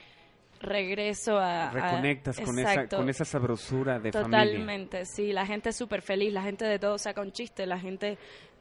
regreso 0.60 1.38
a... 1.38 1.68
a- 1.68 1.70
Reconectas 1.72 2.40
con 2.40 2.58
esa, 2.58 2.88
con 2.88 3.08
esa 3.08 3.24
sabrosura 3.24 3.98
de 3.98 4.12
familia. 4.12 4.40
Totalmente, 4.40 5.04
sí, 5.06 5.32
la 5.32 5.46
gente 5.46 5.70
es 5.70 5.76
súper 5.76 6.02
feliz, 6.02 6.32
la 6.32 6.42
gente 6.42 6.64
de 6.64 6.78
todo 6.78 6.98
saca 6.98 7.20
un 7.20 7.32
chiste, 7.32 7.66
la 7.66 7.78
gente 7.78 8.18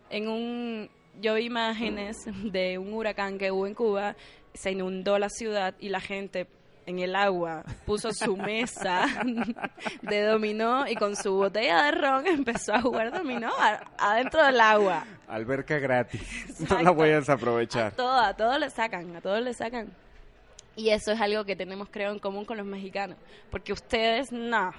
en 0.09 0.27
un... 0.27 0.89
Yo 1.21 1.35
vi 1.35 1.43
imágenes 1.45 2.17
de 2.51 2.77
un 2.79 2.91
huracán 2.93 3.37
que 3.37 3.51
hubo 3.51 3.67
en 3.67 3.75
Cuba, 3.75 4.15
se 4.53 4.71
inundó 4.71 5.19
la 5.19 5.29
ciudad 5.29 5.75
y 5.79 5.89
la 5.89 6.01
gente 6.01 6.47
en 6.85 6.99
el 6.99 7.15
agua 7.15 7.63
puso 7.85 8.11
su 8.13 8.35
mesa 8.51 9.05
de 10.01 10.21
dominó 10.23 10.87
y 10.87 10.95
con 10.95 11.15
su 11.15 11.33
botella 11.35 11.83
de 11.83 11.91
ron 11.91 12.27
empezó 12.27 12.73
a 12.73 12.81
jugar 12.81 13.11
dominó 13.11 13.51
a- 13.57 13.83
adentro 13.97 14.43
del 14.45 14.59
agua. 14.59 15.05
Alberca 15.27 15.79
gratis. 15.79 16.21
No 16.69 16.81
la 16.81 16.91
voy 16.91 17.09
a 17.09 17.13
A 17.13 17.19
desaprovechar. 17.19 17.91
todo, 17.93 18.19
a 18.19 18.33
todos 18.35 18.59
le 18.59 18.69
sacan, 18.69 19.15
a 19.15 19.21
todos 19.21 19.41
le 19.41 19.53
sacan. 19.53 19.89
Y 20.75 20.89
eso 20.89 21.11
es 21.11 21.21
algo 21.21 21.45
que 21.45 21.55
tenemos, 21.55 21.87
creo, 21.91 22.11
en 22.11 22.19
común 22.19 22.45
con 22.45 22.57
los 22.57 22.65
mexicanos. 22.65 23.17
Porque 23.51 23.73
ustedes, 23.73 24.31
no. 24.31 24.73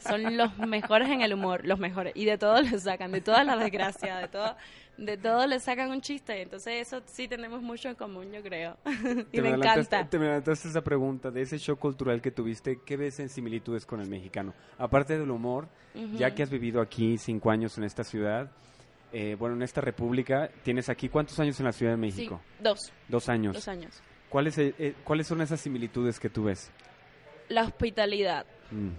Son 0.00 0.36
los 0.36 0.56
mejores 0.58 1.08
en 1.10 1.20
el 1.22 1.34
humor, 1.34 1.66
los 1.66 1.78
mejores. 1.78 2.12
Y 2.16 2.24
de 2.24 2.38
todo 2.38 2.60
le 2.62 2.78
sacan, 2.78 3.12
de 3.12 3.20
todas 3.20 3.44
las 3.44 3.58
desgracias, 3.58 4.20
de 4.22 4.28
todo, 4.28 4.56
de 4.98 5.16
todo 5.16 5.46
le 5.46 5.60
sacan 5.60 5.90
un 5.90 6.00
chiste. 6.00 6.42
Entonces, 6.42 6.86
eso 6.86 7.00
sí 7.06 7.28
tenemos 7.28 7.62
mucho 7.62 7.88
en 7.88 7.94
común, 7.94 8.30
yo 8.32 8.42
creo. 8.42 8.76
y 9.32 9.36
Te 9.36 9.42
me 9.42 9.50
encanta. 9.50 10.06
Te 10.08 10.18
me 10.18 10.26
adelantaste 10.26 10.68
esa 10.68 10.82
pregunta 10.82 11.30
de 11.30 11.42
ese 11.42 11.56
shock 11.56 11.78
cultural 11.78 12.20
que 12.20 12.30
tuviste. 12.32 12.80
¿Qué 12.84 12.96
ves 12.96 13.18
en 13.20 13.28
similitudes 13.28 13.86
con 13.86 14.00
el 14.00 14.08
mexicano? 14.08 14.52
Aparte 14.76 15.16
del 15.18 15.30
humor, 15.30 15.68
ya 16.14 16.34
que 16.34 16.42
has 16.42 16.50
vivido 16.50 16.80
aquí 16.80 17.16
cinco 17.16 17.50
años 17.50 17.78
en 17.78 17.84
esta 17.84 18.04
ciudad, 18.04 18.50
eh, 19.12 19.36
bueno, 19.38 19.54
en 19.56 19.62
esta 19.62 19.80
república, 19.80 20.50
tienes 20.64 20.88
aquí 20.88 21.08
cuántos 21.08 21.38
años 21.40 21.58
en 21.60 21.66
la 21.66 21.72
Ciudad 21.72 21.92
de 21.96 22.10
Sí, 22.10 22.18
México? 22.18 22.40
dos, 22.60 22.92
Dos 23.08 23.28
años. 23.30 23.54
dos 23.54 23.66
años. 23.68 24.02
¿Cuáles, 24.28 24.58
eh, 24.58 24.74
eh, 24.78 24.94
¿Cuáles 25.04 25.26
son 25.26 25.40
esas 25.40 25.60
similitudes 25.60 26.20
que 26.20 26.28
tú 26.28 26.44
ves? 26.44 26.70
La 27.48 27.62
hospitalidad. 27.62 28.44
Mm. 28.70 28.90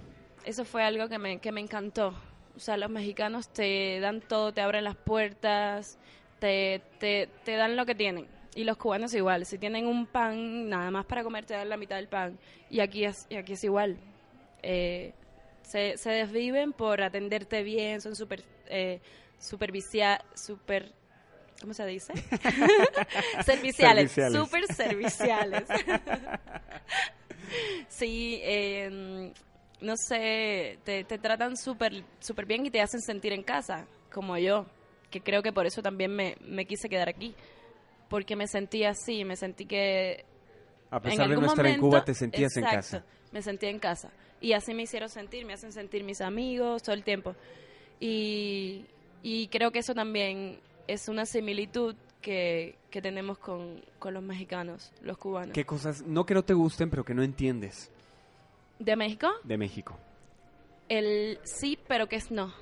Eso 0.44 0.64
fue 0.64 0.82
algo 0.82 1.08
que 1.08 1.18
me, 1.18 1.38
que 1.38 1.52
me 1.52 1.60
encantó. 1.60 2.14
O 2.56 2.60
sea, 2.60 2.76
los 2.76 2.90
mexicanos 2.90 3.48
te 3.48 4.00
dan 4.00 4.20
todo, 4.20 4.52
te 4.52 4.60
abren 4.60 4.84
las 4.84 4.96
puertas, 4.96 5.98
te, 6.38 6.82
te, 6.98 7.28
te 7.44 7.56
dan 7.56 7.76
lo 7.76 7.86
que 7.86 7.94
tienen. 7.94 8.26
Y 8.54 8.64
los 8.64 8.76
cubanos 8.76 9.14
igual. 9.14 9.46
Si 9.46 9.58
tienen 9.58 9.86
un 9.86 10.06
pan, 10.06 10.68
nada 10.68 10.90
más 10.90 11.06
para 11.06 11.22
comer, 11.22 11.46
te 11.46 11.54
dan 11.54 11.68
la 11.68 11.76
mitad 11.76 11.96
del 11.96 12.08
pan. 12.08 12.38
Y 12.68 12.80
aquí 12.80 13.04
es, 13.04 13.26
y 13.30 13.36
aquí 13.36 13.52
es 13.52 13.64
igual. 13.64 13.96
Eh, 14.62 15.12
se, 15.62 15.96
se 15.96 16.10
desviven 16.10 16.72
por 16.72 17.00
atenderte 17.00 17.62
bien, 17.62 18.00
son 18.00 18.16
súper 18.16 18.42
eh, 18.66 19.00
supervicia- 19.38 20.22
super 20.34 20.92
¿Cómo 21.60 21.74
se 21.74 21.84
dice? 21.86 22.14
serviciales, 23.44 24.10
Serviciales. 24.12 24.40
súper 24.40 24.66
serviciales. 24.74 25.64
sí, 27.88 28.40
eh, 28.42 29.32
no 29.80 29.94
sé, 29.96 30.78
te, 30.84 31.04
te 31.04 31.18
tratan 31.18 31.56
súper 31.56 32.04
súper 32.20 32.46
bien 32.46 32.66
y 32.66 32.70
te 32.70 32.80
hacen 32.80 33.00
sentir 33.00 33.32
en 33.32 33.42
casa, 33.42 33.86
como 34.12 34.36
yo, 34.38 34.66
que 35.10 35.20
creo 35.20 35.42
que 35.42 35.52
por 35.52 35.66
eso 35.66 35.82
también 35.82 36.14
me, 36.14 36.36
me 36.46 36.66
quise 36.66 36.88
quedar 36.88 37.08
aquí, 37.08 37.34
porque 38.08 38.36
me 38.36 38.46
sentí 38.46 38.84
así, 38.84 39.24
me 39.24 39.36
sentí 39.36 39.66
que 39.66 40.24
A 40.90 40.96
en 40.96 41.02
pesar 41.02 41.28
de 41.28 41.34
no 41.36 41.46
estar 41.46 41.64
en 41.66 41.72
momento- 41.72 41.80
Cuba, 41.86 42.04
te 42.04 42.14
sentías 42.14 42.56
en 42.56 42.64
casa. 42.64 43.04
Me 43.32 43.42
sentía 43.42 43.70
en 43.70 43.78
casa. 43.78 44.10
Y 44.40 44.54
así 44.54 44.74
me 44.74 44.82
hicieron 44.82 45.08
sentir, 45.08 45.44
me 45.46 45.52
hacen 45.52 45.70
sentir 45.72 46.02
mis 46.02 46.20
amigos 46.20 46.82
todo 46.82 46.94
el 46.94 47.04
tiempo. 47.04 47.34
Y, 48.00 48.86
y 49.22 49.48
creo 49.48 49.70
que 49.70 49.80
eso 49.80 49.94
también 49.94 50.58
es 50.88 51.08
una 51.08 51.26
similitud 51.26 51.94
que, 52.22 52.76
que 52.90 53.00
tenemos 53.02 53.38
con, 53.38 53.80
con 53.98 54.14
los 54.14 54.22
mexicanos, 54.22 54.92
los 55.02 55.16
cubanos. 55.18 55.52
¿Qué 55.54 55.64
cosas, 55.64 56.02
no 56.02 56.24
que 56.26 56.34
no 56.34 56.42
te 56.42 56.54
gusten, 56.54 56.90
pero 56.90 57.04
que 57.04 57.14
no 57.14 57.22
entiendes 57.22 57.90
¿De 58.80 58.96
México? 58.96 59.28
de 59.44 59.58
México? 59.58 59.98
El 60.88 61.38
sí, 61.44 61.78
pero 61.86 62.08
que 62.08 62.16
es 62.16 62.30
no. 62.30 62.52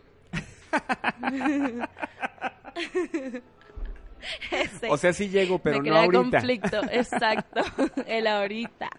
Ese. 4.50 4.88
O 4.90 4.96
sea, 4.96 5.12
sí 5.12 5.28
llego, 5.28 5.60
pero 5.60 5.80
me 5.80 5.90
no 5.90 5.96
ahorita. 5.96 6.40
conflicto, 6.40 6.80
exacto. 6.90 7.60
El 8.06 8.26
ahorita. 8.26 8.90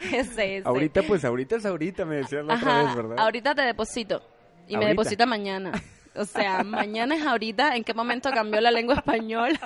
ese, 0.00 0.56
ese. 0.56 0.62
Ahorita, 0.64 1.02
pues 1.02 1.22
ahorita 1.24 1.56
es 1.56 1.66
ahorita, 1.66 2.04
me 2.06 2.16
decías 2.16 2.44
la 2.44 2.54
otra 2.54 2.80
Ajá, 2.80 2.84
vez, 2.84 2.96
¿verdad? 2.96 3.18
ahorita 3.18 3.54
te 3.54 3.62
deposito. 3.62 4.22
Y 4.66 4.78
me 4.78 4.86
deposita 4.86 5.26
mañana. 5.26 5.72
O 6.16 6.24
sea, 6.24 6.62
mañana 6.64 7.16
es 7.16 7.26
ahorita. 7.26 7.76
¿En 7.76 7.84
qué 7.84 7.92
momento 7.92 8.30
cambió 8.30 8.60
la 8.60 8.70
lengua 8.70 8.94
española? 8.94 9.58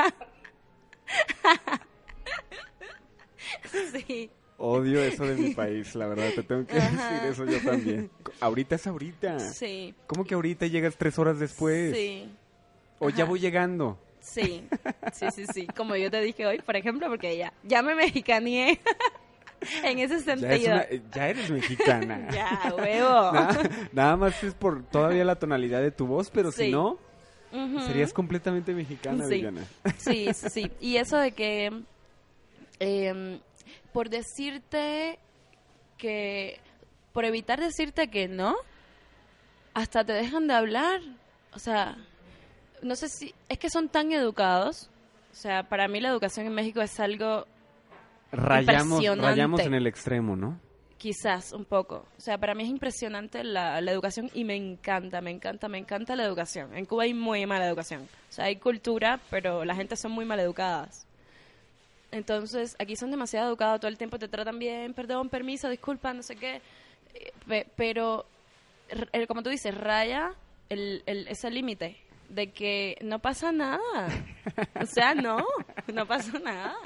sí. 3.92 4.30
Odio 4.60 5.00
eso 5.00 5.24
de 5.24 5.36
mi 5.36 5.54
país, 5.54 5.94
la 5.94 6.08
verdad, 6.08 6.30
te 6.34 6.42
tengo 6.42 6.66
que 6.66 6.76
Ajá. 6.78 7.12
decir 7.12 7.30
eso 7.30 7.44
yo 7.44 7.64
también. 7.64 8.10
Ahorita 8.40 8.74
es 8.74 8.86
ahorita. 8.88 9.38
Sí. 9.38 9.94
¿Cómo 10.08 10.24
que 10.24 10.34
ahorita 10.34 10.66
llegas 10.66 10.96
tres 10.96 11.16
horas 11.18 11.38
después? 11.38 11.94
Sí. 11.96 12.28
O 12.98 13.08
ya 13.10 13.24
voy 13.24 13.38
llegando. 13.38 13.96
Sí. 14.20 14.66
Sí, 15.12 15.26
sí, 15.32 15.44
sí. 15.52 15.66
Como 15.76 15.94
yo 15.94 16.10
te 16.10 16.20
dije 16.20 16.44
hoy, 16.44 16.58
por 16.58 16.74
ejemplo, 16.76 17.08
porque 17.08 17.36
ya, 17.36 17.52
ya 17.62 17.82
me 17.82 17.94
mexicaneé. 17.94 18.80
en 19.84 19.98
ese 20.00 20.14
Ya, 20.14 20.16
es 20.18 20.24
sentido. 20.24 20.74
una- 20.74 20.86
ya 21.14 21.28
eres 21.28 21.50
mexicana. 21.50 22.28
Ya, 22.32 22.74
huevo. 22.76 23.08
Nada, 23.32 23.70
nada 23.92 24.16
más 24.16 24.42
es 24.42 24.54
por 24.54 24.82
todavía 24.82 25.24
la 25.24 25.36
tonalidad 25.36 25.80
de 25.82 25.92
tu 25.92 26.06
voz, 26.08 26.30
pero 26.30 26.50
si 26.50 26.70
no, 26.72 26.98
serías 27.86 28.12
completamente 28.12 28.74
mexicana, 28.74 29.24
Sí. 29.28 29.34
Viviana. 29.34 29.64
Sí, 29.98 30.28
sí, 30.34 30.50
sí. 30.50 30.72
Y 30.80 30.96
eso 30.96 31.16
de 31.16 31.30
que, 31.30 31.72
em, 32.80 33.38
por 33.98 34.10
decirte 34.10 35.18
que, 35.96 36.60
por 37.12 37.24
evitar 37.24 37.58
decirte 37.58 38.06
que 38.06 38.28
no, 38.28 38.54
hasta 39.74 40.04
te 40.04 40.12
dejan 40.12 40.46
de 40.46 40.54
hablar. 40.54 41.00
O 41.52 41.58
sea, 41.58 41.96
no 42.80 42.94
sé 42.94 43.08
si, 43.08 43.34
es 43.48 43.58
que 43.58 43.68
son 43.68 43.88
tan 43.88 44.12
educados. 44.12 44.88
O 45.32 45.34
sea, 45.34 45.68
para 45.68 45.88
mí 45.88 46.00
la 46.00 46.10
educación 46.10 46.46
en 46.46 46.54
México 46.54 46.80
es 46.80 47.00
algo 47.00 47.44
Rayamos, 48.30 49.00
Impresionante. 49.00 49.26
rayamos 49.26 49.60
en 49.62 49.74
el 49.74 49.88
extremo, 49.88 50.36
¿no? 50.36 50.60
Quizás 50.96 51.52
un 51.52 51.64
poco. 51.64 52.06
O 52.16 52.20
sea, 52.20 52.38
para 52.38 52.54
mí 52.54 52.62
es 52.62 52.68
impresionante 52.68 53.42
la, 53.42 53.80
la 53.80 53.90
educación 53.90 54.30
y 54.32 54.44
me 54.44 54.54
encanta, 54.54 55.20
me 55.20 55.32
encanta, 55.32 55.66
me 55.66 55.78
encanta 55.78 56.14
la 56.14 56.22
educación. 56.22 56.76
En 56.76 56.84
Cuba 56.84 57.02
hay 57.02 57.14
muy 57.14 57.44
mala 57.46 57.66
educación. 57.66 58.02
O 58.30 58.32
sea, 58.32 58.44
hay 58.44 58.60
cultura, 58.60 59.18
pero 59.28 59.64
la 59.64 59.74
gente 59.74 59.96
son 59.96 60.12
muy 60.12 60.24
mal 60.24 60.38
educadas. 60.38 61.07
Entonces, 62.10 62.74
aquí 62.78 62.96
son 62.96 63.10
demasiado 63.10 63.48
educados, 63.48 63.80
todo 63.80 63.90
el 63.90 63.98
tiempo 63.98 64.18
te 64.18 64.28
tratan 64.28 64.58
bien, 64.58 64.94
perdón, 64.94 65.28
permiso, 65.28 65.68
disculpa, 65.68 66.12
no 66.14 66.22
sé 66.22 66.36
qué. 66.36 66.62
Eh, 67.14 67.32
pe- 67.46 67.66
Pero, 67.76 68.24
el- 69.12 69.26
como 69.26 69.42
tú 69.42 69.50
dices, 69.50 69.74
raya 69.76 70.32
el, 70.70 71.02
el- 71.06 71.28
ese 71.28 71.50
límite 71.50 71.98
de 72.30 72.50
que 72.52 72.96
no 73.02 73.18
pasa 73.18 73.52
nada. 73.52 74.08
O 74.80 74.86
sea, 74.86 75.14
no, 75.14 75.44
no 75.92 76.06
pasa 76.06 76.38
nada. 76.38 76.76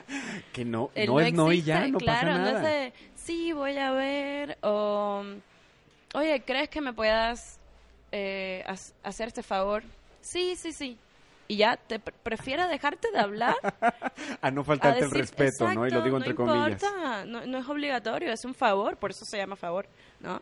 Que 0.52 0.64
no, 0.64 0.90
El 0.94 1.06
no 1.06 1.20
es 1.20 1.32
no 1.32 1.52
y 1.52 1.58
existe, 1.58 1.68
ya, 1.70 1.86
no 1.88 1.98
claro, 1.98 2.28
pasa 2.32 2.38
nada. 2.38 2.52
no 2.52 2.58
es 2.58 2.62
de, 2.64 2.92
sí, 3.14 3.52
voy 3.52 3.76
a 3.76 3.90
ver, 3.92 4.58
o, 4.62 5.22
oye, 6.14 6.42
¿crees 6.44 6.68
que 6.68 6.80
me 6.80 6.92
puedas 6.92 7.58
eh, 8.10 8.64
hacer 9.04 9.28
este 9.28 9.42
favor? 9.44 9.82
Sí, 10.20 10.54
sí, 10.56 10.72
sí. 10.72 10.96
Y 11.52 11.56
ya, 11.56 11.76
te 11.76 11.98
pre- 11.98 12.14
prefiero 12.22 12.66
dejarte 12.66 13.10
de 13.10 13.18
hablar. 13.18 13.54
A 14.40 14.50
no 14.50 14.62
a 14.62 14.64
faltarte 14.64 15.00
el 15.00 15.10
decir, 15.10 15.20
respeto, 15.20 15.70
¿no? 15.74 15.86
Y 15.86 15.90
lo 15.90 16.00
digo 16.00 16.18
no 16.18 16.24
entre 16.24 16.34
comillas. 16.34 16.82
importa, 16.82 17.24
no, 17.26 17.44
no 17.44 17.58
es 17.58 17.68
obligatorio, 17.68 18.32
es 18.32 18.44
un 18.46 18.54
favor, 18.54 18.96
por 18.96 19.10
eso 19.10 19.24
se 19.26 19.36
llama 19.36 19.56
favor, 19.56 19.86
¿no? 20.20 20.40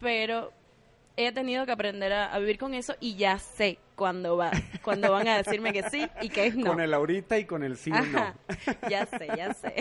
Pero 0.00 0.52
he 1.16 1.30
tenido 1.30 1.64
que 1.66 1.72
aprender 1.72 2.12
a, 2.12 2.32
a 2.34 2.38
vivir 2.40 2.58
con 2.58 2.74
eso 2.74 2.94
y 2.98 3.14
ya 3.14 3.38
sé 3.38 3.78
cuándo 3.94 4.36
va, 4.36 4.50
cuando 4.82 5.12
van 5.12 5.28
a 5.28 5.36
decirme 5.36 5.72
que 5.72 5.88
sí 5.90 6.08
y 6.22 6.28
que 6.30 6.46
es 6.46 6.56
no. 6.56 6.70
Con 6.72 6.80
el 6.80 6.92
ahorita 6.92 7.38
y 7.38 7.44
con 7.44 7.62
el 7.62 7.76
sí 7.76 7.90
Ajá, 7.92 8.34
no. 8.82 8.88
ya 8.90 9.06
sé, 9.06 9.28
ya 9.36 9.54
sé. 9.54 9.74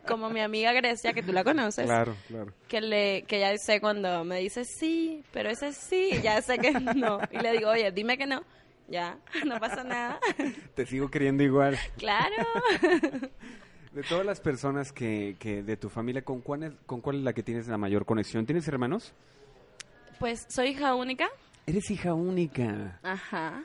Como 0.08 0.30
mi 0.30 0.40
amiga 0.40 0.72
Grecia, 0.72 1.12
que 1.12 1.22
tú 1.22 1.32
la 1.32 1.44
conoces, 1.44 1.84
Claro, 1.84 2.16
claro. 2.28 2.52
que 2.68 2.80
le 2.80 3.24
que 3.24 3.40
ya 3.40 3.56
sé 3.58 3.80
cuando 3.80 4.24
me 4.24 4.38
dice 4.38 4.64
sí, 4.64 5.22
pero 5.32 5.50
ese 5.50 5.72
sí, 5.74 6.10
ya 6.22 6.40
sé 6.40 6.58
que 6.58 6.70
no. 6.72 7.18
Y 7.30 7.38
le 7.38 7.52
digo, 7.52 7.68
oye, 7.70 7.90
dime 7.92 8.16
que 8.16 8.26
no. 8.26 8.42
Ya, 8.88 9.18
no 9.46 9.58
pasa 9.58 9.82
nada. 9.84 10.20
Te 10.74 10.86
sigo 10.86 11.10
queriendo 11.10 11.42
igual. 11.42 11.76
claro. 11.96 12.44
De 13.92 14.02
todas 14.02 14.26
las 14.26 14.40
personas 14.40 14.92
que, 14.92 15.36
que 15.38 15.62
de 15.62 15.78
tu 15.78 15.88
familia, 15.88 16.20
¿con 16.20 16.42
cuál, 16.42 16.64
es, 16.64 16.72
¿con 16.84 17.00
cuál 17.00 17.16
es 17.16 17.22
la 17.22 17.32
que 17.32 17.42
tienes 17.42 17.66
la 17.66 17.78
mayor 17.78 18.04
conexión? 18.04 18.44
¿Tienes 18.44 18.68
hermanos? 18.68 19.14
Pues 20.18 20.44
soy 20.50 20.68
hija 20.72 20.94
única. 20.94 21.28
Eres 21.64 21.90
hija 21.90 22.12
única. 22.12 23.00
Ajá. 23.02 23.64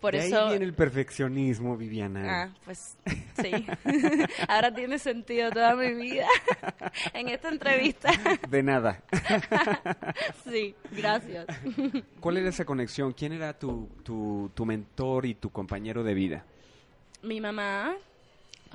Por 0.00 0.12
de 0.14 0.26
eso 0.26 0.44
ahí 0.44 0.50
viene 0.50 0.64
el 0.64 0.74
perfeccionismo, 0.74 1.76
Viviana. 1.76 2.42
Ah, 2.44 2.54
pues 2.64 2.96
sí. 3.42 3.50
Ahora 4.48 4.72
tiene 4.72 4.98
sentido 4.98 5.50
toda 5.50 5.74
mi 5.74 5.92
vida 5.94 6.26
en 7.14 7.28
esta 7.28 7.48
entrevista. 7.48 8.10
De 8.48 8.62
nada. 8.62 9.02
sí, 10.48 10.74
gracias. 10.92 11.46
¿Cuál 12.20 12.36
era 12.38 12.48
esa 12.48 12.64
conexión? 12.64 13.12
¿Quién 13.12 13.32
era 13.32 13.58
tu, 13.58 13.88
tu, 14.04 14.50
tu 14.54 14.64
mentor 14.64 15.26
y 15.26 15.34
tu 15.34 15.50
compañero 15.50 16.02
de 16.04 16.14
vida? 16.14 16.44
Mi 17.22 17.40
mamá 17.40 17.96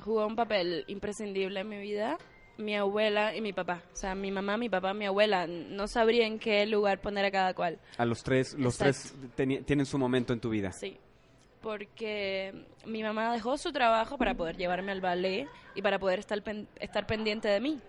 jugó 0.02 0.26
un 0.26 0.36
papel 0.36 0.84
imprescindible 0.88 1.60
en 1.60 1.68
mi 1.68 1.78
vida. 1.78 2.18
Mi 2.56 2.76
abuela 2.76 3.34
y 3.34 3.40
mi 3.40 3.52
papá. 3.52 3.82
O 3.92 3.96
sea, 3.96 4.14
mi 4.14 4.30
mamá, 4.30 4.56
mi 4.56 4.68
papá, 4.68 4.94
mi 4.94 5.06
abuela. 5.06 5.46
No 5.48 5.88
sabría 5.88 6.24
en 6.26 6.38
qué 6.38 6.64
lugar 6.66 7.00
poner 7.00 7.24
a 7.24 7.30
cada 7.32 7.52
cual. 7.54 7.80
A 7.98 8.04
los 8.04 8.22
tres, 8.22 8.54
los 8.54 8.78
tres 8.78 9.12
teni- 9.36 9.64
tienen 9.64 9.86
su 9.86 9.98
momento 9.98 10.32
en 10.32 10.38
tu 10.40 10.50
vida. 10.50 10.70
Sí. 10.70 10.96
Porque 11.64 12.52
mi 12.84 13.02
mamá 13.02 13.32
dejó 13.32 13.56
su 13.56 13.72
trabajo 13.72 14.18
para 14.18 14.34
poder 14.34 14.56
llevarme 14.58 14.92
al 14.92 15.00
ballet 15.00 15.48
y 15.74 15.80
para 15.80 15.98
poder 15.98 16.18
estar, 16.18 16.42
pen- 16.42 16.68
estar 16.78 17.06
pendiente 17.06 17.48
de 17.48 17.58
mí 17.58 17.80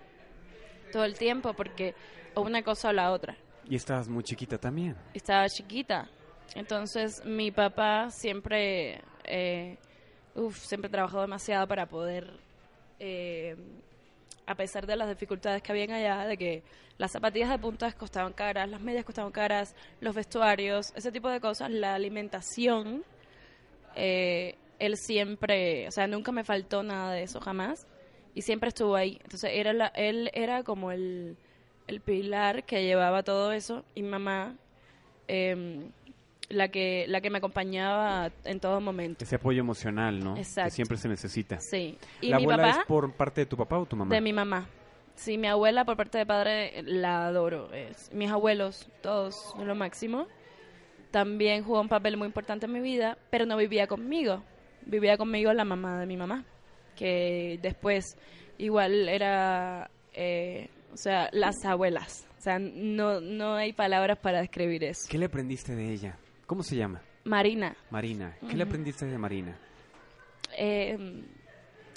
todo 0.94 1.04
el 1.04 1.18
tiempo, 1.18 1.54
porque 1.54 1.94
o 2.36 2.42
una 2.42 2.64
cosa 2.64 2.88
o 2.90 2.94
la 2.94 3.12
otra. 3.12 3.36
Y 3.68 3.76
estabas 3.76 4.08
muy 4.08 4.24
chiquita 4.24 4.58
también. 4.58 4.96
estaba 5.14 5.50
chiquita. 5.50 6.08
Entonces 6.54 7.24
mi 7.26 7.52
papá 7.52 8.10
siempre, 8.12 9.02
eh, 9.26 9.78
uf, 10.36 10.58
siempre 10.58 10.90
trabajó 10.90 11.20
demasiado 11.20 11.68
para 11.68 11.86
poder, 11.86 12.32
eh, 13.00 13.58
a 14.46 14.56
pesar 14.56 14.88
de 14.88 14.96
las 14.96 15.10
dificultades 15.10 15.62
que 15.62 15.74
habían 15.74 15.92
allá, 15.92 16.26
de 16.26 16.38
que 16.38 16.64
las 16.98 17.12
zapatillas 17.12 17.50
de 17.50 17.60
puntas 17.60 17.94
costaban 17.94 18.32
caras, 18.32 18.70
las 18.70 18.80
medias 18.80 19.04
costaban 19.04 19.34
caras, 19.34 19.76
los 20.00 20.16
vestuarios, 20.16 20.94
ese 20.96 21.12
tipo 21.12 21.28
de 21.28 21.42
cosas, 21.42 21.70
la 21.72 21.94
alimentación, 21.96 23.04
eh, 23.96 24.56
él 24.80 24.98
siempre, 24.98 25.88
o 25.88 25.92
sea, 25.92 26.08
nunca 26.08 26.32
me 26.32 26.44
faltó 26.44 26.84
nada 26.84 27.14
de 27.14 27.24
eso, 27.24 27.40
jamás, 27.40 27.88
y 28.34 28.42
siempre 28.42 28.70
estuvo 28.70 28.96
ahí. 28.96 29.20
Entonces 29.24 29.52
era 29.54 29.74
la, 29.74 29.88
él 29.88 30.30
era 30.34 30.64
como 30.64 30.92
el, 30.92 31.38
el 31.88 32.02
pilar 32.02 32.64
que 32.66 32.84
llevaba 32.84 33.24
todo 33.24 33.52
eso, 33.52 33.86
y 33.96 34.04
mamá 34.04 34.56
eh, 35.28 35.90
la 36.50 36.68
que 36.68 37.06
la 37.08 37.22
que 37.22 37.30
me 37.30 37.40
acompañaba 37.40 38.32
en 38.44 38.60
todo 38.60 38.80
momento. 38.82 39.24
Ese 39.24 39.36
apoyo 39.36 39.60
emocional, 39.60 40.24
¿no? 40.24 40.38
Exacto. 40.38 40.70
Que 40.70 40.76
siempre 40.76 40.98
se 40.98 41.08
necesita. 41.08 41.60
Sí. 41.60 41.98
Y 42.22 42.30
¿La 42.30 42.38
mi 42.38 42.44
abuela 42.44 42.64
papá 42.64 42.80
es 42.82 42.86
por 42.86 43.14
parte 43.14 43.42
de 43.42 43.46
tu 43.46 43.58
papá 43.58 43.80
o 43.80 43.86
tu 43.86 43.96
mamá? 43.96 44.14
de 44.14 44.22
mi 44.22 44.34
mamá. 44.34 44.68
Sí, 45.16 45.38
mi 45.38 45.48
abuela 45.48 45.86
por 45.86 45.96
parte 45.96 46.18
de 46.18 46.26
padre 46.26 46.84
la 46.84 47.28
adoro. 47.28 47.72
Es, 47.74 48.12
mis 48.14 48.30
abuelos, 48.30 48.90
todos, 49.02 49.56
lo 49.58 49.74
máximo. 49.74 50.28
También 51.16 51.64
jugó 51.64 51.80
un 51.80 51.88
papel 51.88 52.18
muy 52.18 52.28
importante 52.28 52.66
en 52.66 52.74
mi 52.74 52.82
vida, 52.82 53.18
pero 53.30 53.46
no 53.46 53.56
vivía 53.56 53.88
conmigo. 53.88 54.44
Vivía 54.86 55.16
conmigo 55.16 55.54
la 55.54 55.64
mamá 55.64 55.98
de 55.98 56.06
mi 56.06 56.18
mamá, 56.18 56.44
que 56.94 57.58
después 57.62 58.18
igual 58.58 59.08
era, 59.08 59.90
eh, 60.12 60.68
o 60.92 60.98
sea, 60.98 61.30
las 61.32 61.64
abuelas. 61.64 62.28
O 62.38 62.42
sea, 62.42 62.60
no, 62.60 63.22
no 63.22 63.56
hay 63.56 63.72
palabras 63.72 64.20
para 64.20 64.42
describir 64.42 64.84
eso. 64.84 65.08
¿Qué 65.10 65.18
le 65.18 65.28
aprendiste 65.28 65.74
de 65.74 65.90
ella? 65.90 66.18
¿Cómo 66.48 66.64
se 66.64 66.76
llama? 66.76 67.02
Marina, 67.24 67.78
Marina. 67.92 68.36
¿Qué 68.50 68.58
le 68.58 68.64
aprendiste 68.64 69.06
de 69.06 69.18
Marina? 69.18 69.58
eh, 70.58 70.98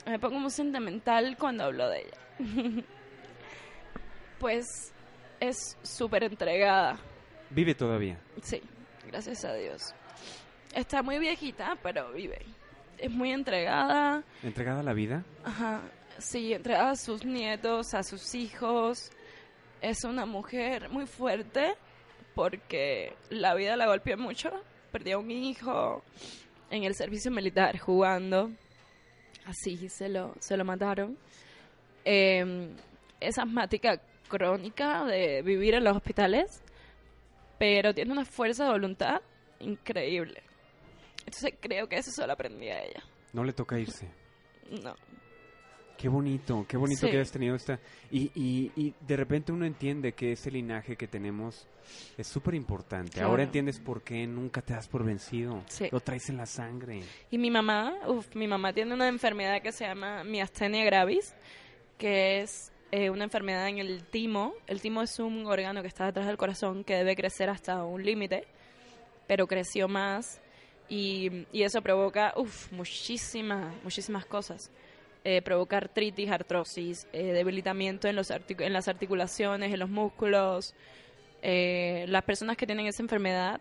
me 0.07 0.19
pongo 0.21 0.39
muy 0.39 0.53
sentimental 0.53 1.37
cuando 1.37 1.65
hablo 1.65 1.89
de 1.89 2.03
ella. 2.03 2.19
pues 4.39 4.93
es 5.41 5.77
súper 5.83 6.23
entregada. 6.23 7.01
Vive 7.51 7.75
todavía. 7.75 8.21
Sí, 8.43 8.63
gracias 9.07 9.45
a 9.45 9.55
Dios. 9.55 9.95
Está 10.75 11.03
muy 11.03 11.19
viejita, 11.19 11.77
pero 11.83 12.13
vive. 12.13 12.39
Es 12.99 13.11
muy 13.11 13.33
entregada. 13.33 14.23
¿Entregada 14.43 14.81
a 14.81 14.83
la 14.83 14.93
vida? 14.93 15.25
Ajá. 15.45 15.81
Sí, 16.19 16.53
entregada 16.53 16.91
a 16.91 16.97
sus 16.97 17.25
nietos, 17.25 17.95
a 17.95 18.03
sus 18.03 18.35
hijos. 18.35 19.11
Es 19.81 20.05
una 20.05 20.27
mujer 20.27 20.89
muy 20.89 21.07
fuerte 21.07 21.75
porque 22.35 23.15
la 23.31 23.55
vida 23.55 23.77
la 23.77 23.87
golpeó 23.87 24.17
mucho. 24.19 24.51
Perdió 24.91 25.21
un 25.21 25.31
hijo 25.31 26.03
en 26.71 26.85
el 26.85 26.95
servicio 26.95 27.31
militar 27.31 27.79
jugando. 27.79 28.51
Así 29.47 29.89
se 29.89 30.09
lo, 30.09 30.35
se 30.41 30.57
lo 30.57 30.65
mataron. 30.65 31.17
Eh, 32.05 32.69
es 33.21 33.39
asmática 33.39 34.01
crónica 34.29 35.05
de 35.05 35.43
vivir 35.43 35.75
en 35.75 35.85
los 35.85 35.97
hospitales, 35.97 36.63
pero 37.59 37.95
tiene 37.95 38.13
una 38.13 38.25
fuerza 38.25 38.65
de 38.65 38.71
voluntad 38.71 39.21
increíble. 39.61 40.43
Entonces 41.27 41.55
creo 41.61 41.89
que 41.89 41.97
eso 41.97 42.11
solo 42.11 42.33
aprendí 42.33 42.69
a 42.69 42.83
ella. 42.83 43.03
No 43.33 43.45
le 43.45 43.53
toca 43.53 43.79
irse. 43.79 44.09
No. 44.83 44.95
Qué 45.97 46.09
bonito, 46.09 46.65
qué 46.69 46.77
bonito 46.77 47.01
Sí. 47.07 47.11
que 47.11 47.17
hayas 47.17 47.33
tenido 47.33 47.57
esta... 47.57 47.81
Y, 48.13 48.31
y, 48.41 48.71
y 48.77 48.95
de 49.01 49.17
repente 49.17 49.51
uno 49.51 49.67
entiende 49.67 50.13
que 50.13 50.31
ese 50.31 50.49
linaje 50.49 50.95
que 50.97 51.09
tenemos 51.09 51.67
es 52.17 52.29
súper 52.29 52.55
importante. 52.55 53.15
Claro. 53.15 53.31
Ahora 53.31 53.43
entiendes 53.43 53.81
por 53.81 54.03
qué 54.05 54.25
nunca 54.25 54.63
te 54.63 54.75
das 54.75 54.87
por 54.87 55.05
vencido. 55.05 55.61
Sí. 55.67 55.89
Lo 55.91 55.99
traes 55.99 56.29
en 56.29 56.37
la 56.37 56.47
sangre. 56.47 57.01
Y 57.33 57.39
mi 57.39 57.51
mamá, 57.51 57.95
uf, 58.07 58.33
mi 58.37 58.47
mamá 58.47 58.73
tiene 58.73 58.95
una 58.95 59.09
enfermedad 59.09 59.61
que 59.61 59.73
se 59.73 59.87
llama 59.87 60.23
miastenia 60.23 60.85
gravis, 60.85 61.35
que 61.99 62.43
es 62.43 62.71
eh, 62.91 63.11
una 63.11 63.25
enfermedad 63.25 63.69
en 63.69 63.79
el 63.79 64.05
timo. 64.05 64.55
El 64.67 64.81
timo 64.81 65.03
es 65.03 65.19
un 65.19 65.47
órgano 65.47 65.83
que 65.83 65.89
está 65.89 66.07
detrás 66.07 66.27
del 66.27 66.37
corazón 66.37 66.85
que 66.85 66.95
debe 66.95 67.17
crecer 67.17 67.51
hasta 67.51 67.85
un 67.85 68.05
límite, 68.05 68.47
pero 69.27 69.47
creció 69.47 69.89
más 69.89 70.41
y, 70.89 71.47
y 71.53 71.63
eso 71.63 71.83
provoca 71.83 72.33
uf, 72.37 72.73
muchísimas, 72.73 73.75
muchísimas 73.83 74.25
cosas. 74.25 74.71
Eh, 75.25 75.43
provoca 75.43 75.77
artritis, 75.77 76.31
artrosis, 76.31 77.07
eh, 77.13 77.33
debilitamiento 77.33 78.09
en, 78.09 78.17
los 78.17 78.31
en 78.31 78.73
las 78.73 78.89
articulaciones, 78.89 79.73
en 79.73 79.79
los 79.79 79.91
músculos. 79.91 80.75
Eh, 81.43 82.07
las 82.09 82.23
personas 82.23 82.57
que 82.57 82.67
tienen 82.67 82.87
esa 82.87 83.03
enfermedad 83.03 83.61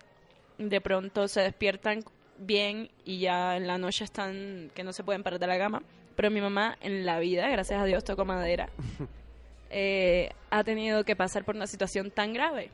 de 0.57 0.81
pronto 0.81 1.27
se 1.27 1.41
despiertan 1.41 2.03
bien 2.37 2.89
y 3.05 3.19
ya 3.19 3.57
en 3.57 3.67
la 3.67 3.77
noche 3.77 4.03
están 4.03 4.71
que 4.75 4.83
no 4.83 4.93
se 4.93 5.03
pueden 5.03 5.23
parar 5.23 5.39
de 5.39 5.47
la 5.47 5.57
cama. 5.57 5.83
Pero 6.15 6.31
mi 6.31 6.41
mamá 6.41 6.77
en 6.81 7.05
la 7.05 7.19
vida, 7.19 7.47
gracias 7.49 7.79
a 7.79 7.85
Dios, 7.85 8.03
tocó 8.03 8.25
madera, 8.25 8.69
eh, 9.69 10.31
ha 10.49 10.63
tenido 10.63 11.03
que 11.03 11.15
pasar 11.15 11.45
por 11.45 11.55
una 11.55 11.67
situación 11.67 12.09
tan 12.11 12.33
grave. 12.33 12.71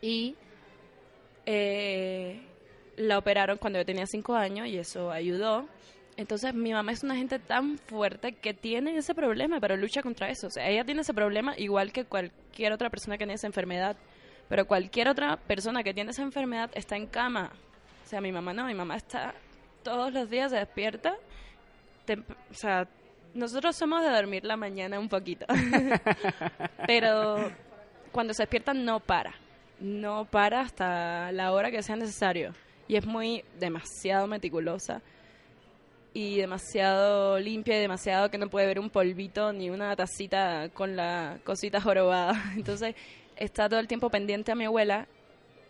Y 0.00 0.34
eh, 1.46 2.42
la 2.96 3.18
operaron 3.18 3.58
cuando 3.58 3.78
yo 3.78 3.86
tenía 3.86 4.06
cinco 4.06 4.34
años 4.34 4.66
y 4.66 4.78
eso 4.78 5.10
ayudó. 5.10 5.66
Entonces 6.16 6.54
mi 6.54 6.72
mamá 6.72 6.92
es 6.92 7.02
una 7.02 7.16
gente 7.16 7.38
tan 7.38 7.78
fuerte 7.78 8.32
que 8.32 8.54
tiene 8.54 8.96
ese 8.96 9.14
problema, 9.14 9.60
pero 9.60 9.76
lucha 9.76 10.02
contra 10.02 10.28
eso. 10.28 10.46
O 10.46 10.50
sea, 10.50 10.68
ella 10.68 10.84
tiene 10.84 11.00
ese 11.00 11.14
problema 11.14 11.54
igual 11.58 11.92
que 11.92 12.04
cualquier 12.04 12.72
otra 12.72 12.90
persona 12.90 13.16
que 13.16 13.24
tiene 13.24 13.34
esa 13.34 13.46
enfermedad. 13.46 13.96
Pero 14.48 14.66
cualquier 14.66 15.08
otra 15.08 15.36
persona 15.36 15.82
que 15.82 15.94
tiene 15.94 16.10
esa 16.10 16.22
enfermedad 16.22 16.70
está 16.74 16.96
en 16.96 17.06
cama. 17.06 17.52
O 18.04 18.06
sea, 18.06 18.20
mi 18.20 18.32
mamá 18.32 18.52
no, 18.52 18.66
mi 18.66 18.74
mamá 18.74 18.96
está 18.96 19.34
todos 19.84 20.12
los 20.12 20.28
días 20.28 20.50
se 20.50 20.56
despierta. 20.56 21.16
o 22.50 22.54
sea, 22.54 22.88
nosotros 23.34 23.76
somos 23.76 24.02
de 24.02 24.10
dormir 24.10 24.44
la 24.44 24.56
mañana 24.56 24.98
un 24.98 25.08
poquito. 25.08 25.46
pero 26.86 27.52
cuando 28.10 28.34
se 28.34 28.42
despierta 28.42 28.74
no 28.74 28.98
para. 28.98 29.34
No 29.78 30.24
para 30.24 30.62
hasta 30.62 31.30
la 31.32 31.52
hora 31.52 31.70
que 31.70 31.82
sea 31.82 31.94
necesario. 31.94 32.52
Y 32.88 32.96
es 32.96 33.06
muy 33.06 33.44
demasiado 33.58 34.26
meticulosa 34.26 35.02
y 36.12 36.36
demasiado 36.36 37.38
limpia 37.40 37.76
y 37.76 37.80
demasiado 37.80 38.30
que 38.30 38.38
no 38.38 38.48
puede 38.48 38.66
ver 38.66 38.78
un 38.78 38.88
polvito 38.88 39.52
ni 39.52 39.68
una 39.68 39.96
tacita 39.96 40.68
con 40.70 40.96
la 40.96 41.38
cosita 41.44 41.80
jorobada. 41.80 42.40
Entonces 42.56 42.94
está 43.36 43.68
todo 43.68 43.80
el 43.80 43.88
tiempo 43.88 44.10
pendiente 44.10 44.52
a 44.52 44.54
mi 44.54 44.64
abuela, 44.64 45.08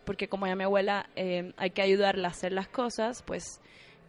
porque 0.04 0.28
como 0.28 0.46
ya 0.46 0.54
mi 0.54 0.64
abuela 0.64 1.08
eh, 1.16 1.52
hay 1.56 1.70
que 1.70 1.82
ayudarla 1.82 2.28
a 2.28 2.30
hacer 2.30 2.52
las 2.52 2.68
cosas, 2.68 3.22
pues 3.22 3.60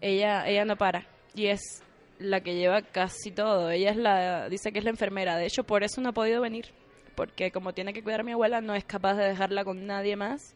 ella, 0.02 0.48
ella 0.48 0.66
no 0.66 0.76
para. 0.78 1.08
Y 1.34 1.48
es 1.48 1.84
la 2.20 2.42
que 2.42 2.56
lleva 2.56 2.82
casi 2.82 3.32
todo. 3.32 3.72
Ella 3.72 3.92
es 3.92 3.98
la, 3.98 4.50
dice 4.50 4.72
que 4.72 4.80
es 4.80 4.86
la 4.86 4.92
enfermera. 4.92 5.38
De 5.38 5.46
hecho, 5.46 5.64
por 5.64 5.84
eso 5.84 6.02
no 6.02 6.10
ha 6.10 6.14
podido 6.14 6.42
venir. 6.42 6.68
Porque 7.16 7.52
como 7.52 7.74
tiene 7.74 7.94
que 7.94 8.04
cuidar 8.04 8.22
a 8.22 8.24
mi 8.24 8.34
abuela, 8.34 8.62
no 8.62 8.76
es 8.76 8.84
capaz 8.84 9.16
de 9.16 9.26
dejarla 9.26 9.64
con 9.64 9.86
nadie 9.86 10.16
más. 10.16 10.56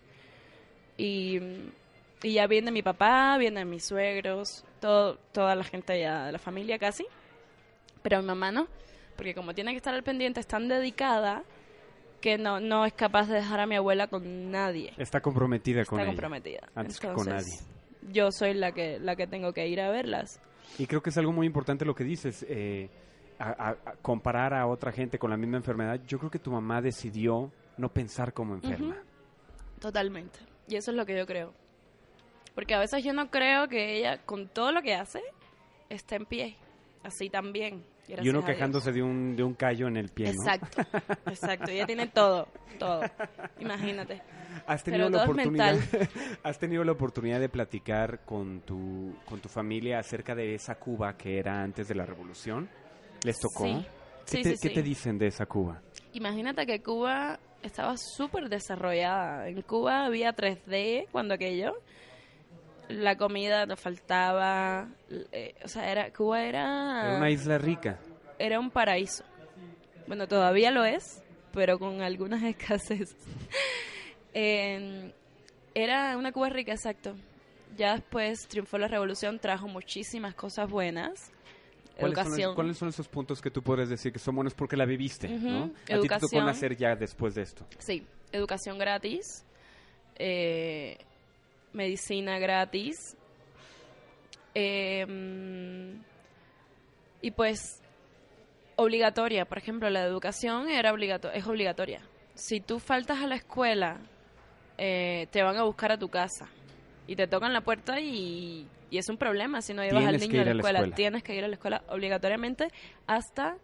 Y, 0.97 1.39
y 2.21 2.33
ya 2.33 2.47
viene 2.47 2.71
mi 2.71 2.81
papá, 2.81 3.37
vienen 3.37 3.69
mis 3.69 3.85
suegros, 3.85 4.65
toda 4.79 5.55
la 5.55 5.63
gente 5.63 5.99
ya 5.99 6.25
de 6.25 6.31
la 6.33 6.39
familia 6.39 6.77
casi. 6.77 7.05
Pero 8.01 8.21
mi 8.21 8.27
mamá 8.27 8.51
no. 8.51 8.67
Porque 9.15 9.33
como 9.33 9.53
tiene 9.53 9.71
que 9.71 9.77
estar 9.77 9.93
al 9.93 10.03
pendiente, 10.03 10.39
es 10.39 10.47
tan 10.47 10.67
dedicada 10.67 11.43
que 12.19 12.37
no, 12.37 12.59
no 12.59 12.85
es 12.85 12.93
capaz 12.93 13.27
de 13.27 13.35
dejar 13.35 13.59
a 13.59 13.65
mi 13.65 13.75
abuela 13.75 14.07
con 14.07 14.51
nadie. 14.51 14.93
Está 14.97 15.21
comprometida 15.21 15.85
con 15.85 15.99
Está 15.99 16.03
ella. 16.03 16.11
comprometida. 16.11 16.69
Antes 16.75 16.99
que 16.99 17.07
con 17.07 17.27
Entonces, 17.27 17.67
Yo 18.11 18.31
soy 18.31 18.53
la 18.53 18.71
que, 18.71 18.99
la 18.99 19.15
que 19.15 19.27
tengo 19.27 19.53
que 19.53 19.67
ir 19.67 19.79
a 19.81 19.89
verlas. 19.91 20.41
Y 20.77 20.85
creo 20.87 21.01
que 21.01 21.09
es 21.09 21.17
algo 21.17 21.31
muy 21.31 21.45
importante 21.47 21.85
lo 21.85 21.95
que 21.95 22.03
dices. 22.03 22.45
eh, 22.47 22.89
a- 23.41 23.69
a- 23.69 23.91
a 23.91 23.93
comparar 24.01 24.53
a 24.53 24.67
otra 24.67 24.91
gente 24.91 25.17
con 25.17 25.29
la 25.29 25.37
misma 25.37 25.55
enfermedad. 25.57 26.01
Yo 26.05 26.17
creo 26.19 26.29
que 26.29 26.39
tu 26.39 26.51
mamá 26.51 26.81
decidió 26.81 27.49
no 27.77 27.87
pensar 27.89 28.33
como 28.33 28.53
enferma. 28.53 28.97
Totalmente. 29.79 30.39
Y 30.67 30.75
eso 30.75 30.91
es 30.91 30.97
lo 30.97 31.05
que 31.05 31.17
yo 31.17 31.25
creo. 31.25 31.53
Porque 32.55 32.73
a 32.73 32.79
veces 32.79 33.01
yo 33.03 33.13
no 33.13 33.31
creo 33.31 33.69
que 33.69 33.97
ella, 33.97 34.17
con 34.25 34.47
todo 34.49 34.71
lo 34.73 34.81
que 34.81 34.93
hace, 34.93 35.21
esté 35.89 36.15
en 36.17 36.25
pie. 36.25 36.57
Así 37.03 37.29
también. 37.29 37.83
Y 38.21 38.29
uno 38.29 38.43
quejándose 38.43 38.91
de 38.91 39.01
un, 39.03 39.35
de 39.35 39.43
un 39.43 39.53
callo 39.53 39.87
en 39.87 39.97
el 39.97 40.09
pie, 40.09 40.33
¿no? 40.33 40.51
Exacto, 40.51 40.81
exacto. 41.29 41.71
Ella 41.71 41.85
tiene 41.85 42.07
todo, 42.07 42.47
todo. 42.77 43.01
Imagínate. 43.59 44.21
¿Has 44.65 44.83
tenido, 44.83 45.07
Pero 45.07 45.17
la 45.17 45.23
oportunidad, 45.23 45.75
¿Has 46.43 46.59
tenido 46.59 46.83
la 46.83 46.91
oportunidad 46.91 47.39
de 47.39 47.49
platicar 47.49 48.25
con 48.25 48.61
tu, 48.61 49.15
con 49.25 49.39
tu 49.39 49.49
familia 49.49 49.99
acerca 49.99 50.35
de 50.35 50.55
esa 50.55 50.75
Cuba 50.75 51.15
que 51.17 51.37
era 51.37 51.61
antes 51.61 51.87
de 51.87 51.95
la 51.95 52.05
revolución? 52.05 52.69
¿Les 53.23 53.37
tocó? 53.39 53.65
Sí. 53.65 53.85
¿Qué, 54.25 54.37
Sí, 54.37 54.43
te, 54.43 54.57
sí, 54.57 54.67
qué 54.67 54.73
te 54.75 54.83
dicen 54.83 55.17
de 55.17 55.27
esa 55.27 55.47
Cuba? 55.47 55.81
Imagínate 56.13 56.65
que 56.67 56.81
Cuba 56.81 57.39
estaba 57.63 57.95
súper 57.97 58.49
desarrollada. 58.49 59.47
En 59.47 59.61
Cuba 59.63 60.05
había 60.05 60.35
3D 60.35 61.07
cuando 61.11 61.33
aquello. 61.33 61.73
La 62.89 63.15
comida 63.17 63.65
nos 63.65 63.79
faltaba. 63.79 64.87
eh, 65.31 65.55
o 65.63 65.67
sea, 65.67 65.89
era, 65.91 66.11
Cuba 66.11 66.43
era, 66.43 67.05
Era 67.07 67.17
una 67.17 67.29
isla 67.29 67.57
rica. 67.57 67.99
era 68.37 68.59
un 68.59 68.69
paraíso. 68.71 69.23
Bueno, 70.07 70.27
todavía 70.27 70.71
lo 70.71 70.83
es, 70.85 71.23
pero 71.53 71.77
con 71.79 72.01
algunas 72.01 72.41
escasez. 72.43 73.15
Eh, 74.33 75.11
era 75.73 76.17
una 76.17 76.31
Cuba 76.31 76.49
rica, 76.49 76.71
exacto. 76.73 77.15
Ya 77.77 77.93
después 77.93 78.47
triunfó 78.47 78.77
la 78.77 78.87
revolución, 78.87 79.39
trajo 79.39 79.67
muchísimas 79.67 80.33
cosas 80.35 80.69
buenas. 80.69 81.31
¿Cuáles 81.99 82.15
son, 82.17 82.25
Educación. 82.27 82.49
es- 82.51 82.55
cuáles 82.55 82.77
son 82.77 82.89
esos 82.89 83.07
puntos 83.07 83.41
que 83.41 83.51
tú 83.51 83.61
puedes 83.61 83.89
decir 83.89 84.11
que 84.13 84.19
son 84.19 84.35
buenos 84.35 84.53
porque 84.53 84.75
la 84.77 84.85
viviste? 84.85 85.27
¿no? 85.29 85.71
A 85.91 85.99
ti 85.99 86.07
te 86.07 86.19
tocó 86.19 86.41
nacer 86.41 86.75
ya 86.77 86.95
después 86.95 87.35
de 87.35 87.41
esto. 87.43 87.65
Sí, 87.77 88.05
educación 88.31 88.77
gratis, 88.77 89.45
eh, 90.15 90.97
medicina 91.73 92.39
gratis, 92.39 93.15
eh, 94.55 95.95
y 97.21 97.31
pues 97.31 97.81
obligatoria. 98.75 99.45
Por 99.45 99.57
ejemplo, 99.57 99.89
la 99.89 100.03
educación 100.03 100.69
era 100.69 100.91
obligato 100.93 101.31
es 101.31 101.45
obligatoria. 101.45 102.01
Si 102.33 102.59
tú 102.61 102.79
faltas 102.79 103.19
a 103.21 103.27
la 103.27 103.35
escuela, 103.35 103.97
eh, 104.77 105.27
te 105.31 105.43
van 105.43 105.57
a 105.57 105.63
buscar 105.63 105.91
a 105.91 105.97
tu 105.97 106.09
casa. 106.09 106.47
y 107.07 107.15
te 107.15 107.25
tocan 107.27 107.51
la 107.53 107.61
puerta 107.61 107.99
y, 107.99 108.67
y 108.91 108.97
es 108.99 109.09
un 109.09 109.17
problema 109.17 109.61
si 109.63 109.73
no 109.73 109.81
llevas 109.83 110.05
al 110.05 110.17
Tienes 110.19 110.29
niño 110.29 110.41
a 110.41 110.45
la 110.45 110.51
a 110.51 110.53
la 110.53 110.61
escuela. 110.61 110.95
Tienes 110.95 111.23
que 111.23 111.35
ir 111.35 111.43
a 111.43 111.47
la 111.47 111.55
escuela 111.55 111.81
obligatoriamente 111.89 112.67
hasta 113.07 113.57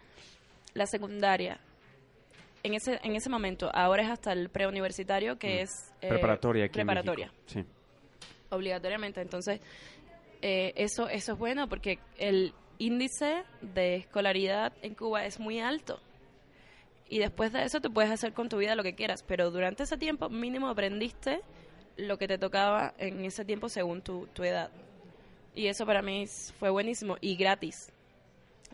la 0.73 0.85
secundaria. 0.87 1.59
En 2.63 2.73
ese, 2.73 2.99
en 3.03 3.15
ese 3.15 3.29
momento, 3.29 3.69
ahora 3.71 4.01
es 4.01 4.09
hasta 4.09 4.33
el 4.33 4.49
preuniversitario, 4.49 5.37
que 5.37 5.57
Mm. 5.59 5.59
es... 5.63 5.93
eh, 6.01 6.09
preparatoria 6.09 6.65
aquí 6.65 6.73
Preparatoria. 6.73 7.31
Sí. 7.45 7.63
Obligatoriamente. 8.55 9.21
Entonces, 9.21 9.59
eh, 10.41 10.73
eso, 10.75 11.07
eso 11.07 11.33
es 11.33 11.37
bueno 11.37 11.67
porque 11.67 11.99
el 12.17 12.53
índice 12.77 13.43
de 13.61 13.95
escolaridad 13.97 14.73
en 14.81 14.95
Cuba 14.95 15.25
es 15.25 15.39
muy 15.39 15.59
alto. 15.59 15.99
Y 17.07 17.19
después 17.19 17.53
de 17.53 17.63
eso 17.63 17.81
tú 17.81 17.93
puedes 17.93 18.11
hacer 18.11 18.33
con 18.33 18.49
tu 18.49 18.57
vida 18.57 18.75
lo 18.75 18.83
que 18.83 18.95
quieras, 18.95 19.23
pero 19.23 19.51
durante 19.51 19.83
ese 19.83 19.97
tiempo 19.97 20.29
mínimo 20.29 20.67
aprendiste 20.67 21.41
lo 21.97 22.17
que 22.17 22.27
te 22.27 22.37
tocaba 22.37 22.93
en 22.97 23.23
ese 23.23 23.45
tiempo 23.45 23.69
según 23.69 24.01
tu, 24.01 24.27
tu 24.33 24.43
edad. 24.43 24.71
Y 25.53 25.67
eso 25.67 25.85
para 25.85 26.01
mí 26.01 26.25
fue 26.59 26.69
buenísimo 26.69 27.17
y 27.21 27.35
gratis. 27.35 27.91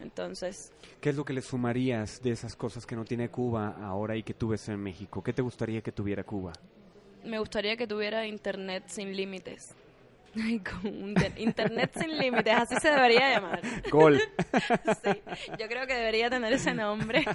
Entonces, 0.01 0.71
¿Qué 0.99 1.09
es 1.09 1.15
lo 1.15 1.25
que 1.25 1.33
le 1.33 1.41
sumarías 1.41 2.21
de 2.21 2.31
esas 2.31 2.55
cosas 2.55 2.85
que 2.85 2.95
no 2.95 3.05
tiene 3.05 3.29
Cuba 3.29 3.75
ahora 3.81 4.15
y 4.15 4.23
que 4.23 4.33
tú 4.33 4.49
ves 4.49 4.67
en 4.69 4.79
México? 4.79 5.21
¿Qué 5.21 5.33
te 5.33 5.41
gustaría 5.41 5.81
que 5.81 5.91
tuviera 5.91 6.23
Cuba? 6.23 6.53
Me 7.23 7.39
gustaría 7.39 7.77
que 7.77 7.87
tuviera 7.87 8.25
internet 8.25 8.83
sin 8.87 9.15
límites. 9.15 9.75
Con 10.35 11.15
internet 11.37 11.91
sin 11.99 12.17
límites, 12.17 12.53
así 12.53 12.75
se 12.81 12.89
debería 12.89 13.33
llamar. 13.33 13.61
Gol. 13.89 14.21
Sí, 15.03 15.21
yo 15.57 15.67
creo 15.67 15.87
que 15.87 15.93
debería 15.95 16.29
tener 16.29 16.53
ese 16.53 16.73
nombre. 16.73 17.25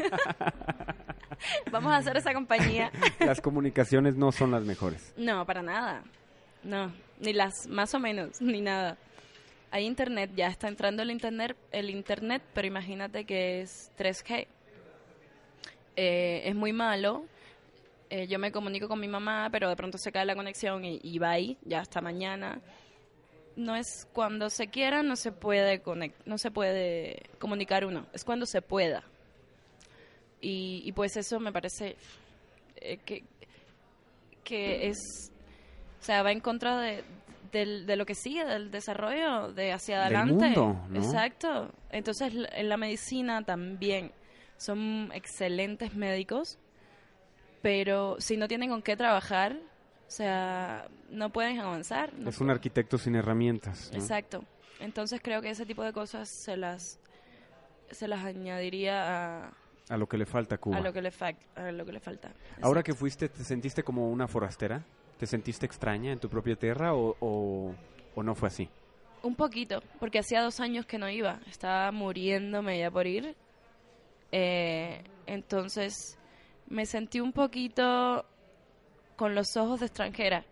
Vamos 1.71 1.93
a 1.93 1.97
hacer 1.97 2.17
esa 2.17 2.33
compañía. 2.33 2.91
Las 3.19 3.41
comunicaciones 3.41 4.17
no 4.17 4.33
son 4.33 4.51
las 4.51 4.63
mejores. 4.65 5.13
No, 5.17 5.45
para 5.45 5.63
nada. 5.63 6.03
No, 6.63 6.93
ni 7.21 7.33
las 7.33 7.67
más 7.69 7.95
o 7.95 7.99
menos, 7.99 8.41
ni 8.41 8.61
nada. 8.61 8.97
Hay 9.71 9.85
internet, 9.85 10.31
ya 10.35 10.47
está 10.47 10.69
entrando 10.69 11.03
el 11.03 11.11
internet, 11.11 11.57
el 11.73 11.91
internet, 11.91 12.43
pero 12.55 12.67
imagínate 12.67 13.25
que 13.25 13.61
es 13.63 13.91
3G. 13.99 14.47
Eh, 15.97 16.43
es 16.45 16.55
muy 16.55 16.73
malo. 16.73 17.25
Eh, 18.09 18.27
yo 18.29 18.39
me 18.39 18.53
comunico 18.53 18.87
con 18.89 19.01
mi 19.01 19.09
mamá, 19.09 19.49
pero 19.51 19.69
de 19.69 19.77
pronto 19.77 19.99
se 19.99 20.13
cae 20.13 20.25
la 20.25 20.37
conexión 20.37 20.85
y, 20.85 21.01
y 21.03 21.19
va 21.19 21.31
ahí, 21.31 21.57
ya 21.65 21.81
hasta 21.81 22.01
mañana. 22.01 22.61
No 23.57 23.75
es 23.75 24.07
cuando 24.13 24.49
se 24.51 24.69
quiera, 24.69 25.03
no 25.03 25.17
se 25.17 25.33
puede 25.33 25.83
conec- 25.83 26.13
no 26.25 26.39
se 26.39 26.51
puede 26.51 27.23
comunicar 27.39 27.85
uno, 27.85 28.07
es 28.13 28.23
cuando 28.25 28.47
se 28.47 28.63
pueda. 28.63 29.03
Y, 30.41 30.83
y 30.85 30.93
pues 30.93 31.17
eso 31.17 31.41
me 31.41 31.51
parece 31.53 31.97
eh, 32.77 32.99
que, 32.99 33.25
que 34.45 34.89
es, 34.89 34.99
o 36.01 36.05
sea, 36.05 36.23
va 36.23 36.31
en 36.31 36.41
contra 36.41 36.79
de, 36.81 37.03
de 37.51 37.97
lo 37.97 38.05
que 38.07 38.15
sigue, 38.15 38.45
del 38.45 38.71
desarrollo 38.71 39.51
de 39.53 39.73
hacia 39.73 40.05
Del 40.05 40.17
adelante. 40.17 40.45
mundo, 40.59 40.87
¿no? 40.91 40.97
Exacto. 41.03 41.73
Entonces, 41.91 42.33
en 42.53 42.69
la 42.69 42.77
medicina 42.77 43.43
también 43.43 44.13
son 44.59 45.11
excelentes 45.15 45.95
médicos, 45.95 46.59
pero 47.63 48.17
si 48.21 48.37
no 48.37 48.49
tienen 48.49 48.71
con 48.71 48.83
qué 48.83 48.97
trabajar, 48.97 49.57
o 50.07 50.11
sea, 50.11 50.89
no 51.11 51.31
pueden 51.31 51.59
avanzar. 51.59 52.13
no 52.15 52.31
Es 52.31 52.41
un 52.41 52.51
arquitecto 52.51 52.99
sin 52.99 53.15
herramientas. 53.17 53.91
¿no? 53.93 53.99
Exacto. 53.99 54.45
Entonces 54.81 55.21
creo 55.23 55.41
que 55.43 55.51
ese 55.51 55.67
tipo 55.67 55.83
de 55.83 55.93
cosas 55.93 56.29
se 56.29 56.57
las 56.57 56.99
se 57.91 58.09
las 58.09 58.25
añadiría 58.25 59.45
a, 59.47 59.53
A 59.89 59.97
lo 59.97 60.09
que 60.09 60.19
le 60.19 60.27
falta 60.27 60.57
a 60.57 60.59
Cuba. 60.59 60.77
a 60.77 60.81
lo 60.81 60.93
que 60.93 61.01
le 61.01 61.11
fa- 61.13 61.33
a 61.55 61.71
lo 61.73 61.85
que 61.87 61.93
le 61.93 62.01
falta. 62.01 62.33
Ahora 62.61 62.83
que 62.83 62.93
fuiste, 62.95 63.29
¿te 63.29 63.45
sentiste 63.45 63.83
como 63.85 64.11
una 64.11 64.27
forastera? 64.29 64.83
¿Te 65.19 65.27
sentiste 65.27 65.65
extraña 65.67 66.13
en 66.13 66.19
tu 66.19 66.29
propia 66.29 66.57
tierra 66.57 66.95
o, 66.95 67.17
o, 67.21 67.75
o 68.15 68.23
no 68.23 68.35
fue 68.35 68.49
así? 68.49 68.69
un 69.23 69.35
poquito, 69.35 69.83
porque 69.99 70.21
hacía 70.21 70.41
dos 70.41 70.61
años 70.61 70.87
que 70.87 70.99
no 70.99 71.09
iba, 71.11 71.41
estaba 71.51 71.91
muriéndome 71.91 72.79
ya 72.79 72.93
por 72.93 73.09
ir. 73.09 73.35
Eh, 74.31 75.03
entonces 75.27 76.19
me 76.69 76.87
sentí 76.87 77.21
un 77.21 77.33
poquito 77.33 78.25
con 79.17 79.35
los 79.35 79.57
ojos 79.57 79.81
de 79.81 79.87
extranjera. 79.87 80.45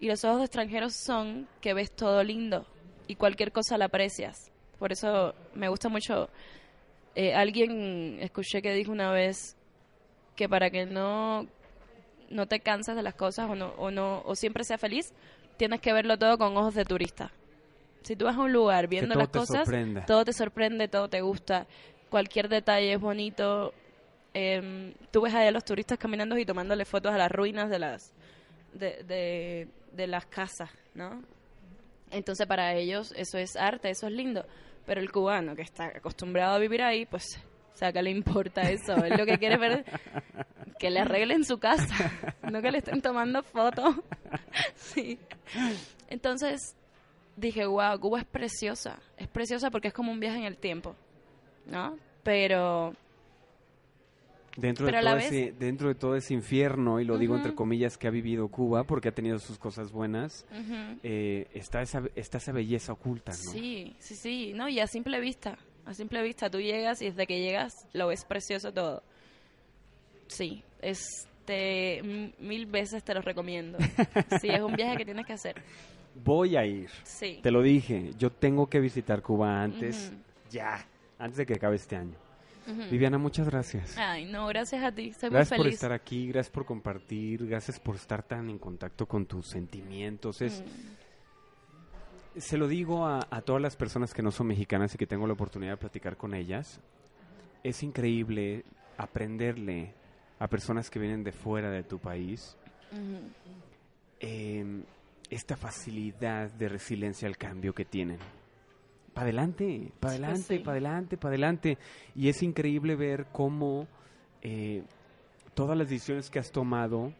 Y 0.00 0.08
los 0.08 0.24
ojos 0.24 0.38
de 0.38 0.44
extranjeros 0.46 0.94
son 0.94 1.46
que 1.60 1.74
ves 1.74 1.90
todo 1.92 2.22
lindo 2.22 2.66
y 3.06 3.14
cualquier 3.16 3.52
cosa 3.52 3.78
la 3.78 3.86
aprecias. 3.86 4.50
Por 4.78 4.92
eso 4.92 5.34
me 5.54 5.68
gusta 5.68 5.88
mucho. 5.88 6.28
eh, 7.14 7.34
alguien 7.34 8.18
escuché 8.20 8.60
que 8.60 8.72
dijo 8.74 8.90
una 8.90 9.12
vez 9.12 9.56
que 10.36 10.48
para 10.48 10.68
que 10.70 10.84
no, 10.84 11.46
no 12.28 12.46
te 12.46 12.60
canses 12.60 12.96
de 12.96 13.02
las 13.02 13.14
cosas 13.14 13.48
o, 13.48 13.54
no, 13.54 13.68
o, 13.78 13.90
no, 13.90 14.22
o 14.26 14.34
siempre 14.34 14.64
sea 14.64 14.78
feliz, 14.78 15.12
tienes 15.56 15.80
que 15.80 15.92
verlo 15.92 16.18
todo 16.18 16.36
con 16.38 16.56
ojos 16.56 16.74
de 16.74 16.84
turista. 16.84 17.30
Si 18.02 18.16
tú 18.16 18.24
vas 18.26 18.36
a 18.36 18.40
un 18.40 18.52
lugar 18.52 18.88
viendo 18.88 19.14
las 19.14 19.28
cosas, 19.28 19.68
todo 20.06 20.24
te 20.24 20.32
sorprende, 20.32 20.88
todo 20.88 21.08
te 21.08 21.20
gusta, 21.20 21.66
cualquier 22.10 22.48
detalle 22.48 22.92
es 22.94 23.00
bonito. 23.00 23.72
Em, 24.34 24.92
tú 25.12 25.22
ves 25.22 25.32
a 25.32 25.48
los 25.52 25.64
turistas 25.64 25.96
caminando 25.96 26.36
y 26.36 26.44
tomándole 26.44 26.84
fotos 26.84 27.12
a 27.12 27.18
las 27.18 27.30
ruinas 27.30 27.70
de 27.70 27.78
las 27.78 28.12
de, 28.72 29.04
de, 29.04 29.68
de 29.92 30.06
las 30.08 30.26
casas, 30.26 30.70
¿no? 30.94 31.22
Entonces 32.10 32.44
para 32.46 32.74
ellos 32.74 33.14
eso 33.16 33.38
es 33.38 33.56
arte, 33.56 33.90
eso 33.90 34.08
es 34.08 34.12
lindo. 34.12 34.44
Pero 34.86 35.00
el 35.00 35.10
cubano 35.10 35.54
que 35.54 35.62
está 35.62 35.86
acostumbrado 35.86 36.56
a 36.56 36.58
vivir 36.58 36.82
ahí, 36.82 37.06
pues, 37.06 37.38
o 37.74 37.76
sea, 37.76 37.92
¿qué 37.92 38.02
le 38.02 38.10
importa 38.10 38.62
eso? 38.62 38.96
Él 39.04 39.14
lo 39.16 39.24
que 39.24 39.38
quiere 39.38 39.56
ver 39.56 39.84
que 40.78 40.90
le 40.90 41.00
arreglen 41.00 41.44
su 41.44 41.58
casa, 41.58 42.12
no 42.50 42.60
que 42.60 42.72
le 42.72 42.78
estén 42.78 43.00
tomando 43.00 43.42
fotos. 43.42 43.96
Sí. 44.76 45.18
Entonces 46.08 46.76
dije, 47.36 47.66
wow, 47.66 47.98
Cuba 47.98 48.20
es 48.20 48.24
preciosa. 48.24 48.98
Es 49.16 49.26
preciosa 49.26 49.70
porque 49.70 49.88
es 49.88 49.94
como 49.94 50.12
un 50.12 50.20
viaje 50.20 50.38
en 50.38 50.44
el 50.44 50.56
tiempo, 50.56 50.94
¿no? 51.66 51.98
Pero 52.22 52.94
Dentro, 54.56 54.86
Pero 54.86 54.98
de 54.98 55.04
todo 55.04 55.14
vez- 55.16 55.26
ese, 55.26 55.52
dentro 55.58 55.88
de 55.88 55.94
todo 55.96 56.14
ese 56.16 56.32
infierno, 56.32 57.00
y 57.00 57.04
lo 57.04 57.18
digo 57.18 57.34
entre 57.36 57.54
comillas, 57.56 57.98
que 57.98 58.06
ha 58.06 58.10
vivido 58.10 58.46
Cuba, 58.48 58.84
porque 58.84 59.08
ha 59.08 59.12
tenido 59.12 59.38
sus 59.40 59.58
cosas 59.58 59.90
buenas, 59.90 60.46
eh, 61.02 61.48
está, 61.54 61.82
esa, 61.82 62.02
está 62.14 62.38
esa 62.38 62.52
belleza 62.52 62.92
oculta, 62.92 63.32
¿no? 63.32 63.50
sí, 63.52 63.96
sí, 63.98 64.14
sí, 64.14 64.52
no, 64.54 64.68
y 64.68 64.78
a 64.78 64.86
simple 64.86 65.18
vista, 65.18 65.58
a 65.84 65.92
simple 65.92 66.22
vista 66.22 66.48
tú 66.50 66.60
llegas 66.60 67.02
y 67.02 67.06
desde 67.06 67.26
que 67.26 67.40
llegas 67.40 67.72
lo 67.92 68.06
ves 68.06 68.24
precioso 68.24 68.72
todo. 68.72 69.02
Sí, 70.28 70.62
este 70.80 72.30
mil 72.38 72.66
veces 72.66 73.02
te 73.04 73.12
lo 73.14 73.20
recomiendo. 73.22 73.78
Sí, 74.40 74.48
es 74.48 74.60
un 74.60 74.74
viaje 74.74 74.96
que 74.98 75.04
tienes 75.04 75.26
que 75.26 75.32
hacer. 75.32 75.56
Voy 76.24 76.56
a 76.56 76.64
ir. 76.64 76.90
Sí. 77.02 77.40
Te 77.42 77.50
lo 77.50 77.60
dije, 77.60 78.12
yo 78.18 78.30
tengo 78.30 78.68
que 78.68 78.78
visitar 78.80 79.20
Cuba 79.20 79.62
antes, 79.62 80.12
ya, 80.50 80.86
antes 81.18 81.38
de 81.38 81.44
que 81.46 81.54
acabe 81.54 81.76
este 81.76 81.96
año. 81.96 82.14
Viviana, 82.90 83.18
muchas 83.18 83.48
gracias. 83.48 83.96
Ay, 83.98 84.24
no, 84.26 84.46
gracias 84.46 84.82
a 84.82 84.92
ti. 84.92 85.14
Gracias 85.20 85.50
muy 85.50 85.58
por 85.58 85.68
estar 85.68 85.92
aquí, 85.92 86.28
gracias 86.28 86.52
por 86.52 86.64
compartir, 86.64 87.46
gracias 87.46 87.78
por 87.78 87.96
estar 87.96 88.22
tan 88.22 88.48
en 88.50 88.58
contacto 88.58 89.06
con 89.06 89.26
tus 89.26 89.46
sentimientos. 89.48 90.40
Es, 90.42 90.62
Mm. 90.62 92.40
Se 92.40 92.58
lo 92.58 92.66
digo 92.66 93.06
a, 93.06 93.28
a 93.30 93.42
todas 93.42 93.62
las 93.62 93.76
personas 93.76 94.12
que 94.12 94.20
no 94.20 94.32
son 94.32 94.48
mexicanas 94.48 94.92
y 94.94 94.98
que 94.98 95.06
tengo 95.06 95.24
la 95.26 95.34
oportunidad 95.34 95.74
de 95.74 95.76
platicar 95.76 96.16
con 96.16 96.34
ellas. 96.34 96.80
Es 97.62 97.84
increíble 97.84 98.64
aprenderle 98.96 99.94
a 100.40 100.48
personas 100.48 100.90
que 100.90 100.98
vienen 100.98 101.22
de 101.22 101.30
fuera 101.30 101.70
de 101.70 101.84
tu 101.84 102.00
país 102.00 102.56
eh, 104.20 104.82
esta 105.30 105.56
facilidad 105.56 106.50
de 106.50 106.68
resiliencia 106.68 107.28
al 107.28 107.36
cambio 107.36 107.72
que 107.72 107.84
tienen. 107.84 108.18
Para 109.14 109.24
adelante, 109.26 109.92
para 110.00 110.12
adelante, 110.14 110.42
sí. 110.42 110.58
para 110.58 110.72
adelante, 110.72 111.16
para 111.16 111.30
adelante. 111.30 111.78
Y 112.16 112.28
es 112.28 112.42
increíble 112.42 112.96
ver 112.96 113.26
cómo 113.32 113.86
eh, 114.42 114.82
todas 115.54 115.78
las 115.78 115.88
decisiones 115.88 116.28
que 116.30 116.38
has 116.40 116.50
tomado 116.50 117.12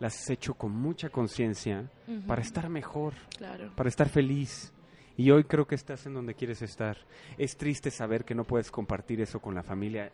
las 0.00 0.14
has 0.16 0.30
hecho 0.30 0.54
con 0.54 0.72
mucha 0.72 1.08
conciencia 1.08 1.88
para 2.26 2.42
estar 2.42 2.68
mejor, 2.68 3.14
Claro. 3.38 3.72
para 3.74 3.88
estar 3.88 4.08
feliz. 4.08 4.72
Y 5.16 5.30
hoy 5.30 5.44
creo 5.44 5.66
que 5.66 5.74
estás 5.76 6.04
en 6.04 6.12
donde 6.12 6.34
quieres 6.34 6.60
estar. 6.60 6.98
Es 7.38 7.56
triste 7.56 7.90
saber 7.90 8.24
que 8.26 8.34
no 8.34 8.44
puedes 8.44 8.70
compartir 8.70 9.20
eso 9.22 9.40
con 9.40 9.54
la 9.54 9.62
familia. 9.62 10.10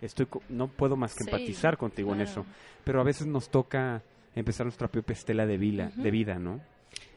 Estoy 0.00 0.26
co- 0.26 0.42
no 0.48 0.66
puedo 0.66 0.96
más 0.96 1.14
que 1.14 1.22
Sí, 1.22 1.30
empatizar 1.30 1.76
contigo 1.76 2.12
en 2.14 2.22
eso. 2.22 2.44
Pero 2.82 3.00
a 3.00 3.04
veces 3.04 3.28
nos 3.28 3.48
toca 3.50 4.02
empezar 4.34 4.66
nuestra 4.66 4.88
propia 4.88 5.12
estela 5.12 5.46
de 5.46 5.58
vida, 5.58 5.92
de 5.94 6.10
vida, 6.10 6.40
¿no? 6.40 6.60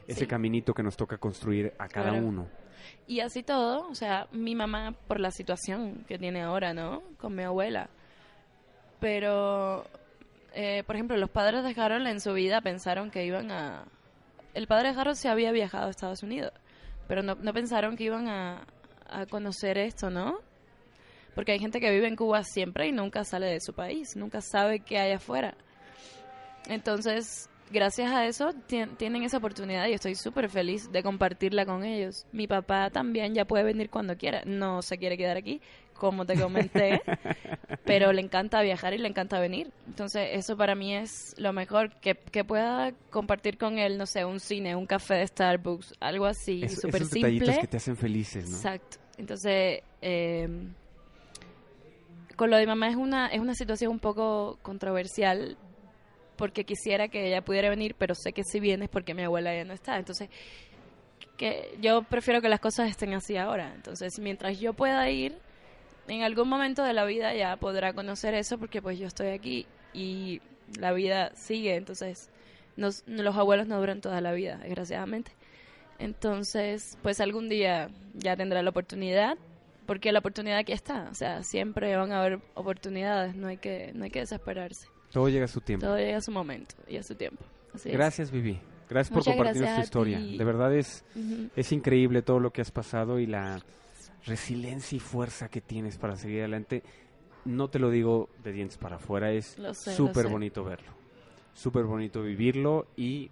Ese 0.08 0.28
caminito 0.28 0.76
que 0.76 0.84
nos 0.84 0.96
toca 0.96 1.18
construir 1.18 1.74
a 1.80 1.88
cada 1.88 2.12
Claro. 2.12 2.28
uno. 2.28 2.48
Y 3.08 3.20
así 3.20 3.44
todo, 3.44 3.88
o 3.88 3.96
sea, 3.96 4.28
mi 4.32 4.56
mamá 4.56 4.96
por 5.08 5.20
la 5.20 5.32
situación 5.32 6.06
que 6.08 6.18
tiene 6.18 6.42
ahora, 6.42 6.74
¿no? 6.74 7.04
Con 7.20 7.36
mi 7.36 7.44
abuela. 7.44 7.90
Pero, 9.00 9.86
eh, 10.54 10.84
por 10.86 10.96
ejemplo, 10.96 11.18
los 11.18 11.30
padres 11.30 11.64
de 11.64 11.80
Harold 11.80 12.08
en 12.08 12.20
su 12.20 12.34
vida 12.34 12.62
pensaron 12.62 13.12
que 13.12 13.26
iban 13.26 13.52
a... 13.52 13.86
El 14.54 14.68
padre 14.68 14.94
de 14.94 15.00
Harold 15.00 15.18
se 15.18 15.30
había 15.30 15.52
viajado 15.52 15.88
a 15.88 15.90
Estados 15.90 16.24
Unidos, 16.24 16.54
pero 17.08 17.22
no, 17.22 17.36
no 17.36 17.54
pensaron 17.54 17.98
que 17.98 18.06
iban 18.06 18.28
a, 18.28 18.66
a 19.08 19.26
conocer 19.26 19.78
esto, 19.78 20.10
¿no? 20.10 20.40
Porque 21.36 21.52
hay 21.52 21.60
gente 21.60 21.82
que 21.82 21.92
vive 21.92 22.08
en 22.08 22.16
Cuba 22.16 22.44
siempre 22.44 22.88
y 22.88 22.92
nunca 22.94 23.26
sale 23.26 23.48
de 23.48 23.60
su 23.60 23.74
país, 23.74 24.16
nunca 24.16 24.40
sabe 24.42 24.80
qué 24.80 24.98
hay 24.98 25.12
afuera. 25.12 25.56
Entonces, 26.68 27.50
gracias 27.72 28.12
a 28.12 28.26
eso 28.26 28.52
tien- 28.68 28.96
tienen 28.98 29.24
esa 29.24 29.38
oportunidad 29.38 29.88
y 29.88 29.94
estoy 29.94 30.16
súper 30.16 30.50
feliz 30.50 30.92
de 30.92 31.04
compartirla 31.04 31.66
con 31.66 31.84
ellos. 31.84 32.26
Mi 32.32 32.48
papá 32.48 32.90
también 32.90 33.34
ya 33.34 33.46
puede 33.46 33.64
venir 33.64 33.90
cuando 33.90 34.16
quiera. 34.18 34.44
No 34.46 34.82
se 34.82 34.98
quiere 34.98 35.18
quedar 35.18 35.38
aquí, 35.38 35.62
como 35.94 36.26
te 36.26 36.38
comenté, 36.40 37.02
pero 37.86 38.12
le 38.14 38.22
encanta 38.22 38.62
viajar 38.62 38.94
y 38.94 38.98
le 38.98 39.08
encanta 39.08 39.40
venir. 39.40 39.72
Entonces, 39.88 40.30
eso 40.34 40.56
para 40.58 40.76
mí 40.76 40.94
es 40.96 41.34
lo 41.38 41.54
mejor, 41.54 41.92
que, 42.02 42.16
que 42.16 42.44
pueda 42.44 42.94
compartir 43.10 43.58
con 43.58 43.78
él, 43.80 43.98
no 43.98 44.06
sé, 44.06 44.26
un 44.26 44.40
cine, 44.40 44.76
un 44.76 44.86
café 44.86 45.16
de 45.16 45.28
Starbucks, 45.28 45.96
algo 46.00 46.26
así, 46.26 46.64
Es- 46.64 46.82
súper 46.82 47.06
simple. 47.06 47.60
que 47.60 47.68
te 47.68 47.78
hacen 47.78 47.96
felices, 47.98 48.50
¿no? 48.50 48.56
Exacto. 48.56 48.98
Entonces, 49.18 49.82
eh, 50.02 50.48
con 52.36 52.50
lo 52.50 52.58
de 52.58 52.68
mamá 52.68 52.90
es 52.90 52.96
una, 52.98 53.28
es 53.28 53.40
una 53.40 53.56
situación 53.56 53.92
un 53.92 54.00
poco 54.00 54.60
controversial 54.62 55.58
porque 56.38 56.64
quisiera 56.66 57.08
que 57.08 57.28
ella 57.28 57.42
pudiera 57.44 57.70
venir, 57.70 57.96
pero 57.98 58.14
sé 58.16 58.34
que 58.34 58.44
si 58.44 58.60
viene 58.60 58.86
es 58.86 58.92
porque 58.92 59.14
mi 59.14 59.24
abuela 59.24 59.54
ya 59.56 59.64
no 59.66 59.74
está. 59.74 59.98
Entonces, 59.98 60.30
que 61.38 61.78
yo 61.82 62.04
prefiero 62.04 62.42
que 62.42 62.50
las 62.50 62.60
cosas 62.60 62.90
estén 62.90 63.14
así 63.14 63.38
ahora. 63.38 63.74
Entonces, 63.76 64.20
mientras 64.20 64.60
yo 64.60 64.74
pueda 64.74 65.10
ir, 65.10 65.38
en 66.08 66.22
algún 66.24 66.48
momento 66.48 66.84
de 66.84 66.94
la 66.94 67.04
vida 67.06 67.34
ya 67.34 67.58
podrá 67.58 67.94
conocer 67.94 68.34
eso 68.36 68.58
porque 68.58 68.82
pues 68.82 68.98
yo 69.00 69.08
estoy 69.08 69.28
aquí 69.30 69.66
y 69.94 70.42
la 70.80 70.92
vida 70.94 71.32
sigue. 71.36 71.76
Entonces, 71.76 72.30
nos- 72.78 73.04
los 73.08 73.36
abuelos 73.36 73.68
no 73.68 73.80
duran 73.80 74.02
toda 74.02 74.22
la 74.22 74.32
vida, 74.32 74.58
desgraciadamente. 74.58 75.32
Entonces, 76.00 76.98
pues 77.02 77.20
algún 77.22 77.48
día 77.50 77.90
ya 78.14 78.36
tendrá 78.36 78.62
la 78.62 78.70
oportunidad, 78.70 79.38
porque 79.86 80.12
la 80.12 80.20
oportunidad 80.20 80.58
aquí 80.58 80.74
está. 80.74 81.08
O 81.12 81.16
sea, 81.16 81.42
siempre 81.44 81.96
van 81.96 82.12
a 82.12 82.20
haber 82.20 82.40
oportunidades, 82.54 83.36
no 83.36 83.48
hay 83.48 83.58
que, 83.58 83.92
no 83.94 84.04
hay 84.04 84.10
que 84.12 84.20
desesperarse. 84.20 84.88
Todo 85.12 85.30
llega 85.30 85.46
a 85.46 85.48
su 85.48 85.62
tiempo. 85.62 85.86
Todo 85.86 85.98
llega 85.98 86.18
a 86.18 86.22
su 86.22 86.32
momento 86.32 86.76
y 86.88 86.98
a 86.98 87.04
su 87.04 87.16
tiempo. 87.16 87.44
Así 87.74 87.90
es. 87.90 87.96
Gracias, 87.96 88.32
Vivi. 88.32 88.60
Gracias 88.90 89.14
por 89.14 89.24
compartirnos 89.24 89.62
gracias 89.62 89.78
tu 89.78 89.84
historia. 89.84 90.20
De 90.20 90.44
verdad 90.44 90.74
es, 90.76 91.04
es 91.56 91.72
increíble 91.72 92.22
todo 92.22 92.40
lo 92.40 92.52
que 92.52 92.62
has 92.62 92.72
pasado 92.72 93.20
y 93.20 93.26
la 93.26 93.60
resiliencia 94.26 94.96
y 94.96 95.00
fuerza 95.00 95.50
que 95.50 95.62
tienes 95.62 95.98
para 95.98 96.16
seguir 96.16 96.40
adelante. 96.40 96.84
No 97.46 97.70
te 97.70 97.80
lo 97.80 97.90
digo 97.90 98.30
de 98.44 98.52
dientes 98.52 98.78
para 98.78 98.98
afuera, 98.98 99.32
es 99.32 99.58
súper 99.74 100.28
bonito 100.28 100.64
verlo. 100.64 100.92
Súper 101.54 101.86
bonito 101.86 102.22
vivirlo 102.22 102.88
y 102.98 103.30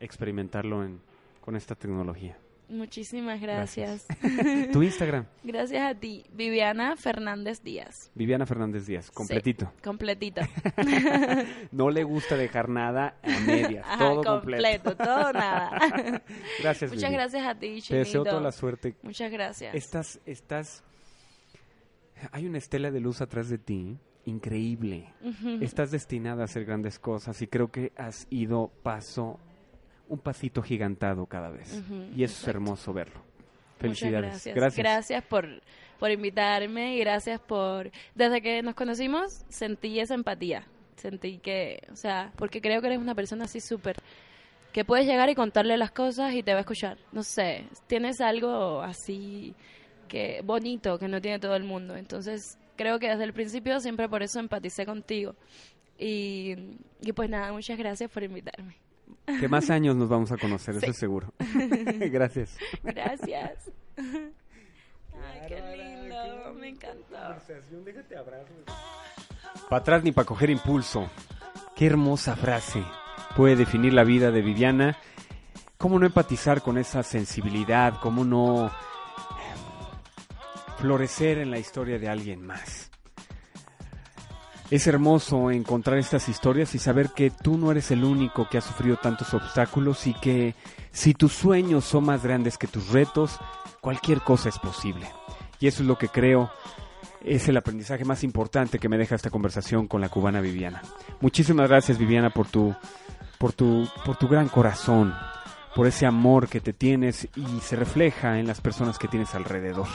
experimentarlo 0.00 0.84
en, 0.84 1.00
con 1.40 1.56
esta 1.56 1.74
tecnología. 1.74 2.36
Muchísimas 2.74 3.40
Gracias. 3.40 4.06
gracias. 4.20 4.70
Tu 4.72 4.82
Instagram, 4.82 5.26
Gracias 5.44 5.82
a 5.82 5.94
ti, 5.94 6.24
Viviana 6.32 6.96
Fernández 6.96 7.62
Díaz. 7.62 8.10
Viviana 8.14 8.46
Fernández 8.46 8.86
Díaz, 8.86 9.10
completito. 9.10 9.72
Completito. 9.82 10.40
No 11.72 11.90
le 11.90 12.04
gusta 12.04 12.36
dejar 12.36 12.68
nada 12.68 13.16
a 13.22 13.40
medias, 13.40 13.84
Ajá, 13.86 13.98
todo 13.98 14.22
completo. 14.22 14.62
completo, 14.82 14.96
todo 14.96 15.32
nada. 15.32 16.22
Gracias, 16.62 16.92
Muchas 16.92 17.10
gracias 17.12 17.46
a 17.46 17.54
ti, 17.54 17.80
Te 17.86 17.96
deseo 17.96 18.04
Chinito. 18.04 18.24
toda 18.24 18.40
la 18.40 18.52
suerte 18.52 18.94
Muchas 19.02 19.30
gracias. 19.30 19.74
Estás, 19.74 20.20
estás. 20.26 20.82
Hay 22.32 22.46
una 22.46 22.58
estela 22.58 22.90
de 22.90 23.00
luz 23.00 23.20
atrás 23.20 23.48
de 23.48 23.58
ti, 23.58 23.98
increíble. 24.24 25.12
Estás 25.60 25.90
destinada 25.90 26.42
a 26.42 26.44
hacer 26.46 26.64
grandes 26.64 26.98
cosas 26.98 27.40
y 27.42 27.46
creo 27.48 27.70
que 27.70 27.92
has 27.96 28.26
ido 28.30 28.70
paso, 28.82 29.38
un 30.08 30.18
pasito 30.18 30.62
gigantado 30.62 31.26
cada 31.26 31.50
vez. 31.50 31.82
Y 32.16 32.24
eso 32.24 32.42
es 32.42 32.48
hermoso 32.48 32.92
verlo. 32.92 33.20
Felicidades. 33.78 34.30
gracias. 34.30 34.54
Gracias. 34.54 34.78
Gracias 34.78 35.24
por, 35.24 35.46
por 35.98 36.10
invitarme 36.10 36.96
y 36.96 37.00
gracias 37.00 37.40
por... 37.40 37.90
Desde 38.14 38.40
que 38.40 38.62
nos 38.62 38.74
conocimos 38.74 39.44
sentí 39.48 40.00
esa 40.00 40.14
empatía. 40.14 40.66
Sentí 40.96 41.38
que, 41.38 41.82
o 41.92 41.96
sea, 41.96 42.32
porque 42.36 42.60
creo 42.60 42.80
que 42.80 42.88
eres 42.88 42.98
una 42.98 43.14
persona 43.14 43.44
así 43.44 43.60
súper... 43.60 43.96
Que 44.72 44.84
puedes 44.84 45.06
llegar 45.06 45.28
y 45.28 45.36
contarle 45.36 45.76
las 45.76 45.92
cosas 45.92 46.34
y 46.34 46.42
te 46.42 46.52
va 46.52 46.58
a 46.58 46.60
escuchar. 46.62 46.98
No 47.12 47.22
sé, 47.22 47.66
tienes 47.86 48.20
algo 48.20 48.82
así 48.82 49.54
que 50.08 50.42
bonito 50.44 50.98
que 50.98 51.06
no 51.06 51.20
tiene 51.20 51.38
todo 51.38 51.54
el 51.54 51.62
mundo. 51.62 51.96
Entonces, 51.96 52.58
creo 52.76 52.98
que 52.98 53.08
desde 53.08 53.22
el 53.22 53.32
principio 53.32 53.78
siempre 53.78 54.08
por 54.08 54.24
eso 54.24 54.40
empaticé 54.40 54.84
contigo. 54.84 55.36
Y, 55.96 56.56
y 57.00 57.12
pues 57.12 57.30
nada, 57.30 57.52
muchas 57.52 57.78
gracias 57.78 58.10
por 58.10 58.24
invitarme. 58.24 58.76
Que 59.26 59.48
más 59.48 59.70
años 59.70 59.96
nos 59.96 60.08
vamos 60.08 60.30
a 60.32 60.36
conocer, 60.36 60.76
eso 60.76 60.90
es 60.90 60.96
seguro. 60.96 61.32
Gracias. 61.98 62.56
Gracias. 62.82 63.70
Ay, 63.96 65.40
qué 65.48 65.62
lindo, 65.76 66.54
me 66.54 66.68
encantó. 66.68 67.16
Para 69.68 69.80
atrás 69.80 70.04
ni 70.04 70.12
para 70.12 70.26
coger 70.26 70.50
impulso. 70.50 71.08
Qué 71.74 71.86
hermosa 71.86 72.36
frase. 72.36 72.84
Puede 73.36 73.56
definir 73.56 73.94
la 73.94 74.04
vida 74.04 74.30
de 74.30 74.42
Viviana. 74.42 74.96
¿Cómo 75.78 75.98
no 75.98 76.06
empatizar 76.06 76.62
con 76.62 76.78
esa 76.78 77.02
sensibilidad? 77.02 77.94
¿Cómo 78.00 78.24
no 78.24 78.68
eh, 78.68 78.70
florecer 80.78 81.38
en 81.38 81.50
la 81.50 81.58
historia 81.58 81.98
de 81.98 82.08
alguien 82.08 82.46
más? 82.46 82.90
Es 84.70 84.86
hermoso 84.86 85.50
encontrar 85.50 85.98
estas 85.98 86.28
historias 86.28 86.74
y 86.74 86.78
saber 86.78 87.10
que 87.10 87.30
tú 87.30 87.58
no 87.58 87.70
eres 87.70 87.90
el 87.90 88.02
único 88.02 88.48
que 88.48 88.58
ha 88.58 88.62
sufrido 88.62 88.96
tantos 88.96 89.34
obstáculos 89.34 90.06
y 90.06 90.14
que 90.14 90.54
si 90.90 91.14
tus 91.14 91.32
sueños 91.32 91.84
son 91.84 92.04
más 92.04 92.22
grandes 92.22 92.56
que 92.56 92.66
tus 92.66 92.88
retos, 92.88 93.38
cualquier 93.80 94.22
cosa 94.22 94.48
es 94.48 94.58
posible. 94.58 95.06
Y 95.60 95.66
eso 95.66 95.82
es 95.82 95.88
lo 95.88 95.98
que 95.98 96.08
creo 96.08 96.50
es 97.24 97.48
el 97.48 97.56
aprendizaje 97.56 98.04
más 98.04 98.22
importante 98.22 98.78
que 98.78 98.88
me 98.88 98.98
deja 98.98 99.14
esta 99.14 99.30
conversación 99.30 99.88
con 99.88 100.00
la 100.00 100.10
cubana 100.10 100.40
Viviana. 100.40 100.82
Muchísimas 101.20 101.68
gracias 101.68 101.98
Viviana 101.98 102.30
por 102.30 102.46
tu 102.48 102.74
por 103.38 103.52
tu 103.52 103.88
por 104.04 104.16
tu 104.16 104.28
gran 104.28 104.48
corazón, 104.48 105.14
por 105.74 105.86
ese 105.86 106.06
amor 106.06 106.48
que 106.48 106.60
te 106.60 106.72
tienes 106.72 107.28
y 107.34 107.60
se 107.60 107.76
refleja 107.76 108.38
en 108.38 108.46
las 108.46 108.60
personas 108.60 108.98
que 108.98 109.08
tienes 109.08 109.34
alrededor. 109.34 109.88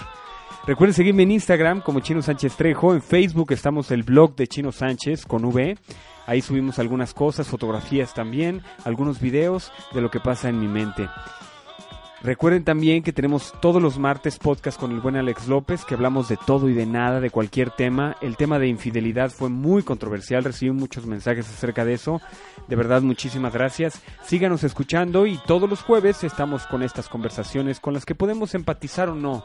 Recuerden 0.70 0.94
seguirme 0.94 1.24
en 1.24 1.32
Instagram 1.32 1.82
como 1.82 2.00
Chino 2.00 2.22
Sánchez 2.22 2.56
Trejo, 2.56 2.94
en 2.94 3.02
Facebook 3.02 3.52
estamos 3.54 3.90
el 3.90 4.04
blog 4.04 4.36
de 4.36 4.46
Chino 4.46 4.72
Sánchez 4.72 5.26
con 5.26 5.44
V. 5.44 5.76
Ahí 6.28 6.44
subimos 6.44 6.78
algunas 6.78 7.16
cosas, 7.16 7.48
fotografías 7.48 8.14
también, 8.14 8.62
algunos 8.86 9.20
videos 9.20 9.72
de 9.96 10.02
lo 10.02 10.12
que 10.12 10.20
pasa 10.20 10.48
en 10.48 10.60
mi 10.60 10.68
mente. 10.68 11.10
Recuerden 12.22 12.66
también 12.66 13.02
que 13.02 13.12
tenemos 13.12 13.52
todos 13.62 13.82
los 13.82 13.98
martes 13.98 14.38
podcast 14.38 14.80
con 14.80 14.92
el 14.92 15.00
buen 15.00 15.16
Alex 15.16 15.48
López, 15.48 15.86
que 15.86 15.96
hablamos 15.96 16.30
de 16.30 16.38
todo 16.38 16.70
y 16.70 16.76
de 16.76 16.86
nada, 16.86 17.20
de 17.20 17.32
cualquier 17.32 17.72
tema. 17.72 18.16
El 18.22 18.38
tema 18.38 18.60
de 18.60 18.68
infidelidad 18.68 19.32
fue 19.32 19.50
muy 19.50 19.82
controversial, 19.82 20.44
recibí 20.44 20.70
muchos 20.70 21.08
mensajes 21.08 21.50
acerca 21.50 21.84
de 21.84 21.94
eso. 21.94 22.22
De 22.68 22.76
verdad, 22.76 23.02
muchísimas 23.02 23.54
gracias. 23.54 24.04
Síganos 24.24 24.64
escuchando 24.64 25.26
y 25.26 25.40
todos 25.48 25.68
los 25.68 25.82
jueves 25.82 26.24
estamos 26.24 26.68
con 26.68 26.84
estas 26.84 27.10
conversaciones 27.10 27.80
con 27.80 27.96
las 27.96 28.06
que 28.06 28.14
podemos 28.14 28.54
empatizar 28.54 29.10
o 29.10 29.16
no. 29.16 29.42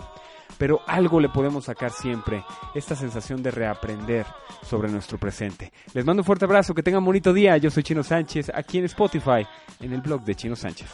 Pero 0.58 0.80
algo 0.86 1.20
le 1.20 1.28
podemos 1.28 1.64
sacar 1.64 1.90
siempre, 1.90 2.44
esta 2.74 2.94
sensación 2.96 3.42
de 3.42 3.50
reaprender 3.50 4.26
sobre 4.62 4.90
nuestro 4.90 5.18
presente. 5.18 5.72
Les 5.92 6.04
mando 6.04 6.22
un 6.22 6.26
fuerte 6.26 6.44
abrazo, 6.44 6.74
que 6.74 6.82
tengan 6.82 7.04
bonito 7.04 7.32
día. 7.32 7.56
Yo 7.56 7.70
soy 7.70 7.82
Chino 7.82 8.02
Sánchez, 8.02 8.50
aquí 8.54 8.78
en 8.78 8.84
Spotify, 8.84 9.46
en 9.80 9.92
el 9.92 10.00
blog 10.00 10.22
de 10.22 10.34
Chino 10.34 10.56
Sánchez. 10.56 10.88